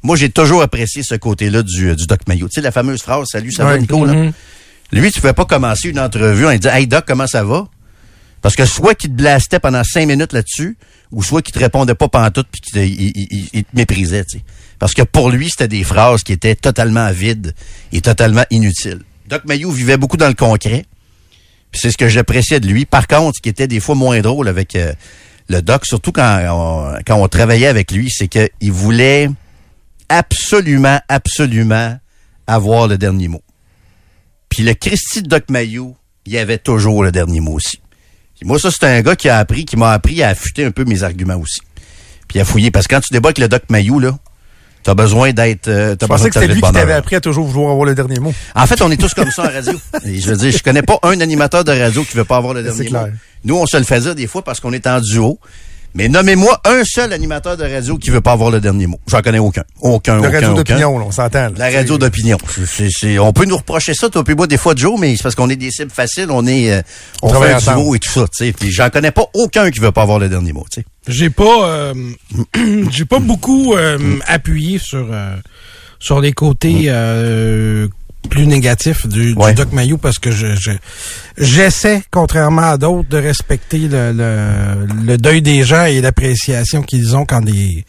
Moi, 0.07 0.15
j'ai 0.15 0.29
toujours 0.29 0.61
apprécié 0.61 1.03
ce 1.03 1.15
côté-là 1.15 1.63
du, 1.63 1.89
euh, 1.89 1.95
du 1.95 2.07
Doc 2.07 2.19
Mayou. 2.27 2.47
Tu 2.47 2.53
sais, 2.55 2.61
la 2.61 2.71
fameuse 2.71 3.01
phrase 3.01 3.27
Salut, 3.29 3.51
ça 3.51 3.65
va. 3.65 3.77
Nico, 3.77 4.05
là? 4.05 4.13
Mhm. 4.13 4.31
Lui, 4.93 5.11
tu 5.11 5.19
pouvais 5.19 5.33
pas 5.33 5.43
commencer 5.43 5.89
une 5.89 5.99
entrevue 5.99 6.45
en 6.45 6.51
lui 6.51 6.59
disant 6.59 6.73
Hey 6.73 6.87
Doc, 6.87 7.03
comment 7.05 7.27
ça 7.27 7.43
va? 7.43 7.67
Parce 8.41 8.55
que 8.55 8.65
soit 8.65 8.95
qu'il 8.95 9.09
te 9.09 9.15
blastait 9.15 9.59
pendant 9.59 9.83
cinq 9.83 10.07
minutes 10.07 10.31
là-dessus, 10.31 10.77
ou 11.11 11.23
soit 11.23 11.41
qu'il 11.41 11.53
te 11.53 11.59
répondait 11.59 11.93
pas 11.93 12.07
pantoute 12.07 12.47
puis 12.49 12.61
qu'il 12.61 12.73
te, 12.73 12.79
il, 12.79 13.11
il- 13.15 13.49
il- 13.51 13.63
te 13.65 13.75
méprisait. 13.75 14.23
Parce 14.79 14.93
que 14.93 15.01
pour 15.01 15.29
lui, 15.29 15.49
c'était 15.49 15.67
des 15.67 15.83
phrases 15.83 16.23
qui 16.23 16.31
étaient 16.31 16.55
totalement 16.55 17.11
vides 17.11 17.53
et 17.91 17.99
totalement 17.99 18.43
inutiles. 18.49 19.01
Doc 19.27 19.43
Mayou 19.45 19.71
vivait 19.71 19.97
beaucoup 19.97 20.15
dans 20.15 20.29
le 20.29 20.35
concret. 20.35 20.85
C'est 21.73 21.91
ce 21.91 21.97
que 21.97 22.07
j'appréciais 22.07 22.61
de 22.61 22.67
lui. 22.67 22.85
Par 22.85 23.07
contre, 23.07 23.33
ce 23.37 23.41
qui 23.41 23.49
était 23.49 23.67
des 23.67 23.81
fois 23.81 23.95
moins 23.95 24.21
drôle 24.21 24.47
avec 24.47 24.73
euh, 24.77 24.93
le 25.49 25.61
doc, 25.61 25.85
surtout 25.85 26.13
quand 26.13 26.39
on, 26.49 26.99
quand 27.05 27.15
on 27.21 27.27
travaillait 27.27 27.67
avec 27.67 27.91
lui, 27.91 28.09
c'est 28.09 28.29
qu'il 28.29 28.71
voulait 28.71 29.29
absolument, 30.09 30.99
absolument 31.09 31.97
avoir 32.47 32.87
le 32.87 32.97
dernier 32.97 33.27
mot. 33.27 33.41
Puis 34.49 34.63
le 34.63 34.73
Christy 34.73 35.21
de 35.23 35.27
Doc 35.27 35.43
Mayou, 35.49 35.95
il 36.25 36.37
avait 36.37 36.57
toujours 36.57 37.03
le 37.03 37.11
dernier 37.11 37.39
mot 37.39 37.53
aussi. 37.53 37.79
Puis 38.39 38.47
moi, 38.47 38.59
ça, 38.59 38.69
c'est 38.71 38.85
un 38.85 39.01
gars 39.01 39.15
qui 39.15 39.29
a 39.29 39.37
appris, 39.39 39.65
qui 39.65 39.77
m'a 39.77 39.91
appris 39.91 40.21
à 40.23 40.29
affûter 40.29 40.63
un 40.63 40.71
peu 40.71 40.85
mes 40.85 41.03
arguments 41.03 41.35
aussi. 41.37 41.59
Puis 42.27 42.39
à 42.39 42.45
fouiller. 42.45 42.71
Parce 42.71 42.87
que 42.87 42.95
quand 42.95 43.01
tu 43.01 43.13
débats 43.13 43.29
avec 43.29 43.39
le 43.39 43.47
Doc 43.47 43.63
Mayou, 43.69 43.99
là, 43.99 44.17
T'as 44.83 44.93
besoin 44.93 45.33
d'être. 45.33 45.67
euh, 45.67 45.97
Je 45.99 46.05
pensais 46.05 46.29
que 46.29 46.35
c'était 46.39 46.47
lui 46.53 46.61
qui 46.61 46.71
t'avait 46.71 46.93
appris 46.93 47.17
à 47.17 47.19
toujours 47.19 47.45
vouloir 47.45 47.71
avoir 47.71 47.85
le 47.85 47.93
dernier 47.93 48.19
mot. 48.21 48.33
En 48.55 48.65
fait, 48.67 48.81
on 48.81 48.89
est 48.89 48.95
tous 48.95 49.13
comme 49.13 49.29
ça 49.31 49.41
en 49.43 49.51
radio. 49.51 49.73
Et 50.05 50.17
je 50.21 50.29
veux 50.29 50.37
dire, 50.37 50.49
je 50.55 50.63
connais 50.63 50.81
pas 50.83 50.97
un 51.03 51.19
animateur 51.19 51.65
de 51.65 51.73
radio 51.73 52.03
qui 52.05 52.15
veut 52.15 52.23
pas 52.23 52.37
avoir 52.37 52.53
le 52.53 52.63
dernier 52.63 52.85
clair. 52.85 53.07
mot. 53.07 53.11
Nous, 53.43 53.55
on 53.57 53.65
se 53.65 53.75
le 53.75 53.83
fait 53.83 53.99
dire 53.99 54.15
des 54.15 54.27
fois 54.27 54.45
parce 54.45 54.61
qu'on 54.61 54.71
est 54.71 54.87
en 54.87 55.01
duo. 55.01 55.39
Mais 55.97 56.09
nommez-moi 56.09 56.61
un 56.63 56.83
seul 56.85 57.11
animateur 57.11 57.57
de 57.57 57.63
radio 57.63 57.97
qui 57.97 58.11
veut 58.11 58.21
pas 58.21 58.33
avoir 58.33 58.51
le 58.51 58.61
dernier 58.61 58.85
mot. 58.85 58.99
J'en 59.07 59.21
connais 59.21 59.39
aucun. 59.39 59.63
Aucun, 59.81 60.13
Le 60.13 60.19
aucun, 60.19 60.29
radio 60.31 60.47
aucun. 60.49 60.53
d'opinion, 60.57 60.99
là, 60.99 61.05
on 61.07 61.11
s'entend. 61.11 61.39
là. 61.39 61.51
La 61.57 61.69
radio 61.71 61.97
d'opinion. 61.97 62.37
C'est- 62.53 62.65
c'est- 62.67 62.89
c'est- 62.91 63.17
on 63.17 63.33
peut 63.33 63.45
nous 63.45 63.57
reprocher 63.57 63.95
ça, 63.95 64.07
toi 64.07 64.23
puis 64.23 64.35
moi, 64.35 64.45
des 64.45 64.57
fois, 64.57 64.73
Joe, 64.75 64.99
mais 64.99 65.15
c'est 65.15 65.23
parce 65.23 65.33
qu'on 65.33 65.49
est 65.49 65.55
des 65.55 65.71
cibles 65.71 65.89
faciles, 65.89 66.27
on 66.29 66.45
est, 66.45 66.71
euh, 66.71 66.81
on, 67.23 67.29
On 67.35 67.41
fait 67.41 67.51
un 67.53 67.73
duo 67.73 67.95
et 67.95 67.99
tout 67.99 68.11
ça, 68.11 68.21
tu 68.27 68.45
sais. 68.45 68.51
Puis 68.53 68.71
j'en 68.71 68.89
connais 68.91 69.09
pas 69.09 69.25
aucun 69.33 69.71
qui 69.71 69.79
veut 69.79 69.91
pas 69.91 70.03
avoir 70.03 70.19
le 70.19 70.29
dernier 70.29 70.53
mot, 70.53 70.65
tu 70.71 70.81
sais. 70.81 70.85
J'ai 71.07 71.31
pas, 71.31 71.67
euh, 71.67 71.93
j'ai 72.91 73.05
pas 73.05 73.19
beaucoup 73.19 73.73
euh, 73.73 73.97
appuyé 74.27 74.77
sur 74.77 75.07
euh, 75.11 75.35
sur 75.99 76.21
les 76.21 76.31
côtés 76.31 76.85
euh, 76.89 77.87
plus 78.27 78.45
négatifs 78.47 79.07
du. 79.07 79.33
Doc 79.53 79.71
Mayou 79.71 79.97
parce 79.97 80.19
que 80.19 80.31
je, 80.31 80.55
je- 80.55 80.71
j'essaie, 81.37 82.01
contrairement 82.11 82.71
à 82.71 82.77
d'autres, 82.77 83.09
de 83.09 83.17
respecter 83.17 83.79
le, 83.87 84.11
le, 84.13 84.87
le 85.05 85.17
deuil 85.17 85.41
des 85.41 85.63
gens 85.63 85.85
et 85.85 86.01
l'appréciation 86.01 86.81
qu'ils 86.81 87.15
ont 87.15 87.25
quand 87.25 87.43
les 87.43 87.85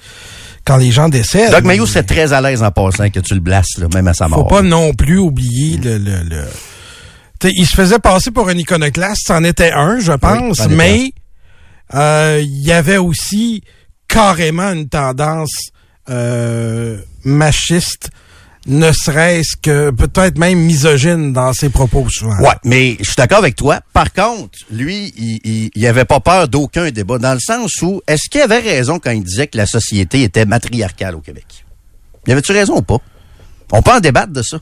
quand 0.65 0.77
les 0.77 0.91
gens 0.91 1.09
décèdent. 1.09 1.51
Doc 1.51 1.65
Mayou, 1.65 1.87
c'est 1.87 2.03
très 2.03 2.33
à 2.33 2.41
l'aise 2.43 2.63
en 2.63 2.71
passant 2.71 3.09
que 3.09 3.21
tu 3.21 3.33
le 3.35 3.41
blasses, 3.41 3.79
là, 3.79 3.87
même 3.95 4.07
à 4.09 4.13
sa 4.15 4.29
mort. 4.29 4.41
Faut 4.41 4.45
pas 4.57 4.63
non 4.63 4.93
plus 4.93 5.19
oublier 5.19 5.79
le, 5.79 5.97
le, 5.99 6.17
le- 6.29 6.45
T'sais, 7.39 7.53
il 7.57 7.67
se 7.67 7.75
faisait 7.77 8.01
passer 8.01 8.31
pour 8.33 8.49
un 8.49 8.57
iconoclaste, 8.59 9.23
c'en 9.29 9.45
était 9.45 9.71
un, 9.71 9.99
je 10.01 10.13
pense, 10.13 10.59
mais 10.77 11.13
euh, 11.95 12.41
il 12.43 12.63
y 12.67 12.73
avait 12.73 12.97
aussi 12.97 13.63
carrément 14.09 14.73
une 14.73 14.89
tendance 14.89 15.71
euh, 16.11 16.99
machiste, 17.25 18.11
ne 18.67 18.93
serait-ce 18.93 19.57
que 19.57 19.91
peut-être 19.91 20.39
même 20.39 20.59
misogyne 20.59 21.33
dans 21.33 21.53
ses 21.53 21.71
propos 21.71 22.07
souvent. 22.11 22.39
Ouais, 22.41 22.57
mais 22.65 22.97
je 22.99 23.05
suis 23.05 23.17
d'accord 23.17 23.39
avec 23.39 23.57
toi. 23.57 23.81
Par 23.93 24.13
contre, 24.13 24.59
lui, 24.71 25.13
il, 25.17 25.41
il, 25.45 25.71
il 25.75 25.87
avait 25.87 26.05
pas 26.05 26.21
peur 26.21 26.49
d'aucun 26.49 26.91
débat, 26.91 27.19
dans 27.19 27.35
le 27.35 27.41
sens 27.41 27.81
où, 27.83 28.03
est-ce 28.07 28.29
qu'il 28.31 28.41
avait 28.41 28.59
raison 28.59 28.99
quand 28.99 29.11
il 29.11 29.23
disait 29.23 29.47
que 29.47 29.57
la 29.57 29.67
société 29.67 30.23
était 30.23 30.45
matriarcale 30.45 31.15
au 31.15 31.21
Québec? 31.21 31.65
Y 32.27 32.33
avait-tu 32.33 32.53
raison 32.53 32.77
ou 32.77 32.83
pas? 32.83 32.99
On 33.73 33.83
peut 33.83 33.93
en 33.93 34.01
débattre 34.01 34.33
de 34.33 34.43
ça. 34.43 34.59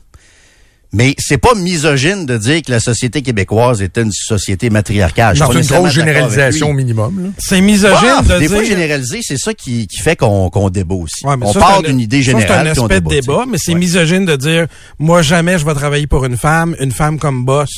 Mais 0.93 1.15
c'est 1.19 1.37
pas 1.37 1.53
misogyne 1.53 2.25
de 2.25 2.37
dire 2.37 2.61
que 2.61 2.71
la 2.71 2.79
société 2.79 3.21
québécoise 3.21 3.81
était 3.81 4.03
une 4.03 4.11
société 4.11 4.69
matriarcale. 4.69 5.35
C'est 5.37 5.43
une 5.59 5.65
grosse 5.65 5.91
généralisation 5.91 6.69
au 6.69 6.73
minimum. 6.73 7.23
là. 7.23 7.29
C'est 7.37 7.59
misogyne 7.61 8.09
Ah, 8.19 8.21
de 8.21 8.39
des 8.39 8.47
dire... 8.47 8.57
fois, 8.57 8.63
généraliser, 8.63 9.19
c'est 9.21 9.37
ça 9.37 9.53
qui, 9.53 9.87
qui 9.87 9.97
fait 10.01 10.15
qu'on 10.15 10.69
débat 10.69 10.95
aussi. 10.95 11.25
Ouais, 11.25 11.35
on 11.41 11.51
ça, 11.53 11.59
part 11.59 11.83
d'une 11.83 11.99
idée 11.99 12.21
générale. 12.23 12.71
C'est 12.73 12.79
un 12.79 12.83
on 12.83 12.85
aspect 12.85 13.01
de 13.01 13.09
débat, 13.09 13.43
mais 13.49 13.57
c'est 13.59 13.73
Ouais. 13.73 13.79
misogyne 13.79 14.25
de 14.25 14.35
dire 14.37 14.67
moi 14.97 15.21
jamais 15.21 15.59
je 15.59 15.65
vais 15.65 15.73
travailler 15.73 16.07
pour 16.07 16.23
une 16.25 16.37
femme, 16.37 16.75
une 16.79 16.91
femme 16.91 17.19
comme 17.19 17.43
boss, 17.45 17.69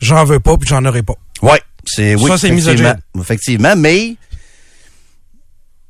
j'en 0.00 0.24
veux 0.24 0.40
pas 0.40 0.56
puis 0.56 0.68
j'en 0.68 0.84
aurai 0.84 1.02
pas. 1.02 1.14
Ouais, 1.42 1.60
c'est 1.84 2.14
oui, 2.14 2.28
Ça, 2.30 2.38
c'est 2.38 2.50
misogyne. 2.52 2.96
effectivement, 3.20 3.74
mais 3.76 4.14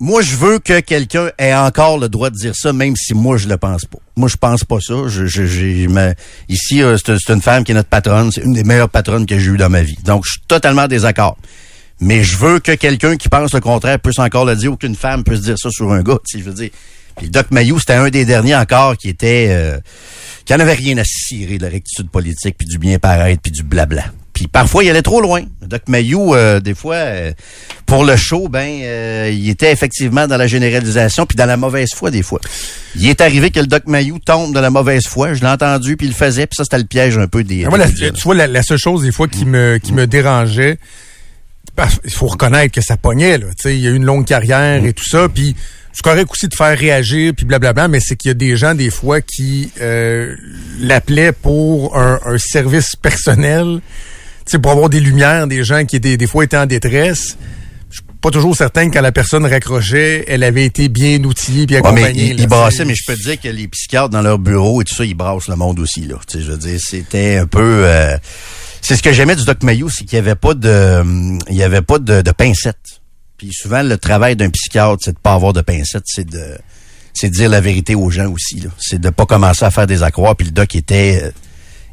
moi 0.00 0.22
je 0.22 0.36
veux 0.36 0.58
que 0.58 0.80
quelqu'un 0.80 1.30
ait 1.38 1.54
encore 1.54 1.98
le 1.98 2.08
droit 2.08 2.30
de 2.30 2.36
dire 2.36 2.54
ça, 2.54 2.72
même 2.72 2.94
si 2.96 3.14
moi 3.14 3.36
je 3.36 3.48
le 3.48 3.56
pense 3.56 3.84
pas. 3.84 3.98
Moi 4.16 4.28
je 4.28 4.36
pense 4.36 4.64
pas 4.64 4.78
ça. 4.80 4.94
Je, 5.08 5.26
je, 5.26 5.46
j'ai- 5.46 5.88
ma- 5.88 6.14
ici 6.48 6.82
euh, 6.82 6.96
c'est 6.98 7.32
une 7.32 7.40
femme 7.42 7.64
qui 7.64 7.72
est 7.72 7.74
notre 7.74 7.88
patronne, 7.88 8.30
c'est 8.32 8.42
une 8.42 8.52
des 8.52 8.64
meilleures 8.64 8.90
patronnes 8.90 9.26
que 9.26 9.38
j'ai 9.38 9.50
eues 9.50 9.56
dans 9.56 9.70
ma 9.70 9.82
vie. 9.82 9.96
Donc 10.04 10.24
je 10.26 10.32
suis 10.32 10.40
totalement 10.48 10.82
en 10.82 10.88
désaccord. 10.88 11.36
Mais 12.00 12.24
je 12.24 12.36
veux 12.36 12.58
que 12.58 12.72
quelqu'un 12.72 13.16
qui 13.16 13.28
pense 13.28 13.54
le 13.54 13.60
contraire 13.60 14.00
puisse 14.00 14.18
encore 14.18 14.44
le 14.44 14.56
dire 14.56 14.72
ou 14.72 14.76
qu'une 14.76 14.96
femme 14.96 15.22
puisse 15.22 15.40
dire 15.42 15.56
ça 15.58 15.70
sur 15.70 15.92
un 15.92 16.02
gars. 16.02 16.18
Je 16.30 16.38
veux 16.42 16.52
dire. 16.52 16.70
Doc 17.22 17.52
Mayou, 17.52 17.78
c'était 17.78 17.92
un 17.94 18.08
des 18.10 18.24
derniers 18.24 18.56
encore 18.56 18.96
qui 18.96 19.08
était 19.08 19.46
euh, 19.50 19.78
qui 20.44 20.52
en 20.52 20.58
avait 20.58 20.72
rien 20.74 20.98
à 20.98 21.04
cirer 21.04 21.58
de 21.58 21.62
la 21.62 21.70
rectitude 21.70 22.10
politique, 22.10 22.56
puis 22.58 22.66
du 22.66 22.76
bien 22.78 22.98
paraître, 22.98 23.40
puis 23.40 23.52
du 23.52 23.62
blabla. 23.62 24.06
Puis 24.34 24.48
parfois, 24.48 24.84
il 24.84 24.90
allait 24.90 25.00
trop 25.00 25.20
loin. 25.22 25.42
Doc 25.66 25.82
Mayou, 25.88 26.34
euh, 26.34 26.60
des 26.60 26.74
fois, 26.74 26.96
euh, 26.96 27.32
pour 27.86 28.04
le 28.04 28.16
show, 28.16 28.48
ben, 28.48 28.80
euh, 28.82 29.30
il 29.32 29.48
était 29.48 29.70
effectivement 29.72 30.26
dans 30.26 30.36
la 30.36 30.46
généralisation, 30.48 31.24
puis 31.24 31.36
dans 31.36 31.46
la 31.46 31.56
mauvaise 31.56 31.90
foi, 31.94 32.10
des 32.10 32.22
fois. 32.22 32.40
Il 32.96 33.08
est 33.08 33.20
arrivé 33.20 33.50
que 33.50 33.60
le 33.60 33.66
Doc 33.68 33.84
Mayou 33.86 34.18
tombe 34.18 34.52
dans 34.52 34.60
la 34.60 34.70
mauvaise 34.70 35.06
foi. 35.06 35.34
Je 35.34 35.40
l'ai 35.40 35.46
entendu, 35.46 35.96
puis 35.96 36.06
il 36.08 36.10
le 36.10 36.16
faisait, 36.16 36.46
puis 36.46 36.56
ça, 36.56 36.64
c'était 36.64 36.78
le 36.78 36.84
piège 36.84 37.16
un 37.16 37.28
peu 37.28 37.44
des... 37.44 37.64
Moi, 37.66 37.78
la- 37.78 37.86
des 37.86 38.10
tu 38.12 38.22
vois, 38.22 38.34
la, 38.34 38.46
la 38.48 38.62
seule 38.64 38.78
chose 38.78 39.02
des 39.04 39.12
fois 39.12 39.28
qui 39.28 39.44
me 39.46 39.78
qui 39.78 39.92
me 39.92 40.06
dérangeait, 40.06 40.78
il 42.04 42.10
faut 42.12 42.26
reconnaître 42.26 42.72
que 42.74 42.80
ça 42.80 42.96
pognait. 42.96 43.38
Là. 43.38 43.46
Tu 43.56 43.62
sais, 43.62 43.76
Il 43.76 43.82
y 43.82 43.86
a 43.86 43.90
eu 43.90 43.94
une 43.96 44.04
longue 44.04 44.26
carrière 44.26 44.84
et 44.84 44.92
tout 44.92 45.08
ça, 45.08 45.28
puis 45.28 45.54
c'est 45.92 46.02
correct 46.02 46.28
aussi 46.30 46.48
de 46.48 46.54
faire 46.54 46.76
réagir, 46.76 47.32
puis 47.36 47.44
blablabla, 47.46 47.86
mais 47.86 48.00
c'est 48.00 48.16
qu'il 48.16 48.28
y 48.28 48.32
a 48.32 48.34
des 48.34 48.56
gens 48.56 48.74
des 48.74 48.90
fois 48.90 49.20
qui 49.20 49.70
euh, 49.80 50.34
l'appelaient 50.80 51.30
pour 51.32 51.96
un, 51.96 52.18
un 52.26 52.38
service 52.38 52.96
personnel, 53.00 53.80
sais, 54.52 54.58
pour 54.58 54.72
avoir 54.72 54.88
des 54.88 55.00
lumières, 55.00 55.46
des 55.46 55.64
gens 55.64 55.84
qui 55.84 56.00
des, 56.00 56.16
des 56.16 56.26
fois 56.26 56.44
étaient 56.44 56.56
en 56.56 56.66
détresse. 56.66 57.36
Je 57.90 57.96
suis 57.98 58.06
pas 58.20 58.30
toujours 58.30 58.56
certain 58.56 58.88
que 58.88 58.94
quand 58.94 59.02
la 59.02 59.12
personne 59.12 59.46
raccrochait, 59.46 60.24
elle 60.26 60.42
avait 60.42 60.64
été 60.64 60.88
bien 60.88 61.22
outillée 61.22 61.66
puis 61.66 61.76
Ouais, 61.76 61.82
mais 61.82 61.88
accompagnée. 62.02 62.30
il, 62.30 62.36
là, 62.36 62.42
il 62.42 62.48
brassait, 62.48 62.78
c'est- 62.78 62.84
mais 62.84 62.94
je 62.94 63.02
peux 63.06 63.14
te 63.14 63.22
dire 63.22 63.40
que 63.40 63.48
les 63.48 63.68
psychiatres 63.68 64.08
dans 64.08 64.22
leur 64.22 64.38
bureau 64.38 64.80
et 64.82 64.84
tout 64.84 64.94
ça, 64.94 65.04
ils 65.04 65.14
brassent 65.14 65.46
le 65.48 65.54
monde 65.56 65.78
aussi, 65.78 66.00
là. 66.06 66.16
Tu 66.26 66.38
sais, 66.38 66.44
je 66.44 66.50
veux 66.50 66.58
dire, 66.58 66.78
c'était 66.82 67.36
un 67.36 67.46
peu... 67.46 67.84
euh, 67.86 68.16
c'est 68.80 68.96
ce 68.96 69.02
que 69.02 69.12
j'aimais 69.12 69.36
du 69.36 69.44
Doc 69.44 69.62
Mayou, 69.62 69.88
c'est 69.90 70.04
qu'il 70.04 70.16
y 70.16 70.18
avait 70.18 70.34
pas 70.34 70.54
de... 70.54 71.02
Il 71.50 71.56
y 71.56 71.62
avait 71.62 71.82
pas 71.82 71.98
de, 71.98 72.20
de 72.22 72.30
pincettes. 72.32 73.00
Puis 73.38 73.50
souvent, 73.52 73.82
le 73.82 73.96
travail 73.98 74.34
d'un 74.36 74.50
psychiatre, 74.50 74.96
c'est 75.00 75.12
de 75.12 75.18
pas 75.18 75.34
avoir 75.34 75.52
de 75.52 75.60
pincettes, 75.60 76.04
c'est 76.06 76.28
de... 76.28 76.58
C'est 77.16 77.28
de 77.28 77.34
dire 77.34 77.48
la 77.48 77.60
vérité 77.60 77.94
aux 77.94 78.10
gens 78.10 78.26
aussi, 78.28 78.58
là. 78.58 78.70
C'est 78.78 79.00
de 79.00 79.08
pas 79.10 79.24
commencer 79.24 79.64
à 79.64 79.70
faire 79.70 79.86
des 79.86 80.02
accrocs, 80.02 80.36
puis 80.36 80.46
le 80.48 80.52
Doc 80.52 80.74
était... 80.74 81.30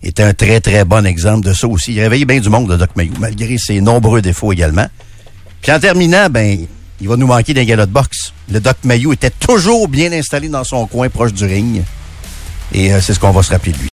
était 0.03 0.23
un 0.23 0.33
très, 0.33 0.59
très 0.59 0.83
bon 0.83 1.05
exemple 1.05 1.45
de 1.45 1.53
ça 1.53 1.67
aussi. 1.67 1.93
Il 1.93 2.01
réveillait 2.01 2.25
bien 2.25 2.39
du 2.39 2.49
monde, 2.49 2.69
le 2.69 2.77
Doc 2.77 2.89
Mayou, 2.95 3.13
malgré 3.19 3.57
ses 3.57 3.81
nombreux 3.81 4.21
défauts 4.21 4.51
également. 4.51 4.87
Puis 5.61 5.71
en 5.71 5.79
terminant, 5.79 6.27
ben, 6.29 6.65
il 6.99 7.07
va 7.07 7.15
nous 7.15 7.27
manquer 7.27 7.53
d'un 7.53 7.63
galop 7.63 7.85
de 7.85 7.91
boxe. 7.91 8.33
Le 8.51 8.59
Doc 8.59 8.77
Mayou 8.83 9.13
était 9.13 9.31
toujours 9.31 9.87
bien 9.87 10.11
installé 10.11 10.49
dans 10.49 10.63
son 10.63 10.85
coin 10.85 11.09
proche 11.09 11.33
du 11.33 11.45
ring. 11.45 11.83
Et 12.73 12.93
euh, 12.93 13.01
c'est 13.01 13.13
ce 13.13 13.19
qu'on 13.19 13.31
va 13.31 13.43
se 13.43 13.51
rappeler 13.51 13.73
de 13.73 13.77
lui. 13.79 13.89